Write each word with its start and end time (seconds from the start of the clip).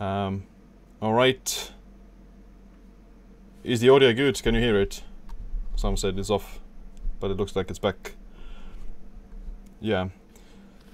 Um, 0.00 0.44
Alright. 1.02 1.72
Is 3.62 3.80
the 3.80 3.90
audio 3.90 4.12
good? 4.14 4.42
Can 4.42 4.54
you 4.54 4.60
hear 4.60 4.80
it? 4.80 5.02
Some 5.76 5.96
said 5.96 6.18
it's 6.18 6.30
off, 6.30 6.60
but 7.20 7.30
it 7.30 7.36
looks 7.36 7.54
like 7.54 7.70
it's 7.70 7.78
back. 7.78 8.14
Yeah. 9.80 10.08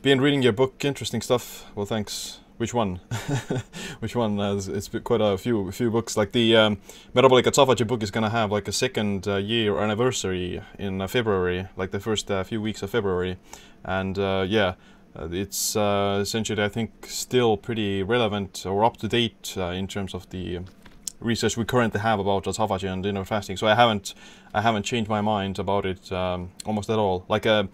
Been 0.02 0.20
reading 0.20 0.42
your 0.42 0.52
book, 0.52 0.84
interesting 0.84 1.22
stuff. 1.22 1.66
Well, 1.74 1.86
thanks. 1.86 2.40
Which 2.56 2.72
one? 2.72 2.96
Which 4.00 4.16
one? 4.16 4.40
Uh, 4.40 4.54
it's- 4.56 4.88
quite 5.04 5.20
a 5.20 5.36
few 5.36 5.70
few 5.72 5.90
books. 5.90 6.16
Like 6.16 6.32
the 6.32 6.56
um, 6.56 6.78
Metabolic 7.12 7.44
Autophagy 7.44 7.86
book 7.86 8.02
is 8.02 8.10
gonna 8.10 8.30
have 8.30 8.50
like 8.50 8.66
a 8.66 8.72
second 8.72 9.28
uh, 9.28 9.36
year 9.36 9.78
anniversary 9.78 10.62
in 10.78 11.00
uh, 11.02 11.06
February, 11.06 11.68
like 11.76 11.90
the 11.90 12.00
first 12.00 12.30
uh, 12.30 12.42
few 12.44 12.62
weeks 12.62 12.82
of 12.82 12.90
February, 12.90 13.36
and 13.84 14.18
uh, 14.18 14.44
yeah, 14.48 14.74
it's 15.30 15.76
uh, 15.76 16.18
essentially 16.22 16.62
I 16.62 16.68
think 16.68 17.06
still 17.06 17.56
pretty 17.56 18.02
relevant 18.02 18.64
or 18.66 18.84
up 18.84 18.96
to 18.98 19.08
date 19.08 19.54
uh, 19.56 19.66
in 19.66 19.86
terms 19.86 20.14
of 20.14 20.28
the 20.30 20.60
research 21.20 21.56
we 21.56 21.64
currently 21.64 22.00
have 22.00 22.18
about 22.18 22.44
autophagy 22.44 22.90
and 22.90 23.04
intermittent 23.04 23.28
fasting. 23.28 23.56
So 23.56 23.66
I 23.66 23.74
haven't 23.74 24.14
I 24.54 24.60
haven't 24.60 24.84
changed 24.84 25.08
my 25.08 25.20
mind 25.20 25.58
about 25.58 25.86
it 25.86 26.12
um, 26.12 26.50
almost 26.64 26.90
at 26.90 26.98
all. 26.98 27.24
Like 27.28 27.46
uh, 27.46 27.64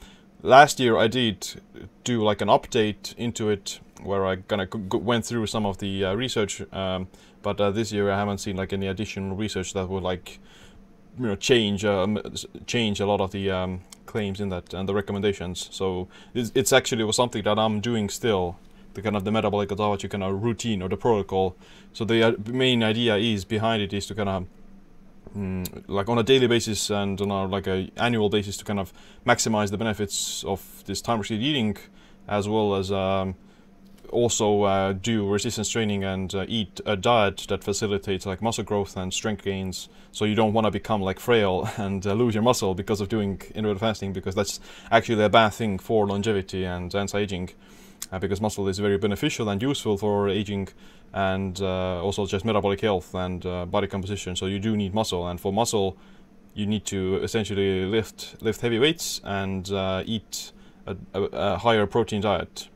last 0.42 0.80
year 0.80 0.96
I 0.96 1.08
did 1.08 1.60
do 2.04 2.22
like 2.22 2.40
an 2.40 2.48
update 2.48 3.14
into 3.16 3.50
it 3.50 3.80
where 4.02 4.26
I 4.26 4.36
kind 4.36 4.62
of 4.62 4.94
went 4.94 5.24
through 5.24 5.46
some 5.46 5.64
of 5.64 5.78
the 5.78 6.04
uh, 6.04 6.14
research, 6.14 6.60
um, 6.72 7.06
but 7.40 7.60
uh, 7.60 7.70
this 7.70 7.92
year 7.92 8.10
I 8.10 8.18
haven't 8.18 8.38
seen 8.38 8.56
like 8.56 8.72
any 8.72 8.88
additional 8.88 9.36
research 9.36 9.74
that 9.74 9.88
would 9.88 10.02
like 10.02 10.40
you 11.18 11.26
know 11.26 11.36
change 11.36 11.84
um, 11.84 12.20
change 12.66 13.00
a 13.00 13.06
lot 13.06 13.20
of 13.20 13.30
the 13.32 13.50
um, 13.50 13.80
claims 14.06 14.40
in 14.40 14.48
that 14.50 14.74
and 14.74 14.88
the 14.88 14.94
recommendations. 14.94 15.68
So 15.70 16.08
it's, 16.34 16.52
it's 16.54 16.72
actually 16.72 17.04
was 17.04 17.16
something 17.16 17.42
that 17.44 17.58
I'm 17.58 17.80
doing 17.80 18.08
still. 18.08 18.56
The 18.94 19.00
kind 19.00 19.16
of 19.16 19.24
the 19.24 19.32
metabolic 19.32 19.70
autophagy 19.70 20.10
kind 20.10 20.22
of 20.22 20.42
routine 20.42 20.82
or 20.82 20.88
the 20.88 20.98
protocol. 20.98 21.56
So 21.94 22.04
the 22.04 22.22
uh, 22.22 22.32
main 22.46 22.82
idea 22.82 23.16
is 23.16 23.44
behind 23.46 23.82
it 23.82 23.92
is 23.94 24.06
to 24.06 24.14
kind 24.14 24.28
of 24.28 24.46
mm, 25.34 25.84
like 25.88 26.08
on 26.10 26.18
a 26.18 26.22
daily 26.22 26.46
basis 26.46 26.90
and 26.90 27.20
on 27.20 27.30
a 27.30 27.46
like 27.46 27.66
a 27.66 27.90
annual 27.96 28.28
basis 28.28 28.56
to 28.58 28.64
kind 28.64 28.78
of 28.78 28.92
maximize 29.26 29.70
the 29.70 29.78
benefits 29.78 30.44
of 30.44 30.84
this 30.86 31.00
time 31.00 31.18
restricted 31.20 31.46
eating 31.46 31.76
as 32.28 32.48
well 32.48 32.74
as 32.74 32.92
um, 32.92 33.34
also 34.12 34.62
uh, 34.62 34.92
do 34.92 35.28
resistance 35.28 35.68
training 35.70 36.04
and 36.04 36.34
uh, 36.34 36.44
eat 36.46 36.80
a 36.86 36.96
diet 36.96 37.46
that 37.48 37.64
facilitates 37.64 38.26
like 38.26 38.42
muscle 38.42 38.64
growth 38.64 38.96
and 38.96 39.12
strength 39.12 39.42
gains. 39.42 39.88
So 40.12 40.24
you 40.24 40.34
don't 40.34 40.52
want 40.52 40.66
to 40.66 40.70
become 40.70 41.00
like 41.00 41.18
frail 41.18 41.68
and 41.76 42.06
uh, 42.06 42.12
lose 42.12 42.34
your 42.34 42.42
muscle 42.42 42.74
because 42.74 43.00
of 43.00 43.08
doing 43.08 43.40
intermittent 43.54 43.80
fasting 43.80 44.12
because 44.12 44.34
that's 44.34 44.60
actually 44.90 45.22
a 45.24 45.28
bad 45.28 45.50
thing 45.50 45.78
for 45.78 46.06
longevity 46.06 46.64
and 46.64 46.94
anti-aging 46.94 47.50
uh, 48.12 48.18
because 48.18 48.40
muscle 48.40 48.68
is 48.68 48.78
very 48.78 48.98
beneficial 48.98 49.48
and 49.48 49.62
useful 49.62 49.96
for 49.96 50.28
aging 50.28 50.68
and 51.14 51.60
uh, 51.60 52.02
also 52.02 52.26
just 52.26 52.44
metabolic 52.44 52.80
health 52.80 53.14
and 53.14 53.44
uh, 53.46 53.66
body 53.66 53.86
composition. 53.86 54.36
So 54.36 54.46
you 54.46 54.58
do 54.58 54.76
need 54.76 54.94
muscle 54.94 55.26
and 55.26 55.40
for 55.40 55.52
muscle 55.52 55.96
you 56.54 56.66
need 56.66 56.84
to 56.84 57.16
essentially 57.22 57.86
lift 57.86 58.36
lift 58.42 58.60
heavy 58.60 58.78
weights 58.78 59.22
and 59.24 59.70
eat 60.06 60.52
a, 60.86 60.96
a, 61.14 61.22
a 61.22 61.58
higher 61.58 61.86
protein 61.86 62.20
diet 62.20 62.68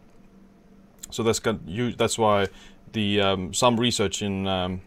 so 1.11 1.23
that's 1.23 1.39
got 1.39 1.59
that's 1.97 2.19
why 2.19 2.47
the 2.93 3.21
um, 3.21 3.53
some 3.53 3.79
research 3.79 4.23
in 4.23 4.47
um, 4.47 4.81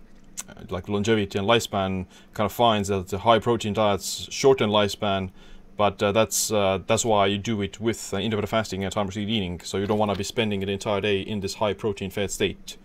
like 0.70 0.90
longevity 0.90 1.38
and 1.38 1.48
lifespan 1.48 2.06
kind 2.34 2.46
of 2.46 2.52
finds 2.52 2.88
that 2.90 3.08
the 3.08 3.20
high 3.20 3.40
protein 3.40 3.74
diets 3.74 4.28
shorten 4.32 4.70
lifespan 4.70 5.32
but 5.80 6.04
uh, 6.04 6.12
that's 6.12 6.52
uh, 6.52 6.80
that's 6.88 7.06
why 7.06 7.26
you 7.26 7.38
do 7.38 7.62
it 7.62 7.80
with 7.80 8.14
uh, 8.14 8.18
intermittent 8.18 8.50
fasting 8.50 8.84
and 8.84 8.92
time 8.92 9.06
restricted 9.06 9.34
eating. 9.34 9.62
So 9.62 9.78
you 9.78 9.88
don't 9.88 9.98
want 9.98 10.12
to 10.12 10.18
be 10.18 10.26
spending 10.26 10.62
an 10.62 10.68
entire 10.68 11.00
day 11.00 11.22
in 11.22 11.40
this 11.40 11.54
high 11.54 11.74
protein 11.74 12.10
fed 12.12 12.32
state 12.32 12.76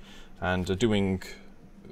and 0.40 0.70
uh, 0.70 0.76
doing 0.76 1.20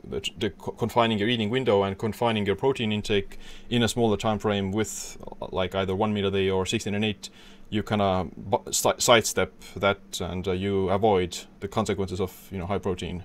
the, 0.08 0.20
the 0.38 0.50
confining 0.50 1.18
your 1.18 1.28
eating 1.28 1.50
window 1.50 1.82
and 1.82 1.98
confining 1.98 2.46
your 2.46 2.54
protein 2.54 2.92
intake 2.92 3.40
in 3.68 3.82
a 3.82 3.88
smaller 3.88 4.16
time 4.16 4.38
frame 4.38 4.70
with 4.70 5.16
like 5.50 5.74
either 5.74 5.96
one 5.96 6.14
meal 6.14 6.28
a 6.28 6.30
day 6.30 6.48
or 6.48 6.64
16 6.64 6.94
and 6.94 7.04
8 7.04 7.28
you 7.72 7.82
kind 7.82 8.02
of 8.02 8.28
sidestep 8.70 9.50
that 9.76 10.20
and 10.20 10.46
uh, 10.46 10.52
you 10.52 10.90
avoid 10.90 11.38
the 11.60 11.68
consequences 11.68 12.20
of 12.20 12.48
you 12.50 12.58
know 12.58 12.66
high 12.66 12.78
protein. 12.78 13.24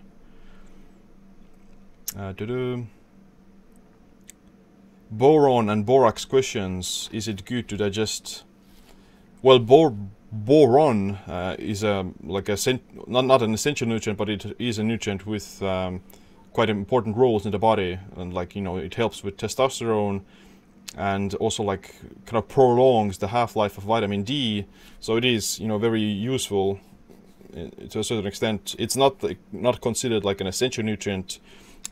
Uh, 2.17 2.33
boron 5.11 5.69
and 5.69 5.85
borax 5.85 6.23
questions. 6.23 7.09
Is 7.11 7.27
it 7.27 7.43
good 7.43 7.67
to 7.67 7.75
digest? 7.75 8.45
Well 9.41 9.59
bor 9.59 9.93
boron 10.31 11.15
uh, 11.27 11.57
is 11.59 11.83
a 11.83 12.09
like 12.23 12.47
a 12.47 12.57
not, 13.05 13.25
not 13.25 13.41
an 13.41 13.53
essential 13.53 13.87
nutrient 13.87 14.17
but 14.17 14.29
it 14.29 14.55
is 14.59 14.79
a 14.79 14.83
nutrient 14.83 15.25
with 15.25 15.61
um, 15.61 16.01
quite 16.53 16.69
important 16.69 17.17
roles 17.17 17.45
in 17.45 17.51
the 17.51 17.59
body. 17.59 17.99
And 18.15 18.33
like 18.33 18.55
you 18.55 18.61
know 18.61 18.77
it 18.77 18.95
helps 18.95 19.25
with 19.25 19.35
testosterone 19.35 20.21
and 20.95 21.33
also 21.35 21.63
like 21.63 21.95
kind 22.25 22.37
of 22.37 22.47
prolongs 22.47 23.17
the 23.17 23.27
half-life 23.27 23.77
of 23.77 23.83
vitamin 23.83 24.23
D. 24.23 24.65
So 24.99 25.17
it 25.17 25.25
is 25.25 25.59
you 25.59 25.67
know 25.67 25.77
very 25.77 26.01
useful 26.01 26.79
uh, 27.55 27.87
to 27.89 27.99
a 27.99 28.03
certain 28.03 28.27
extent. 28.27 28.75
It's 28.79 28.95
not 28.95 29.23
not 29.51 29.81
considered 29.81 30.23
like 30.23 30.41
an 30.41 30.47
essential 30.47 30.83
nutrient 30.83 31.39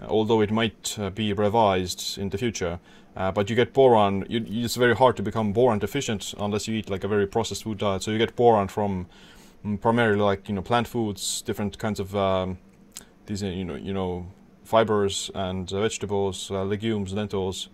uh, 0.01 0.07
although 0.07 0.41
it 0.41 0.51
might 0.51 0.97
uh, 1.00 1.09
be 1.09 1.33
revised 1.33 2.17
in 2.17 2.29
the 2.29 2.38
future. 2.38 2.79
Uh, 3.16 3.31
but 3.31 3.50
you 3.50 3.56
get 3.56 3.72
boron 3.72 4.25
you, 4.28 4.44
it's 4.66 4.75
very 4.75 4.95
hard 4.95 5.16
to 5.16 5.23
become 5.23 5.53
boron 5.53 5.79
deficient 5.79 6.33
unless 6.38 6.67
you 6.67 6.75
eat 6.75 6.89
like 6.89 7.06
a 7.06 7.07
very 7.07 7.25
processed 7.25 7.63
food 7.63 7.77
diet. 7.77 8.03
So 8.03 8.12
you 8.12 8.17
get 8.17 8.35
boron 8.35 8.67
from 8.67 9.07
mm, 9.66 9.79
primarily 9.79 10.22
like 10.22 10.50
you 10.50 10.56
know 10.56 10.62
plant 10.62 10.88
foods 10.88 11.41
different 11.44 11.77
kinds 11.77 12.00
of 12.00 12.13
um, 12.16 12.57
these 13.25 13.41
you 13.41 13.63
know 13.63 13.75
you 13.75 13.94
know 13.94 14.27
fibers 14.66 15.31
and 15.33 15.69
vegetables 15.69 16.51
uh, 16.51 16.63
legumes 16.63 17.13
lentils 17.13 17.69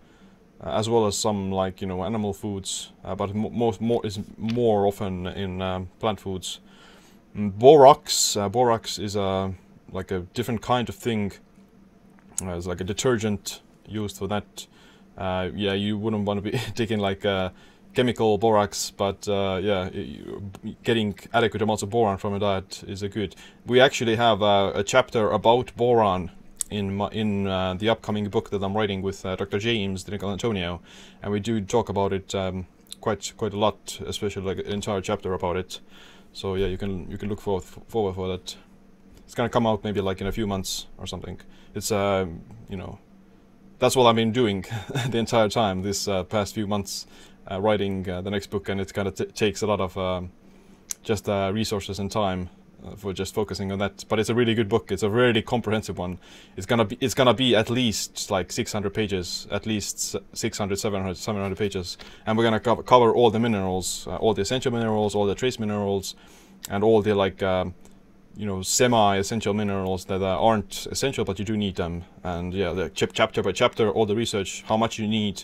uh, 0.64 0.70
as 0.70 0.90
well 0.90 1.08
as 1.08 1.18
some 1.18 1.52
like 1.52 1.82
you 1.82 1.88
know 1.88 2.04
animal 2.04 2.34
foods 2.34 2.92
uh, 3.04 3.16
but 3.16 3.34
mo- 3.34 3.50
most 3.50 3.82
more 3.82 4.06
is 4.06 4.20
more 4.38 4.86
often 4.86 5.28
in 5.28 5.62
um, 5.62 5.90
plant 6.00 6.20
foods. 6.20 6.60
Mm, 7.36 7.58
borax 7.58 8.38
uh, 8.38 8.50
borax 8.50 9.00
is 9.00 9.16
a 9.16 9.54
like 9.92 10.12
a 10.12 10.20
different 10.34 10.62
kind 10.62 10.88
of 10.88 10.96
thing. 10.96 11.32
Uh, 12.42 12.58
it's 12.58 12.68
like 12.68 12.82
a 12.82 12.84
detergent 12.84 13.62
used 13.88 14.18
for 14.18 14.28
that. 14.28 14.68
Uh, 15.18 15.50
yeah 15.54 15.74
you 15.74 15.98
wouldn't 15.98 16.26
want 16.26 16.44
to 16.44 16.52
be 16.52 16.58
taking 16.76 17.00
like 17.00 17.26
uh, 17.26 17.50
chemical 17.94 18.38
borax 18.38 18.90
but 18.92 19.28
yeah 19.28 19.90
getting 20.84 21.14
adequate 21.34 21.62
amounts 21.62 21.84
of 21.84 21.90
boron 21.90 22.18
from 22.18 22.34
a 22.34 22.40
diet 22.40 22.84
is 22.88 23.02
a 23.02 23.10
good. 23.10 23.36
We 23.66 23.80
actually 23.82 24.16
have 24.16 24.42
a 24.42 24.84
chapter 24.86 25.30
about 25.32 25.76
boron 25.76 26.32
in 26.72 26.96
my, 26.96 27.10
in 27.10 27.48
uh, 27.48 27.76
the 27.76 27.90
upcoming 27.90 28.30
book 28.30 28.50
that 28.50 28.64
I'm 28.64 28.76
writing 28.76 29.02
with 29.02 29.26
uh, 29.26 29.36
Dr. 29.36 29.60
James 29.60 30.06
DiNicolantonio, 30.06 30.80
and 31.22 31.32
we 31.32 31.40
do 31.40 31.60
talk 31.62 31.90
about 31.90 32.14
it 32.14 32.34
um, 32.34 32.66
quite 33.02 33.34
quite 33.38 33.54
a 33.54 33.60
lot, 33.60 34.00
especially 34.08 34.44
like 34.44 34.66
an 34.66 34.72
entire 34.72 35.02
chapter 35.02 35.34
about 35.34 35.58
it. 35.58 35.82
So 36.34 36.56
yeah, 36.56 36.68
you 36.68 36.78
can 36.78 37.12
you 37.12 37.18
can 37.18 37.30
look 37.30 37.42
forward 37.42 37.64
forward 37.64 38.16
for 38.16 38.28
that. 38.30 38.56
It's 39.26 39.36
gonna 39.36 39.50
come 39.50 39.68
out 39.68 39.84
maybe 39.84 40.02
like 40.02 40.22
in 40.22 40.28
a 40.28 40.32
few 40.32 40.48
months 40.48 40.88
or 40.98 41.06
something. 41.06 41.40
It's 41.76 41.92
um, 41.92 42.42
you 42.70 42.78
know, 42.78 43.00
that's 43.80 43.96
what 43.96 44.08
I've 44.08 44.16
been 44.16 44.32
doing 44.32 44.66
the 45.10 45.18
entire 45.18 45.50
time 45.50 45.82
this 45.82 46.08
uh, 46.08 46.24
past 46.24 46.56
few 46.56 46.68
months, 46.68 47.06
uh, 47.52 47.60
writing 47.60 48.04
the 48.04 48.30
next 48.30 48.48
book, 48.48 48.70
and 48.70 48.80
it 48.80 48.94
kind 48.94 49.10
of 49.10 49.34
takes 49.34 49.62
a 49.62 49.68
lot 49.68 49.82
of 49.82 49.98
um, 49.98 50.32
just 51.04 51.28
resources 51.28 52.00
and 52.00 52.10
time 52.10 52.50
for 52.98 53.14
just 53.14 53.34
focusing 53.34 53.72
on 53.72 53.80
that. 53.80 54.06
But 54.10 54.20
it's 54.20 54.30
a 54.30 54.36
really 54.36 54.54
good 54.54 54.70
book. 54.70 54.92
It's 54.92 55.04
a 55.04 55.10
really 55.10 55.42
comprehensive 55.42 55.98
one. 55.98 56.20
It's 56.58 56.66
gonna 56.66 56.86
be 56.86 56.98
it's 57.00 57.14
gonna 57.14 57.34
be 57.34 57.56
at 57.56 57.70
least 57.70 58.32
like 58.32 58.52
600 58.52 58.94
pages, 58.94 59.48
at 59.52 59.66
least 59.66 60.16
s- 60.16 60.22
600, 60.34 60.78
700, 60.80 61.18
700 61.18 61.58
pages, 61.58 61.98
and 62.26 62.38
we're 62.38 62.44
gonna 62.44 62.60
co- 62.60 62.84
cover 62.84 63.14
all 63.14 63.30
the 63.32 63.40
minerals, 63.40 64.08
uh, 64.08 64.16
all 64.18 64.34
the 64.34 64.42
essential 64.42 64.72
minerals, 64.72 65.16
all 65.16 65.26
the 65.26 65.36
trace 65.36 65.60
minerals, 65.60 66.16
and 66.70 66.84
all 66.84 67.02
the 67.02 67.14
like. 67.16 67.42
Um, 67.44 67.74
you 68.38 68.46
know, 68.46 68.62
semi-essential 68.62 69.54
minerals 69.54 70.06
that 70.06 70.22
uh, 70.22 70.40
aren't 70.42 70.88
essential, 70.90 71.26
but 71.26 71.38
you 71.38 71.44
do 71.44 71.58
need 71.58 71.76
them. 71.76 72.06
And 72.24 72.54
yeah, 72.54 72.72
the 72.72 72.90
chap- 72.90 73.10
chapter 73.12 73.44
by 73.44 73.52
chapter, 73.52 73.90
all 73.92 74.06
the 74.06 74.16
research, 74.16 74.64
how 74.68 74.78
much 74.78 74.98
you 74.98 75.06
need, 75.06 75.44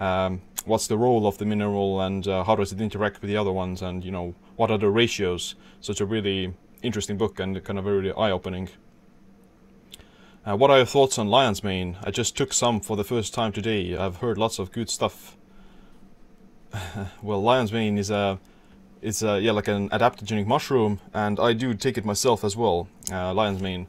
um, 0.00 0.42
what's 0.66 0.86
the 0.86 0.98
role 0.98 1.26
of 1.26 1.38
the 1.38 1.46
mineral, 1.46 2.02
and 2.02 2.28
uh, 2.28 2.44
how 2.44 2.54
does 2.54 2.72
it 2.72 2.80
interact 2.80 3.22
with 3.22 3.30
the 3.30 3.38
other 3.38 3.52
ones, 3.52 3.80
and 3.80 4.04
you 4.04 4.10
know, 4.10 4.34
what 4.56 4.70
are 4.70 4.76
the 4.76 4.90
ratios. 4.90 5.54
So 5.80 5.92
it's 5.92 6.00
a 6.02 6.04
really 6.06 6.52
interesting 6.86 7.16
book 7.16 7.40
and 7.40 7.62
kind 7.64 7.78
of 7.78 7.84
very 7.84 8.12
eye-opening. 8.12 8.68
Uh, 10.46 10.56
what 10.56 10.70
are 10.70 10.76
your 10.76 10.86
thoughts 10.86 11.18
on 11.18 11.26
lion's 11.26 11.64
mane? 11.64 11.96
I 12.04 12.10
just 12.10 12.36
took 12.36 12.52
some 12.52 12.80
for 12.80 12.96
the 12.96 13.02
first 13.02 13.34
time 13.34 13.52
today. 13.52 13.96
I've 13.96 14.18
heard 14.18 14.38
lots 14.38 14.58
of 14.58 14.70
good 14.70 14.88
stuff. 14.88 15.36
well, 17.22 17.42
lion's 17.42 17.72
mane 17.72 17.98
is 17.98 18.10
a 18.10 18.38
it's 19.02 19.22
uh, 19.22 19.34
yeah 19.34 19.52
like 19.52 19.68
an 19.68 19.88
adaptogenic 19.90 20.46
mushroom, 20.46 21.00
and 21.12 21.38
I 21.40 21.52
do 21.52 21.74
take 21.74 21.98
it 21.98 22.04
myself 22.04 22.44
as 22.44 22.56
well, 22.56 22.88
uh, 23.12 23.34
lion's 23.34 23.60
mane. 23.60 23.86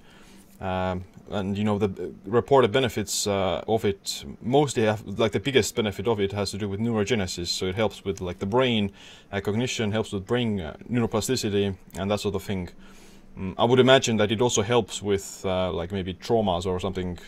Um, 0.59 1.05
and 1.29 1.57
you 1.57 1.63
know 1.63 1.77
the 1.77 1.87
uh, 1.87 2.09
reported 2.25 2.71
benefits 2.71 3.27
uh, 3.27 3.63
of 3.67 3.85
it 3.85 4.23
mostly 4.41 4.83
have 4.83 5.05
like 5.05 5.31
the 5.31 5.39
biggest 5.39 5.75
benefit 5.75 6.07
of 6.07 6.19
it 6.19 6.31
has 6.31 6.51
to 6.51 6.57
do 6.57 6.69
with 6.69 6.79
neurogenesis. 6.79 7.47
So 7.47 7.65
it 7.65 7.75
helps 7.75 8.05
with 8.05 8.21
like 8.21 8.39
the 8.39 8.45
brain 8.45 8.91
uh, 9.31 9.41
cognition, 9.41 9.91
helps 9.91 10.11
with 10.11 10.25
brain 10.25 10.59
uh, 10.59 10.75
neuroplasticity, 10.89 11.75
and 11.97 12.11
that 12.11 12.19
sort 12.19 12.35
of 12.35 12.43
thing. 12.43 12.69
Mm, 13.37 13.55
I 13.57 13.65
would 13.65 13.79
imagine 13.79 14.17
that 14.17 14.31
it 14.31 14.41
also 14.41 14.61
helps 14.61 15.01
with 15.01 15.45
uh, 15.45 15.71
like 15.71 15.91
maybe 15.91 16.13
traumas 16.13 16.65
or 16.65 16.79
something. 16.79 17.19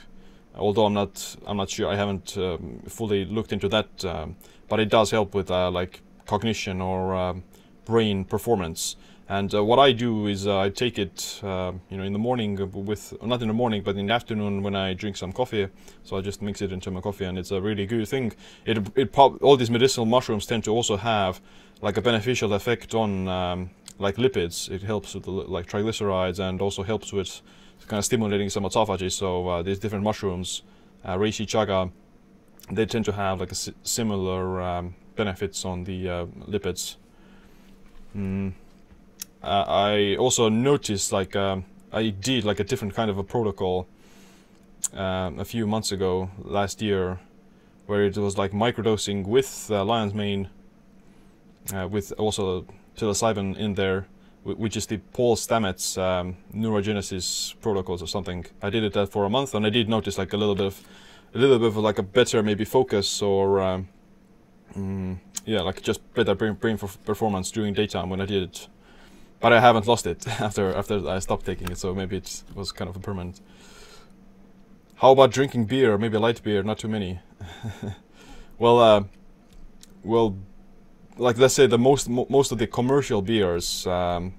Although 0.55 0.85
I'm 0.85 0.93
not, 0.93 1.35
I'm 1.45 1.57
not 1.57 1.69
sure. 1.69 1.87
I 1.87 1.95
haven't 1.95 2.37
um, 2.37 2.81
fully 2.87 3.23
looked 3.23 3.53
into 3.53 3.69
that, 3.69 4.03
um, 4.03 4.35
but 4.67 4.79
it 4.79 4.89
does 4.89 5.11
help 5.11 5.35
with 5.35 5.51
uh, 5.51 5.69
like 5.71 6.01
cognition 6.25 6.81
or 6.81 7.15
um, 7.15 7.43
brain 7.85 8.25
performance. 8.25 8.95
And 9.31 9.53
uh, 9.53 9.63
what 9.63 9.77
I 9.77 9.91
do 9.91 10.25
is 10.25 10.47
uh, 10.47 10.57
I 10.59 10.69
take 10.69 10.97
it, 10.97 11.39
uh, 11.43 11.73
you 11.91 11.97
know, 11.97 12.03
in 12.03 12.13
the 12.13 12.19
morning 12.19 12.57
with 12.73 13.13
not 13.21 13.43
in 13.43 13.47
the 13.47 13.53
morning, 13.53 13.83
but 13.83 13.95
in 13.95 14.07
the 14.07 14.13
afternoon 14.13 14.63
when 14.63 14.75
I 14.75 14.95
drink 14.95 15.17
some 15.17 15.31
coffee. 15.31 15.67
So 16.03 16.17
I 16.17 16.21
just 16.21 16.41
mix 16.41 16.63
it 16.63 16.71
into 16.71 16.89
my 16.89 16.99
coffee, 16.99 17.25
and 17.25 17.37
it's 17.37 17.51
a 17.51 17.61
really 17.61 17.85
good 17.85 18.07
thing. 18.07 18.33
It 18.65 18.79
it 18.95 19.15
all 19.15 19.55
these 19.55 19.69
medicinal 19.69 20.07
mushrooms 20.07 20.47
tend 20.47 20.63
to 20.63 20.71
also 20.71 20.97
have 20.97 21.41
like 21.79 21.95
a 21.95 22.01
beneficial 22.01 22.53
effect 22.53 22.95
on 22.95 23.27
um, 23.27 23.69
like 23.99 24.15
lipids. 24.15 24.67
It 24.71 24.81
helps 24.81 25.13
with 25.13 25.25
the, 25.25 25.31
like 25.31 25.67
triglycerides 25.67 26.39
and 26.39 26.59
also 26.59 26.81
helps 26.81 27.13
with 27.13 27.41
kind 27.87 27.99
of 27.99 28.05
stimulating 28.05 28.49
some 28.49 28.63
autophagy. 28.63 29.11
So 29.11 29.47
uh, 29.47 29.61
these 29.61 29.77
different 29.77 30.03
mushrooms, 30.03 30.63
uh, 31.05 31.17
reishi 31.17 31.45
chaga, 31.45 31.91
they 32.71 32.87
tend 32.87 33.05
to 33.05 33.11
have 33.11 33.39
like 33.39 33.51
a 33.51 33.73
similar 33.83 34.59
um, 34.59 34.95
benefits 35.15 35.65
on 35.65 35.83
the 35.83 36.09
uh, 36.09 36.25
lipids. 36.47 36.95
Mm. 38.17 38.53
Uh, 39.41 39.65
I 39.67 40.15
also 40.17 40.49
noticed 40.49 41.11
like 41.11 41.35
um, 41.35 41.65
I 41.91 42.09
did 42.09 42.43
like 42.43 42.59
a 42.59 42.63
different 42.63 42.93
kind 42.93 43.09
of 43.09 43.17
a 43.17 43.23
protocol 43.23 43.87
um, 44.93 45.39
a 45.39 45.45
few 45.45 45.65
months 45.65 45.91
ago 45.91 46.29
last 46.39 46.81
year 46.81 47.19
where 47.85 48.03
it 48.03 48.17
was 48.17 48.37
like 48.37 48.51
microdosing 48.51 49.25
with 49.25 49.67
uh, 49.71 49.83
lion's 49.83 50.13
mane 50.13 50.49
uh, 51.73 51.87
with 51.87 52.11
also 52.17 52.65
psilocybin 52.97 53.57
in 53.57 53.75
there 53.75 54.07
which 54.43 54.77
is 54.77 54.85
the 54.87 54.97
Paul 54.97 55.35
Stamets 55.35 55.97
um, 56.01 56.37
neurogenesis 56.55 57.59
protocols 57.61 58.01
or 58.01 58.07
something. 58.07 58.45
I 58.61 58.69
did 58.69 58.83
it 58.83 58.93
that 58.93 59.09
for 59.09 59.25
a 59.25 59.29
month 59.29 59.53
and 59.53 59.65
I 59.65 59.69
did 59.69 59.89
notice 59.89 60.17
like 60.17 60.33
a 60.33 60.37
little 60.37 60.55
bit 60.55 60.67
of 60.67 60.81
a 61.33 61.37
little 61.37 61.59
bit 61.59 61.67
of 61.67 61.77
like 61.77 61.99
a 61.99 62.03
better 62.03 62.41
maybe 62.41 62.65
focus 62.65 63.21
or 63.21 63.61
um, 63.61 63.87
mm, 64.75 65.17
yeah 65.45 65.61
like 65.61 65.81
just 65.81 66.01
better 66.13 66.35
brain, 66.35 66.53
brain 66.53 66.77
performance 66.77 67.51
during 67.51 67.73
daytime 67.73 68.09
when 68.09 68.21
I 68.21 68.25
did 68.25 68.43
it 68.43 68.67
but 69.39 69.53
I 69.53 69.59
haven't 69.59 69.87
lost 69.87 70.05
it 70.05 70.27
after 70.41 70.73
after 70.75 71.07
I 71.07 71.19
stopped 71.19 71.45
taking 71.45 71.71
it, 71.71 71.77
so 71.77 71.93
maybe 71.93 72.17
it 72.17 72.43
was 72.55 72.71
kind 72.71 72.89
of 72.89 72.95
a 72.95 72.99
permanent. 72.99 73.41
How 74.95 75.11
about 75.11 75.31
drinking 75.31 75.65
beer? 75.65 75.97
Maybe 75.97 76.17
light 76.17 76.43
beer, 76.43 76.61
not 76.61 76.79
too 76.79 76.89
many. 76.89 77.19
well, 78.59 78.79
uh, 78.79 79.03
well, 80.03 80.37
like 81.17 81.37
let's 81.37 81.53
say 81.53 81.67
the 81.67 81.77
most 81.77 82.09
mo 82.09 82.25
most 82.29 82.51
of 82.51 82.57
the 82.57 82.67
commercial 82.67 83.21
beers, 83.21 83.87
um, 83.87 84.33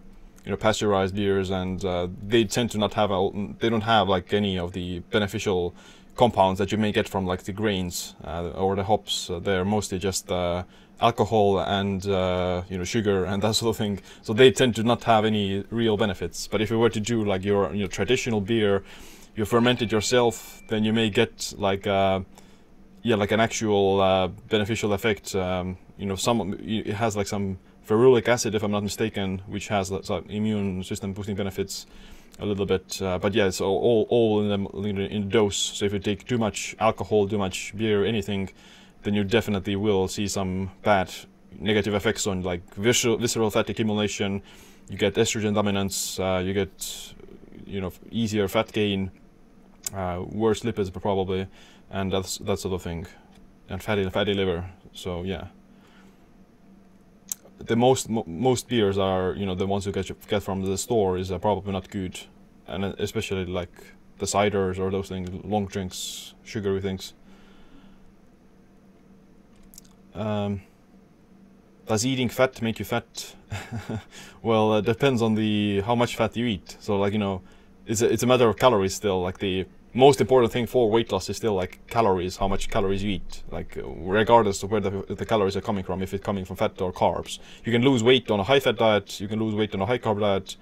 you 0.44 0.50
know, 0.50 0.56
pasteurized 0.56 1.14
beers, 1.14 1.50
and 1.50 1.84
uh, 1.84 2.08
they 2.26 2.44
tend 2.44 2.70
to 2.72 2.78
not 2.78 2.94
have 2.94 3.10
a, 3.10 3.30
they 3.58 3.70
don't 3.70 3.82
have 3.82 4.08
like 4.08 4.32
any 4.34 4.58
of 4.58 4.72
the 4.72 4.98
beneficial 5.10 5.74
compounds 6.16 6.58
that 6.58 6.70
you 6.72 6.76
may 6.76 6.92
get 6.92 7.08
from 7.08 7.24
like 7.24 7.44
the 7.44 7.52
grains 7.52 8.14
uh, 8.24 8.50
or 8.50 8.76
the 8.76 8.84
hops. 8.84 9.30
they're 9.42 9.64
mostly 9.64 9.98
just 9.98 10.30
uh, 10.30 10.64
alcohol 11.00 11.58
and 11.60 12.06
uh, 12.06 12.62
you 12.68 12.78
know 12.78 12.84
sugar 12.84 13.24
and 13.24 13.42
that 13.42 13.54
sort 13.54 13.70
of 13.70 13.76
thing. 13.76 14.00
So 14.22 14.32
they 14.32 14.50
tend 14.50 14.76
to 14.76 14.82
not 14.82 15.04
have 15.04 15.24
any 15.24 15.64
real 15.70 15.96
benefits. 15.96 16.46
But 16.46 16.60
if 16.60 16.70
you 16.70 16.78
were 16.78 16.90
to 16.90 17.00
do 17.00 17.24
like 17.24 17.44
your 17.44 17.74
your 17.74 17.88
traditional 17.88 18.40
beer, 18.40 18.82
you 19.36 19.44
ferment 19.44 19.82
it 19.82 19.92
yourself, 19.92 20.62
then 20.68 20.84
you 20.84 20.92
may 20.92 21.10
get 21.10 21.52
like 21.56 21.86
uh, 21.86 22.20
yeah 23.02 23.16
like 23.16 23.32
an 23.32 23.40
actual 23.40 24.00
uh, 24.00 24.28
beneficial 24.48 24.92
effect. 24.92 25.34
Um, 25.34 25.76
you 25.98 26.06
know, 26.06 26.16
some 26.16 26.56
it 26.60 26.94
has 26.94 27.16
like 27.16 27.26
some 27.26 27.58
ferulic 27.86 28.28
acid, 28.28 28.54
if 28.54 28.62
I'm 28.62 28.70
not 28.70 28.82
mistaken, 28.82 29.42
which 29.46 29.68
has 29.68 29.90
like, 29.90 30.24
immune 30.28 30.84
system 30.84 31.12
boosting 31.12 31.34
benefits 31.34 31.86
a 32.38 32.46
little 32.46 32.66
bit. 32.66 33.02
Uh, 33.02 33.18
but 33.18 33.34
yeah, 33.34 33.46
it's 33.46 33.60
all 33.60 34.06
all, 34.08 34.40
in 34.40 34.48
the 34.48 35.06
in 35.06 35.28
dose. 35.28 35.56
So 35.56 35.84
if 35.84 35.92
you 35.92 35.98
take 35.98 36.26
too 36.26 36.38
much 36.38 36.76
alcohol, 36.78 37.28
too 37.28 37.38
much 37.38 37.76
beer, 37.76 38.04
anything 38.04 38.50
then 39.02 39.14
you 39.14 39.24
definitely 39.24 39.76
will 39.76 40.08
see 40.08 40.28
some 40.28 40.70
bad 40.82 41.10
negative 41.58 41.94
effects 41.94 42.26
on 42.26 42.42
like 42.42 42.62
visceral, 42.74 43.16
visceral 43.16 43.50
fat 43.50 43.68
accumulation. 43.68 44.42
You 44.88 44.96
get 44.96 45.14
estrogen 45.14 45.54
dominance. 45.54 46.18
Uh, 46.18 46.42
you 46.44 46.52
get 46.52 47.14
you 47.66 47.80
know 47.80 47.92
easier 48.10 48.48
fat 48.48 48.72
gain, 48.72 49.10
uh, 49.94 50.22
worse 50.28 50.60
lipids 50.60 50.92
probably, 50.92 51.46
and 51.90 52.12
that's 52.12 52.38
that 52.38 52.58
sort 52.58 52.74
of 52.74 52.82
thing, 52.82 53.06
and 53.68 53.82
fatty 53.82 54.08
fatty 54.10 54.34
liver. 54.34 54.68
So 54.92 55.22
yeah. 55.22 55.48
The 57.58 57.76
most 57.76 58.08
mo 58.08 58.24
most 58.26 58.68
beers 58.68 58.96
are 58.96 59.34
you 59.34 59.44
know 59.44 59.54
the 59.54 59.66
ones 59.66 59.84
you 59.86 59.92
get 59.92 60.10
get 60.28 60.42
from 60.42 60.64
the 60.64 60.78
store 60.78 61.18
is 61.18 61.30
uh, 61.30 61.38
probably 61.38 61.72
not 61.72 61.90
good, 61.90 62.18
and 62.66 62.84
uh, 62.84 62.94
especially 62.98 63.44
like 63.44 63.72
the 64.18 64.26
ciders 64.26 64.78
or 64.78 64.90
those 64.90 65.08
things, 65.08 65.28
long 65.44 65.66
drinks, 65.66 66.34
sugary 66.44 66.80
things. 66.80 67.12
Um, 70.14 70.62
does 71.86 72.06
eating 72.06 72.28
fat 72.28 72.62
make 72.62 72.78
you 72.78 72.84
fat? 72.84 73.34
well, 74.42 74.76
it 74.76 74.84
depends 74.84 75.22
on 75.22 75.34
the 75.34 75.80
how 75.80 75.94
much 75.94 76.16
fat 76.16 76.36
you 76.36 76.46
eat. 76.46 76.76
So 76.80 76.98
like 76.98 77.12
you 77.12 77.18
know, 77.18 77.42
it's 77.86 78.00
a, 78.00 78.12
it's 78.12 78.22
a 78.22 78.26
matter 78.26 78.48
of 78.48 78.56
calories 78.56 78.94
still. 78.94 79.20
Like 79.20 79.38
the 79.38 79.66
most 79.92 80.20
important 80.20 80.52
thing 80.52 80.66
for 80.66 80.88
weight 80.88 81.10
loss 81.10 81.28
is 81.28 81.36
still 81.36 81.54
like 81.54 81.84
calories, 81.88 82.36
how 82.36 82.46
much 82.46 82.70
calories 82.70 83.02
you 83.02 83.10
eat. 83.10 83.42
Like 83.50 83.76
regardless 83.84 84.62
of 84.62 84.70
where 84.70 84.80
the, 84.80 85.04
the 85.08 85.26
calories 85.26 85.56
are 85.56 85.60
coming 85.60 85.82
from, 85.82 86.00
if 86.00 86.14
it's 86.14 86.24
coming 86.24 86.44
from 86.44 86.56
fat 86.56 86.80
or 86.80 86.92
carbs. 86.92 87.38
You 87.64 87.72
can 87.72 87.82
lose 87.82 88.04
weight 88.04 88.30
on 88.30 88.38
a 88.38 88.44
high 88.44 88.60
fat 88.60 88.76
diet. 88.76 89.20
You 89.20 89.26
can 89.26 89.40
lose 89.40 89.54
weight 89.54 89.74
on 89.74 89.80
a 89.80 89.86
high 89.86 89.98
carb 89.98 90.20
diet. 90.20 90.56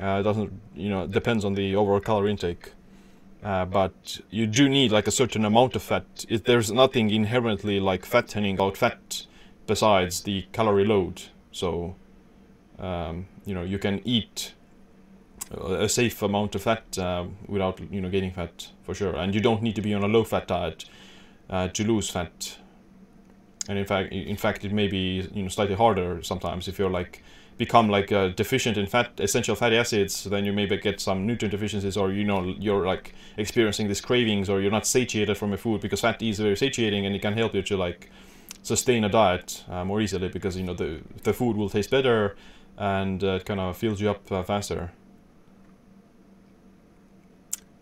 Uh, 0.00 0.20
it 0.20 0.22
doesn't 0.22 0.52
you 0.74 0.88
know 0.88 1.06
depends 1.06 1.44
on 1.44 1.54
the 1.54 1.76
overall 1.76 2.00
calorie 2.00 2.30
intake. 2.30 2.72
Uh, 3.42 3.64
but 3.64 4.20
you 4.30 4.46
do 4.46 4.68
need 4.68 4.90
like 4.90 5.06
a 5.06 5.12
certain 5.12 5.44
amount 5.44 5.76
of 5.76 5.82
fat. 5.82 6.26
If 6.28 6.44
there's 6.44 6.72
nothing 6.72 7.10
inherently 7.10 7.78
like 7.78 8.04
fattening 8.04 8.60
out 8.60 8.76
fat 8.76 9.26
besides 9.66 10.22
the 10.22 10.46
calorie 10.52 10.84
load. 10.84 11.22
So, 11.52 11.94
um, 12.78 13.26
you 13.44 13.54
know, 13.54 13.62
you 13.62 13.78
can 13.78 14.00
eat 14.04 14.54
a 15.52 15.88
safe 15.88 16.20
amount 16.22 16.54
of 16.54 16.62
fat 16.62 16.98
uh, 16.98 17.26
without, 17.46 17.80
you 17.92 18.00
know, 18.00 18.10
gaining 18.10 18.32
fat 18.32 18.68
for 18.82 18.94
sure. 18.94 19.14
And 19.14 19.34
you 19.34 19.40
don't 19.40 19.62
need 19.62 19.76
to 19.76 19.82
be 19.82 19.94
on 19.94 20.02
a 20.02 20.08
low 20.08 20.24
fat 20.24 20.48
diet 20.48 20.84
uh, 21.48 21.68
to 21.68 21.84
lose 21.84 22.10
fat. 22.10 22.58
And 23.68 23.78
in 23.78 23.84
fact, 23.84 24.12
in 24.12 24.36
fact, 24.36 24.64
it 24.64 24.72
may 24.72 24.88
be, 24.88 25.28
you 25.32 25.42
know, 25.42 25.48
slightly 25.48 25.76
harder 25.76 26.22
sometimes 26.22 26.68
if 26.68 26.78
you're 26.78 26.90
like 26.90 27.22
become 27.58 27.88
like 27.88 28.12
uh, 28.12 28.28
deficient 28.28 28.78
in 28.78 28.86
fat 28.86 29.10
essential 29.18 29.56
fatty 29.56 29.76
acids 29.76 30.24
then 30.24 30.44
you 30.44 30.52
maybe 30.52 30.76
get 30.76 31.00
some 31.00 31.26
nutrient 31.26 31.50
deficiencies 31.50 31.96
or 31.96 32.12
you 32.12 32.24
know 32.24 32.44
you're 32.58 32.86
like 32.86 33.14
experiencing 33.36 33.88
these 33.88 34.00
cravings 34.00 34.48
or 34.48 34.60
you're 34.60 34.70
not 34.70 34.86
satiated 34.86 35.36
from 35.36 35.50
your 35.50 35.58
food 35.58 35.80
because 35.80 36.00
fat 36.00 36.22
is 36.22 36.38
very 36.38 36.56
satiating 36.56 37.04
and 37.04 37.14
it 37.14 37.20
can 37.20 37.36
help 37.36 37.54
you 37.54 37.62
to 37.62 37.76
like 37.76 38.10
sustain 38.62 39.04
a 39.04 39.08
diet 39.08 39.64
uh, 39.68 39.84
more 39.84 40.00
easily 40.00 40.28
because 40.28 40.56
you 40.56 40.62
know 40.62 40.74
the 40.74 41.00
the 41.24 41.32
food 41.32 41.56
will 41.56 41.68
taste 41.68 41.90
better 41.90 42.36
and 42.78 43.24
uh, 43.24 43.38
it 43.38 43.44
kind 43.44 43.58
of 43.58 43.76
fills 43.76 44.00
you 44.00 44.08
up 44.08 44.30
uh, 44.30 44.42
faster. 44.42 44.92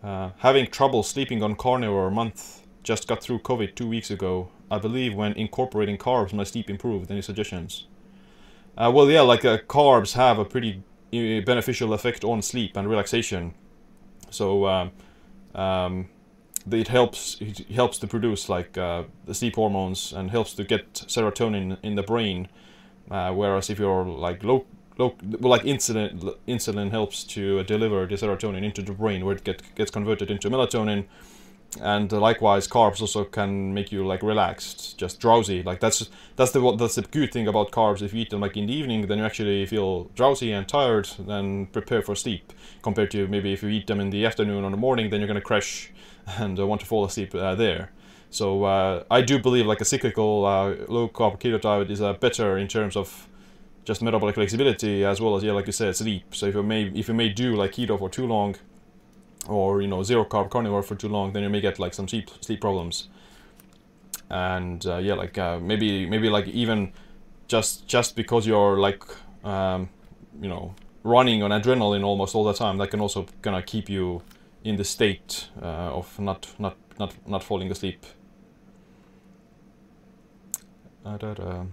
Uh, 0.03 0.31
having 0.39 0.65
trouble 0.65 1.03
sleeping 1.03 1.43
on 1.43 1.55
carnivore 1.55 2.07
a 2.07 2.11
month 2.11 2.61
just 2.83 3.07
got 3.07 3.21
through 3.21 3.39
covid 3.39 3.75
two 3.75 3.87
weeks 3.87 4.09
ago 4.09 4.47
i 4.71 4.77
believe 4.77 5.13
when 5.13 5.33
incorporating 5.33 5.97
carbs 5.97 6.33
my 6.33 6.43
sleep 6.43 6.69
improved. 6.69 7.11
Any 7.11 7.21
suggestions 7.21 7.87
uh, 8.77 8.91
well, 8.93 9.09
yeah, 9.09 9.21
like 9.21 9.43
uh, 9.43 9.57
carbs 9.67 10.13
have 10.13 10.37
a 10.37 10.45
pretty 10.45 10.83
uh, 11.13 11.41
beneficial 11.45 11.93
effect 11.93 12.23
on 12.23 12.41
sleep 12.41 12.77
and 12.77 12.87
relaxation. 12.87 13.53
So 14.29 14.67
um, 14.67 14.91
um, 15.55 16.09
it 16.71 16.87
helps 16.87 17.37
it 17.41 17.59
helps 17.71 17.97
to 17.99 18.07
produce 18.07 18.49
like 18.49 18.77
uh, 18.77 19.03
the 19.25 19.33
sleep 19.33 19.55
hormones 19.55 20.13
and 20.13 20.29
helps 20.29 20.53
to 20.53 20.63
get 20.63 20.93
serotonin 20.93 21.77
in 21.81 21.95
the 21.95 22.03
brain. 22.03 22.49
Uh, 23.09 23.33
whereas 23.33 23.69
if 23.69 23.79
you're 23.79 24.05
like 24.05 24.43
low 24.43 24.65
low 24.97 25.15
well, 25.39 25.51
like 25.51 25.63
insulin 25.63 26.35
insulin 26.47 26.91
helps 26.91 27.23
to 27.23 27.63
deliver 27.63 28.05
the 28.05 28.15
serotonin 28.15 28.63
into 28.63 28.81
the 28.81 28.91
brain 28.91 29.25
where 29.25 29.35
it 29.35 29.43
get, 29.43 29.63
gets 29.75 29.91
converted 29.91 30.29
into 30.29 30.49
melatonin 30.49 31.05
and 31.81 32.11
likewise 32.11 32.67
carbs 32.67 33.01
also 33.01 33.23
can 33.23 33.73
make 33.73 33.91
you 33.91 34.05
like 34.05 34.23
relaxed 34.23 34.97
just 34.97 35.19
drowsy. 35.19 35.63
Like 35.63 35.79
that's 35.79 36.09
that's 36.35 36.51
the 36.51 36.61
what 36.61 36.77
that's 36.77 36.95
the 36.95 37.01
good 37.01 37.31
thing 37.31 37.47
about 37.47 37.71
carbs. 37.71 38.01
If 38.01 38.13
you 38.13 38.21
eat 38.21 38.29
them 38.29 38.41
like 38.41 38.57
in 38.57 38.67
the 38.67 38.73
evening 38.73 39.07
then 39.07 39.19
you 39.19 39.25
actually 39.25 39.65
feel 39.65 40.05
drowsy 40.15 40.51
and 40.51 40.67
tired 40.67 41.09
and 41.27 41.71
prepare 41.71 42.01
for 42.01 42.15
sleep 42.15 42.53
compared 42.81 43.11
to 43.11 43.27
maybe 43.27 43.53
if 43.53 43.63
you 43.63 43.69
eat 43.69 43.87
them 43.87 43.99
in 43.99 44.09
the 44.09 44.25
afternoon 44.25 44.63
or 44.63 44.71
the 44.71 44.77
morning 44.77 45.09
then 45.09 45.21
you're 45.21 45.33
to 45.33 45.41
crash 45.41 45.91
and 46.37 46.59
uh, 46.59 46.65
want 46.65 46.81
to 46.81 46.87
fall 46.87 47.05
asleep 47.05 47.35
uh, 47.35 47.55
there. 47.55 47.91
So 48.29 48.63
uh, 48.63 49.03
i 49.11 49.21
do 49.21 49.39
believe 49.39 49.65
like 49.65 49.81
a 49.81 49.85
cyclical 49.85 50.45
uh, 50.45 50.75
low 50.87 51.07
carb 51.07 51.39
keto 51.39 51.59
diet 51.61 51.91
is 51.91 52.01
uh, 52.01 52.13
better 52.13 52.57
in 52.57 52.67
terms 52.67 52.95
of 52.95 53.27
just 53.85 54.01
metabolic 54.01 54.35
flexibility 54.35 55.05
as 55.05 55.21
well 55.21 55.37
as 55.37 55.43
yeah 55.43 55.53
like 55.53 55.67
you 55.67 55.73
said 55.73 55.95
sleep. 55.95 56.35
So 56.35 56.47
if 56.47 56.55
you 56.55 56.63
may 56.63 56.83
if 56.95 57.07
you 57.07 57.13
may 57.13 57.29
do 57.29 57.55
like 57.55 57.73
keto 57.73 57.97
for 57.99 58.09
too 58.09 58.25
long 58.25 58.55
or 59.47 59.81
you 59.81 59.87
know 59.87 60.03
zero 60.03 60.25
carb 60.25 60.49
carnivore 60.49 60.83
for 60.83 60.95
too 60.95 61.09
long, 61.09 61.33
then 61.33 61.43
you 61.43 61.49
may 61.49 61.61
get 61.61 61.79
like 61.79 61.93
some 61.93 62.07
sleep 62.07 62.29
sleep 62.41 62.61
problems. 62.61 63.09
And 64.29 64.85
uh, 64.85 64.97
yeah, 64.97 65.13
like 65.13 65.37
uh, 65.37 65.59
maybe 65.59 66.05
maybe 66.05 66.29
like 66.29 66.47
even 66.47 66.91
just 67.47 67.87
just 67.87 68.15
because 68.15 68.45
you're 68.45 68.77
like 68.77 69.03
um, 69.43 69.89
you 70.41 70.49
know 70.49 70.75
running 71.03 71.43
on 71.43 71.51
adrenaline 71.51 72.03
almost 72.03 72.35
all 72.35 72.43
the 72.43 72.53
time, 72.53 72.77
that 72.77 72.91
can 72.91 72.99
also 72.99 73.25
kind 73.41 73.55
of 73.55 73.65
keep 73.65 73.89
you 73.89 74.21
in 74.63 74.75
the 74.75 74.83
state 74.83 75.47
uh, 75.61 75.95
of 75.95 76.19
not 76.19 76.47
not 76.59 76.75
not 76.99 77.13
not 77.25 77.43
falling 77.43 77.71
asleep. 77.71 78.05
Da, 81.03 81.17
da. 81.17 81.63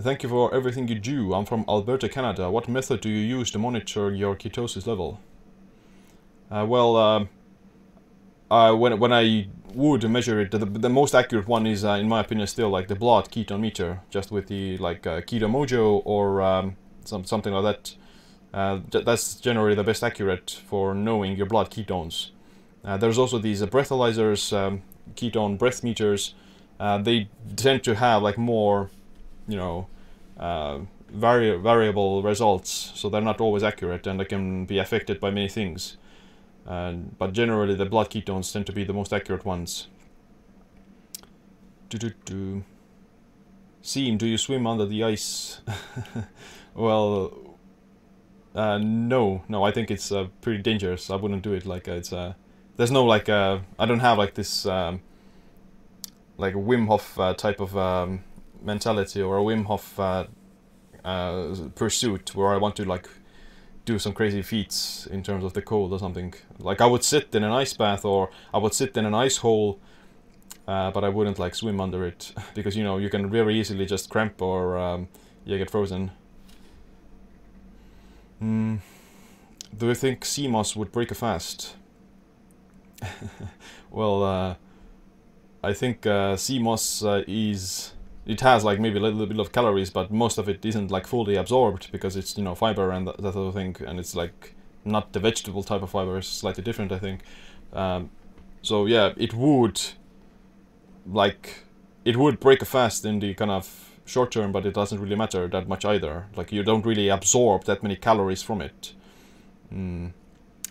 Thank 0.00 0.22
you 0.22 0.28
for 0.28 0.54
everything 0.54 0.88
you 0.88 0.94
do. 0.98 1.34
I'm 1.34 1.44
from 1.44 1.64
Alberta, 1.68 2.08
Canada. 2.08 2.50
What 2.50 2.68
method 2.68 3.00
do 3.00 3.10
you 3.10 3.38
use 3.38 3.50
to 3.50 3.58
monitor 3.58 4.10
your 4.10 4.36
ketosis 4.36 4.86
level? 4.86 5.20
Uh, 6.52 6.66
well, 6.66 6.96
um, 6.96 7.28
when 8.78 8.98
when 8.98 9.10
I 9.12 9.48
would 9.72 10.08
measure 10.10 10.38
it, 10.40 10.50
the, 10.50 10.58
the 10.58 10.90
most 10.90 11.14
accurate 11.14 11.48
one 11.48 11.66
is, 11.66 11.82
uh, 11.82 11.92
in 11.92 12.08
my 12.10 12.20
opinion, 12.20 12.46
still 12.46 12.68
like 12.68 12.88
the 12.88 12.94
blood 12.94 13.30
ketone 13.30 13.60
meter, 13.60 14.00
just 14.10 14.30
with 14.30 14.48
the 14.48 14.76
like 14.76 15.06
uh, 15.06 15.22
Keto 15.22 15.48
Mojo 15.48 16.02
or 16.04 16.42
um, 16.42 16.76
some 17.04 17.24
something 17.24 17.54
like 17.54 17.64
that. 17.64 17.96
Uh, 18.52 18.80
that's 18.90 19.36
generally 19.36 19.74
the 19.74 19.82
best 19.82 20.04
accurate 20.04 20.60
for 20.66 20.94
knowing 20.94 21.38
your 21.38 21.46
blood 21.46 21.70
ketones. 21.70 22.32
There's 22.84 23.16
also 23.16 23.38
these 23.38 23.62
breathalyzers, 23.62 24.52
um, 24.54 24.82
ketone 25.14 25.56
breath 25.56 25.82
meters. 25.82 26.34
They 26.78 27.30
tend 27.56 27.82
to 27.84 27.94
have 27.94 28.22
like 28.22 28.36
more, 28.36 28.90
you 29.48 29.56
know, 29.56 29.86
vari 31.10 31.56
variable 31.56 32.22
results, 32.22 32.92
so 32.94 33.08
they're 33.08 33.22
not 33.22 33.40
always 33.40 33.62
accurate 33.62 34.06
and 34.06 34.20
they 34.20 34.26
can 34.26 34.66
be 34.66 34.78
affected 34.78 35.18
by 35.18 35.30
many 35.30 35.48
things. 35.48 35.96
And 36.66 37.16
but 37.18 37.32
generally, 37.32 37.74
the 37.74 37.86
blood 37.86 38.10
ketones 38.10 38.52
tend 38.52 38.66
to 38.66 38.72
be 38.72 38.84
the 38.84 38.92
most 38.92 39.12
accurate 39.12 39.44
ones. 39.44 39.88
Do 41.88 41.98
do 41.98 42.10
do. 42.24 42.64
Siim, 43.82 44.16
do 44.16 44.26
you 44.26 44.38
swim 44.38 44.66
under 44.66 44.86
the 44.86 45.02
ice? 45.02 45.60
well, 46.74 47.56
uh, 48.54 48.78
no, 48.78 49.42
no. 49.48 49.64
I 49.64 49.72
think 49.72 49.90
it's 49.90 50.12
uh, 50.12 50.28
pretty 50.40 50.62
dangerous. 50.62 51.10
I 51.10 51.16
wouldn't 51.16 51.42
do 51.42 51.52
it. 51.52 51.66
Like 51.66 51.88
uh, 51.88 51.92
it's 51.92 52.12
uh, 52.12 52.34
there's 52.76 52.92
no 52.92 53.04
like 53.04 53.28
uh, 53.28 53.58
I 53.78 53.86
don't 53.86 54.00
have 54.00 54.18
like 54.18 54.34
this 54.34 54.66
um, 54.66 55.00
like 56.38 56.54
a 56.54 56.58
Wim 56.58 56.86
Hof 56.86 57.18
uh, 57.18 57.34
type 57.34 57.60
of 57.60 57.76
um, 57.76 58.24
mentality 58.62 59.20
or 59.20 59.38
a 59.38 59.42
Wim 59.42 59.64
Hof 59.66 59.98
uh, 59.98 60.26
uh, 61.04 61.54
pursuit 61.74 62.34
where 62.34 62.48
I 62.48 62.56
want 62.56 62.76
to 62.76 62.84
like 62.84 63.08
do 63.84 63.98
some 63.98 64.12
crazy 64.12 64.42
feats 64.42 65.06
in 65.06 65.22
terms 65.22 65.44
of 65.44 65.54
the 65.54 65.62
cold 65.62 65.92
or 65.92 65.98
something. 65.98 66.34
Like 66.58 66.80
I 66.80 66.86
would 66.86 67.04
sit 67.04 67.34
in 67.34 67.42
an 67.42 67.52
ice 67.52 67.72
bath 67.72 68.04
or 68.04 68.30
I 68.54 68.58
would 68.58 68.74
sit 68.74 68.96
in 68.96 69.04
an 69.04 69.14
ice 69.14 69.38
hole, 69.38 69.80
uh, 70.68 70.90
but 70.90 71.04
I 71.04 71.08
wouldn't 71.08 71.38
like 71.38 71.54
swim 71.54 71.80
under 71.80 72.06
it 72.06 72.32
because 72.54 72.76
you 72.76 72.84
know 72.84 72.98
you 72.98 73.10
can 73.10 73.30
very 73.30 73.58
easily 73.58 73.86
just 73.86 74.08
cramp 74.10 74.40
or 74.40 74.78
um, 74.78 75.08
you 75.44 75.58
get 75.58 75.70
frozen. 75.70 76.12
Mm. 78.40 78.80
Do 79.76 79.86
you 79.86 79.94
think 79.94 80.26
moss 80.48 80.76
would 80.76 80.92
break 80.92 81.10
a 81.10 81.14
fast? 81.14 81.76
well, 83.90 84.22
uh, 84.22 84.54
I 85.62 85.72
think 85.72 86.06
uh, 86.06 86.36
moss 86.60 87.02
uh, 87.04 87.22
is 87.26 87.91
it 88.24 88.40
has 88.40 88.64
like 88.64 88.78
maybe 88.78 88.98
a 88.98 89.02
little 89.02 89.26
bit 89.26 89.38
of 89.38 89.52
calories, 89.52 89.90
but 89.90 90.10
most 90.10 90.38
of 90.38 90.48
it 90.48 90.64
isn't 90.64 90.90
like 90.90 91.06
fully 91.06 91.36
absorbed 91.36 91.90
because 91.90 92.16
it's 92.16 92.36
you 92.36 92.44
know 92.44 92.54
fiber 92.54 92.90
and 92.90 93.06
that, 93.08 93.18
that 93.18 93.32
sort 93.34 93.48
of 93.48 93.54
thing, 93.54 93.76
and 93.86 93.98
it's 93.98 94.14
like 94.14 94.54
not 94.84 95.12
the 95.12 95.20
vegetable 95.20 95.62
type 95.62 95.82
of 95.82 95.90
fiber, 95.90 96.18
it's 96.18 96.28
slightly 96.28 96.62
different, 96.62 96.92
I 96.92 96.98
think. 96.98 97.20
Um, 97.72 98.10
so 98.62 98.86
yeah, 98.86 99.12
it 99.16 99.34
would 99.34 99.80
like 101.06 101.64
it 102.04 102.16
would 102.16 102.40
break 102.40 102.62
a 102.62 102.64
fast 102.64 103.04
in 103.04 103.18
the 103.18 103.34
kind 103.34 103.50
of 103.50 103.90
short 104.04 104.30
term, 104.30 104.52
but 104.52 104.66
it 104.66 104.74
doesn't 104.74 105.00
really 105.00 105.16
matter 105.16 105.48
that 105.48 105.68
much 105.68 105.84
either. 105.84 106.26
Like 106.36 106.52
you 106.52 106.62
don't 106.62 106.84
really 106.86 107.08
absorb 107.08 107.64
that 107.64 107.82
many 107.82 107.96
calories 107.96 108.42
from 108.42 108.60
it. 108.60 108.92
Mm. 109.72 110.12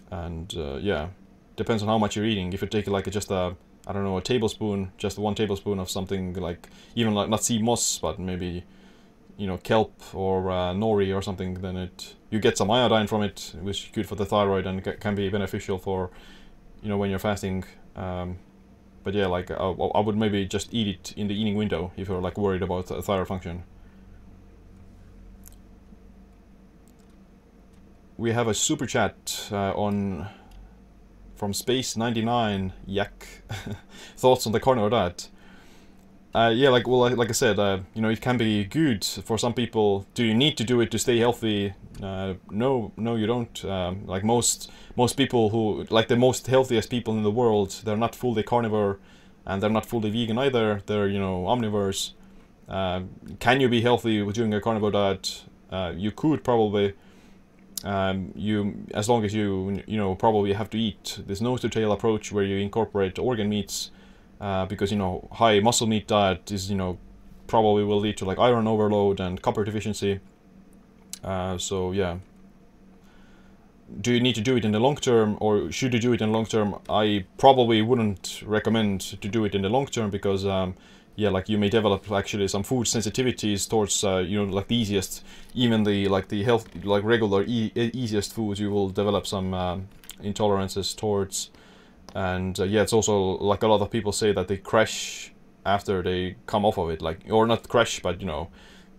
And 0.10 0.54
uh, 0.58 0.76
yeah, 0.76 1.10
depends 1.56 1.84
on 1.84 1.90
how 1.90 1.98
much 1.98 2.16
you're 2.16 2.26
eating. 2.26 2.54
If 2.54 2.62
you 2.62 2.68
take 2.68 2.88
like 2.88 3.10
just 3.10 3.32
a 3.32 3.56
I 3.88 3.94
don't 3.94 4.04
know, 4.04 4.18
a 4.18 4.22
tablespoon, 4.22 4.92
just 4.98 5.18
one 5.18 5.36
tablespoon 5.36 5.80
of 5.80 5.90
something 5.90 6.34
like, 6.34 6.70
even 6.96 7.14
like 7.14 7.30
not 7.30 7.44
sea 7.44 7.62
moss, 7.62 7.98
but 7.98 8.20
maybe, 8.20 8.64
you 9.38 9.48
know, 9.48 9.58
kelp 9.58 9.94
or 10.14 10.52
uh, 10.52 10.74
nori 10.74 11.16
or 11.16 11.22
something, 11.22 11.56
then 11.56 11.78
it 11.78 12.16
you 12.32 12.40
get 12.40 12.58
some 12.58 12.72
iodine 12.72 13.08
from 13.08 13.22
it, 13.22 13.54
which 13.62 13.86
is 13.86 13.90
good 13.92 14.08
for 14.08 14.16
the 14.16 14.26
thyroid 14.26 14.66
and 14.66 14.84
can 15.00 15.16
be 15.16 15.30
beneficial 15.30 15.78
for, 15.78 16.10
you 16.82 16.90
know, 16.90 16.98
when 16.98 17.10
you're 17.10 17.20
fasting. 17.20 17.66
Um, 17.96 18.38
but 19.04 19.14
yeah, 19.14 19.28
like 19.28 19.52
I, 19.52 19.56
I 19.56 20.00
would 20.00 20.16
maybe 20.16 20.46
just 20.46 20.74
eat 20.74 20.88
it 20.88 21.14
in 21.18 21.28
the 21.28 21.36
eating 21.40 21.56
window 21.56 21.92
if 21.98 22.08
you're 22.08 22.22
like 22.22 22.38
worried 22.38 22.62
about 22.62 22.88
thyroid 22.88 23.28
function. 23.28 23.64
We 28.18 28.32
have 28.32 28.48
a 28.48 28.54
super 28.54 28.86
chat 28.86 29.50
uh, 29.52 29.74
on 29.74 30.30
from 31.42 31.54
Space 31.56 31.98
99 31.98 32.72
Yak. 32.86 33.42
Thoughts 34.16 34.46
on 34.46 34.52
the 34.52 34.60
carnivore 34.60 34.92
diet? 34.92 35.28
Uh, 36.36 36.54
yeah, 36.54 36.70
like 36.70 36.88
well, 36.88 37.10
like 37.16 37.30
I 37.30 37.32
said, 37.32 37.58
uh, 37.58 37.80
you 37.96 38.02
know, 38.04 38.10
it 38.10 38.22
can 38.22 38.38
be 38.38 38.64
good 38.64 39.04
for 39.04 39.40
some 39.40 39.56
people. 39.56 40.06
Do 40.14 40.24
you 40.24 40.36
need 40.36 40.56
to 40.58 40.64
do 40.64 40.80
it 40.82 40.92
to 40.92 41.00
stay 41.00 41.18
healthy? 41.18 41.74
Uh, 42.00 42.36
no, 42.52 42.92
no, 42.96 43.16
you 43.16 43.26
don't. 43.26 43.66
Um, 43.66 44.06
like 44.06 44.24
most 44.24 44.70
most 44.96 45.18
people 45.18 45.50
who, 45.50 45.88
like 45.90 46.10
the 46.10 46.16
most 46.16 46.46
healthiest 46.46 46.92
people 46.92 47.18
in 47.18 47.24
the 47.24 47.32
world, 47.32 47.72
they're 47.86 47.98
not 47.98 48.14
fully 48.14 48.44
carnivore, 48.44 49.00
and 49.44 49.64
they're 49.64 49.78
not 49.80 49.88
fully 49.88 50.12
vegan 50.12 50.38
either. 50.38 50.84
They're 50.86 51.08
you 51.08 51.20
know 51.20 51.46
omnivores. 51.46 52.12
Uh, 52.70 53.02
can 53.40 53.60
you 53.62 53.68
be 53.68 53.82
healthy 53.82 54.22
with 54.22 54.36
doing 54.36 54.54
a 54.54 54.62
carnivore 54.62 54.92
diet? 54.92 55.44
Uh, 55.72 55.92
you 55.98 56.12
could 56.12 56.44
probably 56.44 56.94
um, 57.84 58.32
you 58.36 58.86
as 58.94 59.10
long 59.10 59.26
as 59.26 59.34
you 59.34 59.82
you 59.88 59.98
know 59.98 60.16
probably 60.16 60.54
have 60.54 60.70
to 60.70 60.78
eat 60.78 61.20
this 61.26 61.42
nose 61.42 61.62
to 61.62 61.70
tail 61.70 61.92
approach 61.92 62.32
where 62.32 62.44
you 62.44 62.58
incorporate 62.58 63.18
organ 63.18 63.50
meats 63.50 63.92
uh, 64.40 64.66
because 64.66 64.92
you 64.92 64.98
know 64.98 65.28
high 65.32 65.60
muscle 65.60 65.88
meat 65.88 66.08
diet 66.08 66.52
is 66.52 66.70
you 66.70 66.78
know 66.78 66.98
probably 67.52 67.84
will 67.84 68.00
lead 68.00 68.16
to 68.18 68.26
like 68.26 68.40
iron 68.40 68.66
overload 68.66 69.20
and 69.20 69.42
copper 69.42 69.64
deficiency. 69.66 70.20
Uh, 71.24 71.58
so 71.58 71.92
yeah. 71.92 72.18
Do 74.00 74.14
you 74.14 74.22
need 74.22 74.36
to 74.36 74.42
do 74.42 74.56
it 74.56 74.64
in 74.64 74.72
the 74.72 74.80
long 74.80 74.96
term 74.96 75.38
or 75.42 75.70
should 75.70 75.94
you 75.94 76.00
do 76.00 76.14
it 76.14 76.22
in 76.22 76.32
the 76.32 76.34
long 76.38 76.46
term? 76.46 76.76
I 76.90 77.26
probably 77.38 77.82
wouldn't 77.82 78.42
recommend 78.46 79.02
to 79.02 79.28
do 79.28 79.44
it 79.44 79.54
in 79.54 79.64
the 79.64 79.70
long 79.70 79.86
term 79.86 80.10
because 80.10 80.46
um, 80.46 80.76
yeah, 81.22 81.30
like 81.30 81.50
you 81.50 81.58
may 81.60 81.70
develop 81.70 82.12
actually 82.12 82.48
some 82.48 82.64
food 82.64 82.88
sensitivities 82.88 83.70
towards 83.70 84.04
uh, 84.04 84.18
you 84.18 84.44
know 84.44 84.52
like 84.52 84.68
the 84.68 84.76
easiest, 84.76 85.24
even 85.54 85.84
the 85.84 86.08
like 86.08 86.30
the 86.30 86.44
health 86.44 86.68
like 86.84 87.04
regular 87.04 87.44
e 87.44 87.72
easiest 87.76 88.34
foods 88.34 88.60
you 88.60 88.72
will 88.72 88.90
develop 88.90 89.28
some 89.28 89.54
um, 89.54 89.88
intolerances 90.24 90.96
towards, 90.96 91.52
and 92.16 92.60
uh, 92.60 92.64
yeah, 92.64 92.82
it's 92.82 92.94
also 92.94 93.38
like 93.38 93.62
a 93.62 93.68
lot 93.68 93.82
of 93.82 93.92
people 93.92 94.12
say 94.12 94.34
that 94.34 94.48
they 94.48 94.58
crash 94.58 95.32
after 95.64 96.02
they 96.02 96.36
come 96.48 96.66
off 96.66 96.80
of 96.80 96.90
it, 96.90 97.02
like 97.04 97.20
or 97.30 97.46
not 97.46 97.70
crash, 97.70 98.00
but 98.02 98.20
you 98.20 98.26
know 98.26 98.50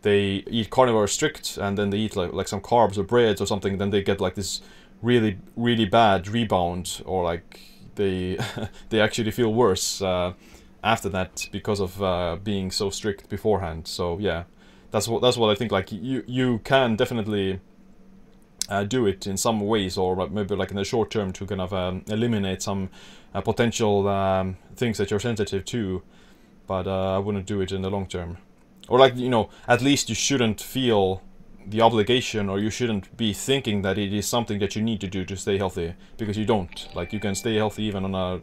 they 0.02 0.44
eat 0.46 0.70
carnivore 0.70 1.08
strict 1.08 1.56
and 1.56 1.76
then 1.76 1.90
they 1.90 1.98
eat 1.98 2.14
like 2.14 2.32
like 2.32 2.48
some 2.48 2.60
carbs 2.60 2.98
or 2.98 3.02
breads 3.02 3.40
or 3.40 3.46
something, 3.46 3.78
then 3.78 3.90
they 3.90 4.02
get 4.02 4.20
like 4.20 4.36
this 4.36 4.60
really 5.02 5.38
really 5.56 5.86
bad 5.86 6.28
rebound 6.28 7.02
or 7.04 7.24
like 7.24 7.58
they 7.96 8.38
they 8.90 9.00
actually 9.00 9.32
feel 9.32 9.52
worse. 9.52 10.00
Uh, 10.00 10.34
after 10.82 11.08
that 11.10 11.48
because 11.52 11.80
of 11.80 12.02
uh, 12.02 12.36
being 12.42 12.70
so 12.70 12.90
strict 12.90 13.28
beforehand. 13.28 13.86
So 13.86 14.18
yeah, 14.18 14.44
that's 14.90 15.08
what 15.08 15.22
that's 15.22 15.36
what 15.36 15.50
I 15.50 15.54
think. 15.54 15.72
Like 15.72 15.92
you 15.92 16.24
you 16.26 16.58
can 16.64 16.96
definitely 16.96 17.60
uh, 18.68 18.84
do 18.84 19.06
it 19.06 19.26
in 19.26 19.36
some 19.36 19.60
ways, 19.60 19.96
or 19.96 20.28
maybe 20.28 20.54
like 20.54 20.70
in 20.70 20.76
the 20.76 20.84
short 20.84 21.10
term 21.10 21.32
to 21.32 21.46
kind 21.46 21.60
of 21.60 21.72
um, 21.72 22.04
eliminate 22.08 22.62
some 22.62 22.90
uh, 23.34 23.40
potential 23.40 24.08
um, 24.08 24.56
things 24.76 24.98
that 24.98 25.10
you're 25.10 25.20
sensitive 25.20 25.64
to. 25.66 26.02
But 26.66 26.86
uh, 26.86 27.16
I 27.16 27.18
wouldn't 27.18 27.46
do 27.46 27.60
it 27.60 27.72
in 27.72 27.82
the 27.82 27.90
long 27.90 28.06
term, 28.06 28.38
or 28.88 28.98
like 28.98 29.16
you 29.16 29.28
know, 29.28 29.50
at 29.68 29.82
least 29.82 30.08
you 30.08 30.14
shouldn't 30.14 30.60
feel 30.60 31.22
the 31.66 31.80
obligation 31.80 32.48
or 32.48 32.58
you 32.58 32.70
shouldn't 32.70 33.16
be 33.16 33.32
thinking 33.32 33.82
that 33.82 33.96
it 33.96 34.12
is 34.12 34.26
something 34.26 34.58
that 34.58 34.74
you 34.74 34.82
need 34.82 35.00
to 35.00 35.06
do 35.06 35.24
to 35.24 35.36
stay 35.36 35.58
healthy 35.58 35.94
because 36.16 36.36
you 36.36 36.44
don't 36.44 36.88
like 36.94 37.12
you 37.12 37.20
can 37.20 37.36
stay 37.36 37.54
healthy 37.54 37.84
even 37.84 38.04
on 38.04 38.14
a 38.14 38.40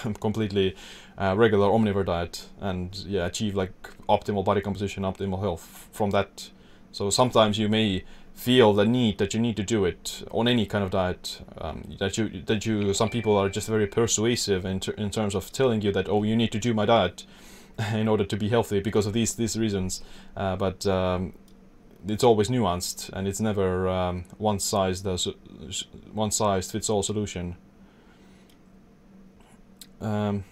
completely 0.20 0.74
uh, 1.18 1.34
regular 1.36 1.68
omnivore 1.68 2.06
diet 2.06 2.46
and 2.60 2.96
yeah 3.06 3.26
achieve 3.26 3.54
like 3.54 3.72
optimal 4.08 4.44
body 4.44 4.60
composition 4.60 5.02
optimal 5.02 5.40
health 5.40 5.88
from 5.92 6.10
that. 6.10 6.50
So 6.92 7.10
sometimes 7.10 7.58
you 7.58 7.68
may 7.68 8.04
feel 8.34 8.72
the 8.72 8.84
need 8.84 9.18
that 9.18 9.34
you 9.34 9.40
need 9.40 9.56
to 9.56 9.62
do 9.62 9.84
it 9.84 10.24
on 10.30 10.48
any 10.48 10.66
kind 10.66 10.82
of 10.82 10.90
diet 10.90 11.40
um, 11.58 11.96
that 11.98 12.16
you 12.18 12.42
that 12.46 12.66
you 12.66 12.94
some 12.94 13.08
people 13.08 13.36
are 13.36 13.48
just 13.48 13.68
very 13.68 13.86
persuasive 13.86 14.64
in, 14.64 14.80
ter 14.80 14.92
in 14.92 15.10
terms 15.10 15.34
of 15.34 15.52
telling 15.52 15.82
you 15.82 15.92
that 15.92 16.08
oh 16.08 16.22
you 16.22 16.36
need 16.36 16.50
to 16.52 16.58
do 16.58 16.74
my 16.74 16.86
diet 16.86 17.24
in 17.92 18.08
order 18.08 18.24
to 18.24 18.36
be 18.36 18.48
healthy 18.48 18.80
because 18.80 19.06
of 19.06 19.12
these 19.12 19.34
these 19.34 19.58
reasons. 19.58 20.02
Uh, 20.36 20.56
but 20.56 20.86
um, 20.86 21.32
it's 22.08 22.24
always 22.24 22.48
nuanced 22.48 23.10
and 23.12 23.28
it's 23.28 23.40
never 23.40 23.88
um, 23.88 24.24
one 24.38 24.58
size 24.58 25.02
does 25.02 25.28
one 26.12 26.30
size 26.30 26.70
fits 26.70 26.90
all 26.90 27.02
solution 27.02 27.56
um, 30.02 30.44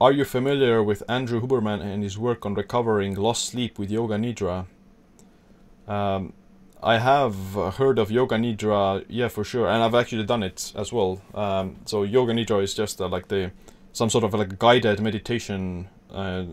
Are 0.00 0.12
you 0.12 0.24
familiar 0.24 0.82
with 0.82 1.02
Andrew 1.08 1.40
Huberman 1.40 1.80
and 1.80 2.02
his 2.02 2.18
work 2.18 2.44
on 2.44 2.52
recovering 2.52 3.14
lost 3.14 3.46
sleep 3.46 3.78
with 3.78 3.90
Yoga 3.90 4.16
Nidra? 4.16 4.66
Um, 5.88 6.34
I 6.82 6.98
have 6.98 7.34
heard 7.78 7.98
of 7.98 8.10
Yoga 8.10 8.36
Nidra, 8.36 9.04
yeah, 9.08 9.28
for 9.28 9.44
sure, 9.44 9.66
and 9.66 9.82
I've 9.82 9.94
actually 9.94 10.24
done 10.24 10.42
it 10.42 10.74
as 10.76 10.92
well. 10.92 11.22
Um, 11.34 11.76
so 11.86 12.02
Yoga 12.02 12.34
Nidra 12.34 12.62
is 12.62 12.74
just 12.74 13.00
uh, 13.00 13.08
like 13.08 13.28
the 13.28 13.52
some 13.92 14.10
sort 14.10 14.24
of 14.24 14.34
like 14.34 14.58
guided 14.58 15.00
meditation 15.00 15.88
uh, 16.14 16.44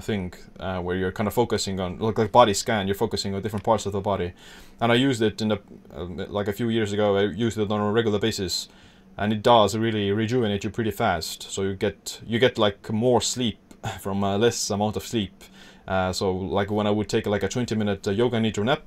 thing 0.00 0.34
uh, 0.60 0.80
where 0.80 0.96
you're 0.96 1.12
kind 1.12 1.26
of 1.26 1.34
focusing 1.34 1.80
on 1.80 1.98
like 1.98 2.18
like 2.18 2.32
body 2.32 2.54
scan. 2.54 2.86
You're 2.86 2.94
focusing 2.94 3.34
on 3.34 3.42
different 3.42 3.64
parts 3.64 3.86
of 3.86 3.92
the 3.92 4.00
body, 4.00 4.32
and 4.80 4.92
I 4.92 4.94
used 4.94 5.22
it 5.22 5.40
in 5.40 5.48
the 5.48 5.58
uh, 5.94 6.04
like 6.28 6.48
a 6.48 6.52
few 6.52 6.68
years 6.68 6.92
ago. 6.92 7.16
I 7.16 7.22
used 7.22 7.58
it 7.58 7.70
on 7.70 7.80
a 7.80 7.92
regular 7.92 8.18
basis, 8.18 8.68
and 9.16 9.32
it 9.32 9.42
does 9.42 9.76
really 9.76 10.12
rejuvenate 10.12 10.64
you 10.64 10.70
pretty 10.70 10.90
fast. 10.90 11.50
So 11.50 11.62
you 11.62 11.74
get 11.74 12.20
you 12.26 12.38
get 12.38 12.58
like 12.58 12.92
more 12.92 13.20
sleep 13.20 13.58
from 14.00 14.22
a 14.22 14.36
less 14.36 14.70
amount 14.70 14.96
of 14.96 15.06
sleep. 15.06 15.44
Uh, 15.88 16.12
so 16.12 16.32
like 16.32 16.70
when 16.70 16.86
I 16.86 16.90
would 16.90 17.08
take 17.08 17.26
like 17.26 17.44
a 17.44 17.48
20 17.48 17.74
minute 17.76 18.06
uh, 18.06 18.10
yoga 18.10 18.38
nidra 18.38 18.64
nap, 18.64 18.82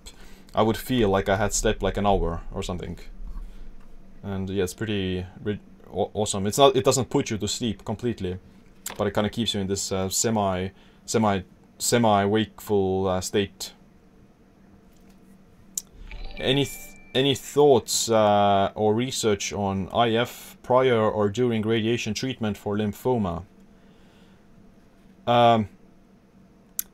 I 0.54 0.62
would 0.62 0.78
feel 0.78 1.10
like 1.10 1.30
I 1.30 1.38
had 1.38 1.54
slept 1.54 1.82
like 1.82 1.98
an 1.98 2.06
hour 2.06 2.42
or 2.52 2.62
something. 2.62 3.00
And 4.22 4.50
yeah, 4.50 4.64
it's 4.66 4.74
pretty 4.74 5.26
awesome. 5.92 6.46
It's 6.46 6.58
not. 6.58 6.76
It 6.76 6.84
doesn't 6.84 7.10
put 7.10 7.30
you 7.30 7.38
to 7.38 7.48
sleep 7.48 7.86
completely, 7.86 8.38
but 8.98 9.08
it 9.08 9.12
kind 9.12 9.26
of 9.26 9.34
keeps 9.34 9.54
you 9.54 9.62
in 9.62 9.68
this 9.68 9.92
uh, 9.92 10.10
semi, 10.10 10.70
semi, 11.06 11.42
semi 11.78 12.26
wakeful 12.26 13.08
uh, 13.08 13.22
state. 13.22 13.74
Any 16.38 16.66
th 16.66 16.90
any 17.16 17.36
thoughts 17.36 18.10
uh, 18.10 18.72
or 18.76 18.94
research 18.94 19.52
on 19.52 19.90
IF 19.94 20.58
prior 20.62 21.00
or 21.00 21.30
during 21.30 21.64
radiation 21.64 22.14
treatment 22.14 22.56
for 22.56 22.78
lymphoma? 22.78 23.44
Um, 25.26 25.70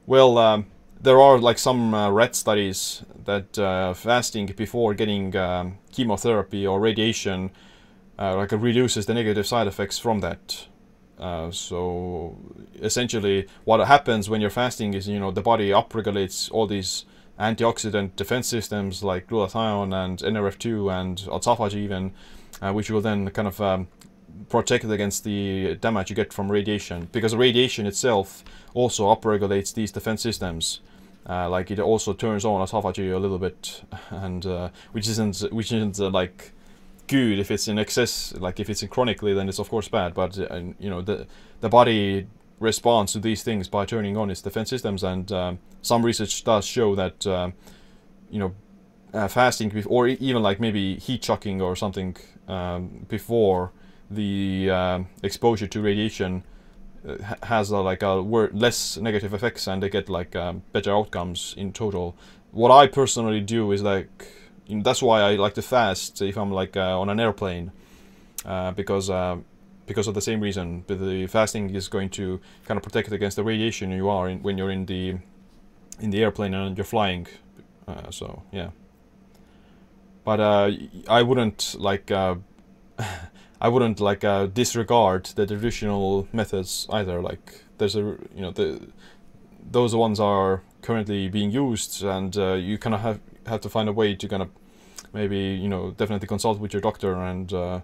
well, 0.06 0.38
um, 0.38 0.68
there 1.02 1.20
are 1.20 1.38
like 1.38 1.60
some 1.60 1.94
uh, 1.94 2.10
rat 2.10 2.36
studies 2.36 3.04
that 3.26 3.58
uh, 3.60 3.94
fasting 3.94 4.48
before 4.58 4.94
getting 4.94 5.36
um, 5.36 5.78
chemotherapy 5.92 6.66
or 6.66 6.80
radiation 6.80 7.52
uh, 8.18 8.36
like 8.36 8.52
reduces 8.52 9.06
the 9.06 9.14
negative 9.14 9.46
side 9.46 9.68
effects 9.68 10.00
from 10.00 10.20
that. 10.22 10.68
Uh, 11.20 11.50
so 11.50 12.38
essentially, 12.82 13.48
what 13.64 13.86
happens 13.88 14.30
when 14.30 14.42
you're 14.42 14.50
fasting 14.50 14.94
is 14.94 15.08
you 15.08 15.20
know 15.20 15.32
the 15.32 15.42
body 15.42 15.70
upregulates 15.70 16.52
all 16.52 16.68
these 16.68 17.06
antioxidant 17.40 18.16
defense 18.16 18.48
systems 18.48 19.04
like 19.04 19.28
glutathione 19.28 19.94
and 19.94 20.20
NRF2 20.20 20.92
and 20.92 21.18
autophagy 21.30 21.76
even, 21.76 22.14
uh, 22.62 22.72
which 22.72 22.90
will 22.90 23.02
then 23.02 23.30
kind 23.30 23.48
of 23.48 23.60
um, 23.62 23.88
protect 24.50 24.84
against 24.86 25.24
the 25.24 25.76
damage 25.76 26.10
you 26.10 26.16
get 26.16 26.34
from 26.34 26.52
radiation 26.52 27.08
because 27.12 27.36
radiation 27.36 27.86
itself 27.86 28.44
also 28.74 29.06
upregulates 29.14 29.74
these 29.74 29.92
defense 29.92 30.22
systems. 30.22 30.82
Uh, 31.28 31.50
like 31.50 31.72
it 31.72 31.80
also 31.80 32.14
turns 32.14 32.46
on 32.46 32.66
autophagy 32.66 33.12
a 33.14 33.18
little 33.18 33.40
bit, 33.40 33.82
and 34.12 34.46
uh, 34.46 34.70
which 34.92 35.08
isn't 35.08 35.40
which 35.52 35.72
isn't 35.72 36.00
uh, 36.00 36.10
like 36.10 36.52
good 37.08 37.40
if 37.40 37.52
it's 37.52 37.68
in 37.68 37.80
excess. 37.80 38.34
Like 38.34 38.60
if 38.60 38.70
it's 38.70 38.84
in 38.84 38.90
chronically, 38.90 39.34
then 39.34 39.50
it's 39.50 39.60
of 39.60 39.70
course 39.70 39.88
bad. 39.88 40.14
But 40.14 40.38
uh, 40.40 40.62
you 40.80 40.90
know 40.90 41.02
the 41.02 41.28
the 41.62 41.70
body 41.70 42.28
responds 42.60 43.14
to 43.14 43.20
these 43.20 43.44
things 43.44 43.68
by 43.68 43.86
turning 43.86 44.18
on 44.18 44.30
its 44.30 44.42
defense 44.42 44.70
systems, 44.70 45.04
and 45.04 45.32
um, 45.32 45.60
some 45.82 46.06
research 46.06 46.44
does 46.44 46.66
show 46.66 46.96
that 46.96 47.28
um, 47.28 47.54
you 48.30 48.40
know 48.40 48.54
uh, 49.14 49.28
fasting 49.28 49.84
or 49.88 50.08
even 50.08 50.44
like 50.44 50.60
maybe 50.60 50.98
heat 50.98 51.24
shocking 51.24 51.62
or 51.62 51.76
something 51.76 52.16
um, 52.48 53.06
before 53.08 53.72
the 54.10 54.70
uh, 54.70 55.00
exposure 55.24 55.68
to 55.68 55.82
radiation 55.82 56.44
uh, 57.08 57.18
has 57.44 57.72
uh, 57.72 57.82
like 57.82 58.04
a 58.04 58.10
less 58.54 58.98
negative 58.98 59.34
effects 59.34 59.68
and 59.68 59.82
they 59.82 59.90
get 59.90 60.10
like 60.10 60.36
um, 60.36 60.64
better 60.72 60.92
outcomes 60.92 61.54
in 61.58 61.72
total. 61.72 62.16
What 62.52 62.72
I 62.72 62.88
personally 62.88 63.42
do 63.42 63.72
is 63.72 63.82
like 63.82 64.28
that's 64.70 65.02
why 65.02 65.22
I 65.22 65.36
like 65.36 65.54
to 65.56 65.62
fast 65.62 66.22
if 66.22 66.38
I'm 66.38 66.52
like 66.52 66.76
uh, 66.76 67.00
on 67.00 67.10
an 67.10 67.20
airplane 67.20 67.72
uh, 68.46 68.72
because 68.72 69.10
uh, 69.10 69.38
because 69.86 70.08
of 70.08 70.14
the 70.14 70.22
same 70.22 70.40
reason. 70.40 70.84
But 70.88 71.00
the 71.00 71.28
fasting 71.28 71.74
is 71.74 71.88
going 71.88 72.10
to 72.12 72.40
kind 72.66 72.78
of 72.78 72.84
protect 72.84 73.12
against 73.12 73.36
the 73.36 73.44
radiation 73.44 73.92
you 73.92 74.10
are 74.10 74.30
in, 74.30 74.42
when 74.42 74.58
you're 74.58 74.72
in 74.72 74.86
the 74.86 75.18
in 76.00 76.10
the 76.10 76.24
airplane 76.24 76.54
and 76.54 76.78
you're 76.78 76.86
flying. 76.86 77.28
Uh, 77.88 78.10
so 78.10 78.44
yeah. 78.52 78.70
But 80.24 80.40
uh, 80.40 80.72
I 81.08 81.22
wouldn't 81.22 81.76
like 81.78 82.10
uh, 82.10 82.36
I 83.62 83.70
wouldn't 83.70 84.00
like 84.00 84.22
disregard 84.54 85.26
the 85.36 85.46
traditional 85.46 86.28
methods 86.34 86.88
either. 86.92 87.22
Like 87.22 87.64
there's 87.78 87.96
a 87.96 88.18
you 88.36 88.42
know 88.42 88.52
the 88.52 88.88
those 89.72 89.96
ones 89.96 90.20
are 90.20 90.62
currently 90.82 91.28
being 91.30 91.50
used 91.50 92.04
and 92.04 92.36
you 92.36 92.78
kind 92.78 92.94
of 92.94 93.02
have 93.02 93.20
have 93.48 93.62
to 93.62 93.70
find 93.70 93.90
a 93.90 93.94
way 93.94 94.16
to 94.16 94.28
kind 94.28 94.42
of 94.42 94.50
maybe 95.14 95.38
you 95.38 95.70
know 95.70 95.92
definitely 95.92 96.28
consult 96.28 96.60
with 96.60 96.74
your 96.74 96.82
doctor 96.82 97.14
and 97.16 97.54
uh, 97.54 97.80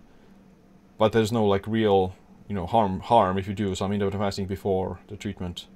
but 0.98 1.12
there's 1.12 1.32
no 1.32 1.46
like 1.46 1.66
real 1.68 2.14
you 2.48 2.56
know 2.56 2.66
harm 2.66 3.00
harm 3.00 3.38
if 3.38 3.48
you 3.48 3.54
do 3.54 3.74
some 3.76 3.92
intermittent 3.92 4.22
fasting 4.22 4.46
before 4.46 5.00
the 5.08 5.16
treatment 5.16 5.68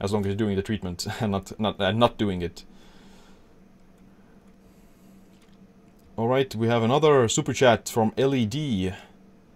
as 0.00 0.12
long 0.12 0.22
as 0.22 0.26
you're 0.26 0.36
doing 0.36 0.56
the 0.56 0.62
treatment 0.62 1.06
and 1.20 1.32
not 1.32 1.58
not 1.58 1.76
and 1.80 1.98
not 1.98 2.16
doing 2.18 2.42
it. 2.42 2.64
All 6.16 6.28
right 6.28 6.54
we 6.54 6.68
have 6.68 6.82
another 6.82 7.28
super 7.28 7.52
chat 7.52 7.88
from 7.88 8.12
led 8.16 8.94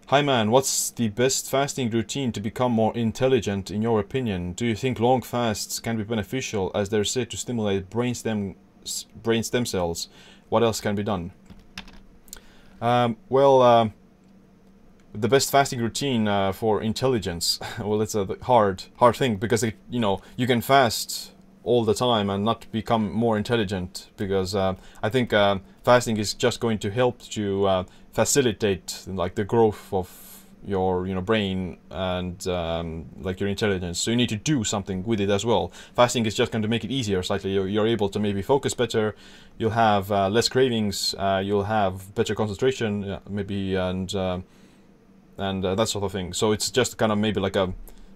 hi 0.08 0.22
man. 0.22 0.50
What's 0.50 0.90
the 0.90 1.08
best 1.08 1.48
fasting 1.48 1.88
routine 1.88 2.32
to 2.32 2.40
become 2.40 2.72
more 2.72 2.92
intelligent 2.96 3.70
in 3.70 3.80
your 3.80 4.00
opinion? 4.00 4.54
Do 4.54 4.66
you 4.66 4.74
think 4.74 4.98
long 4.98 5.22
fasts 5.22 5.78
can 5.78 5.96
be 5.96 6.02
beneficial 6.02 6.72
as 6.74 6.88
they're 6.88 7.04
said 7.04 7.30
to 7.30 7.36
stimulate 7.36 7.88
brainstem 7.90 8.56
brain 9.22 9.42
stem 9.42 9.66
cells. 9.66 10.08
What 10.48 10.62
else 10.62 10.80
can 10.80 10.94
be 10.94 11.02
done? 11.02 11.32
Um, 12.80 13.16
well, 13.28 13.62
uh, 13.62 13.88
the 15.12 15.28
best 15.28 15.50
fasting 15.50 15.80
routine 15.80 16.28
uh, 16.28 16.52
for 16.52 16.82
intelligence. 16.82 17.58
well, 17.78 18.00
it's 18.00 18.14
a 18.14 18.26
hard, 18.42 18.84
hard 18.96 19.16
thing 19.16 19.36
because 19.36 19.62
it, 19.62 19.76
you 19.88 20.00
know 20.00 20.20
you 20.36 20.46
can 20.46 20.60
fast 20.60 21.32
all 21.62 21.84
the 21.84 21.94
time 21.94 22.30
and 22.30 22.44
not 22.44 22.66
become 22.72 23.12
more 23.12 23.36
intelligent 23.36 24.08
because 24.16 24.54
uh, 24.54 24.74
I 25.02 25.10
think 25.10 25.32
uh, 25.32 25.58
fasting 25.84 26.16
is 26.16 26.32
just 26.32 26.58
going 26.58 26.78
to 26.78 26.90
help 26.90 27.20
to 27.30 27.66
uh, 27.66 27.84
facilitate 28.12 29.04
like 29.06 29.34
the 29.34 29.44
growth 29.44 29.92
of 29.92 30.29
your 30.64 31.06
you 31.06 31.14
know 31.14 31.20
brain 31.20 31.78
and 31.90 32.46
um, 32.48 33.06
like 33.20 33.40
your 33.40 33.48
intelligence. 33.48 33.98
So 33.98 34.10
you 34.10 34.16
need 34.16 34.28
to 34.28 34.36
do 34.36 34.64
something 34.64 35.04
with 35.04 35.20
it 35.20 35.30
as 35.30 35.44
well. 35.44 35.72
Fasting 35.94 36.26
is 36.26 36.34
just 36.34 36.52
going 36.52 36.62
to 36.62 36.68
make 36.68 36.84
it 36.84 36.90
easier 36.90 37.22
slightly. 37.22 37.52
You're, 37.52 37.68
you're 37.68 37.86
able 37.86 38.08
to 38.10 38.18
maybe 38.18 38.42
focus 38.42 38.74
better. 38.74 39.14
You'll 39.58 39.70
have 39.70 40.10
uh, 40.12 40.28
less 40.28 40.48
cravings 40.48 41.14
uh, 41.18 41.42
you'll 41.44 41.64
have 41.64 42.14
better 42.14 42.34
concentration 42.34 43.18
maybe 43.28 43.74
and 43.74 44.14
uh, 44.14 44.40
and 45.38 45.64
uh, 45.64 45.74
that 45.74 45.88
sort 45.88 46.04
of 46.04 46.12
thing. 46.12 46.32
So 46.32 46.52
it's 46.52 46.70
just 46.70 46.98
kind 46.98 47.12
of 47.12 47.18
maybe 47.18 47.40
like 47.40 47.56
a 47.56 47.72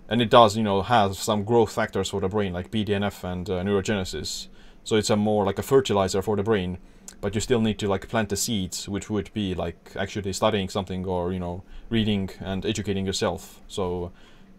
and 0.08 0.20
it 0.20 0.30
does 0.30 0.56
you 0.56 0.62
know 0.62 0.82
have 0.82 1.16
some 1.16 1.44
growth 1.44 1.72
factors 1.72 2.10
for 2.10 2.20
the 2.20 2.28
brain 2.28 2.52
like 2.52 2.70
BDNF 2.70 3.24
and 3.24 3.48
uh, 3.48 3.62
neurogenesis. 3.62 4.48
So 4.84 4.96
it's 4.96 5.10
a 5.10 5.16
more 5.16 5.44
like 5.44 5.58
a 5.58 5.62
fertilizer 5.62 6.20
for 6.20 6.36
the 6.36 6.42
brain 6.42 6.78
but 7.24 7.34
you 7.34 7.40
still 7.40 7.62
need 7.62 7.78
to 7.78 7.88
like 7.88 8.06
plant 8.06 8.28
the 8.28 8.36
seeds 8.36 8.86
which 8.86 9.08
would 9.08 9.32
be 9.32 9.54
like 9.54 9.92
actually 9.96 10.30
studying 10.30 10.68
something 10.68 11.06
or 11.06 11.32
you 11.32 11.38
know 11.38 11.62
reading 11.88 12.28
and 12.38 12.66
educating 12.66 13.06
yourself. 13.06 13.62
So 13.66 14.12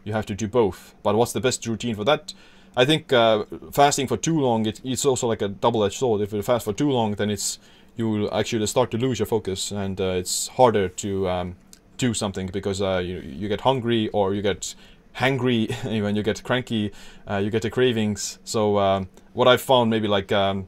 you 0.04 0.14
have 0.14 0.26
to 0.26 0.34
do 0.34 0.48
both. 0.48 0.96
But 1.04 1.16
what's 1.16 1.32
the 1.32 1.40
best 1.40 1.68
routine 1.68 1.94
for 1.96 2.04
that? 2.06 2.34
I 2.76 2.84
think 2.84 3.14
uh, 3.14 3.46
fasting 3.72 4.08
for 4.08 4.18
too 4.18 4.40
long 4.40 4.66
it, 4.66 4.82
it's 4.84 5.06
also 5.06 5.28
like 5.28 5.44
a 5.44 5.48
double-edged 5.48 6.00
sword. 6.00 6.22
If 6.22 6.34
you 6.34 6.42
fast 6.42 6.66
for 6.66 6.74
too 6.74 6.90
long 6.90 7.14
then 7.14 7.30
it's 7.30 7.60
you 7.98 8.10
will 8.10 8.34
actually 8.34 8.66
start 8.66 8.90
to 8.92 8.98
lose 8.98 9.20
your 9.20 9.28
focus 9.28 9.70
and 9.70 10.02
uh, 10.02 10.22
it's 10.22 10.48
harder 10.48 10.90
to 10.90 11.30
um, 11.30 11.56
do 11.98 12.16
something 12.16 12.48
because 12.48 12.82
uh, 12.82 12.98
you, 12.98 13.20
you 13.20 13.48
get 13.48 13.62
hungry 13.62 14.10
or 14.10 14.34
you 14.34 14.42
get 14.42 14.74
hangry 15.18 15.70
when 16.04 16.16
you 16.16 16.24
get 16.24 16.42
cranky 16.42 16.92
uh, 17.30 17.38
you 17.38 17.52
get 17.52 17.62
the 17.62 17.70
cravings. 17.70 18.40
So 18.44 18.80
um, 18.80 19.08
what 19.34 19.48
i've 19.48 19.62
found 19.62 19.92
maybe 19.92 20.08
like 20.08 20.32
um, 20.32 20.66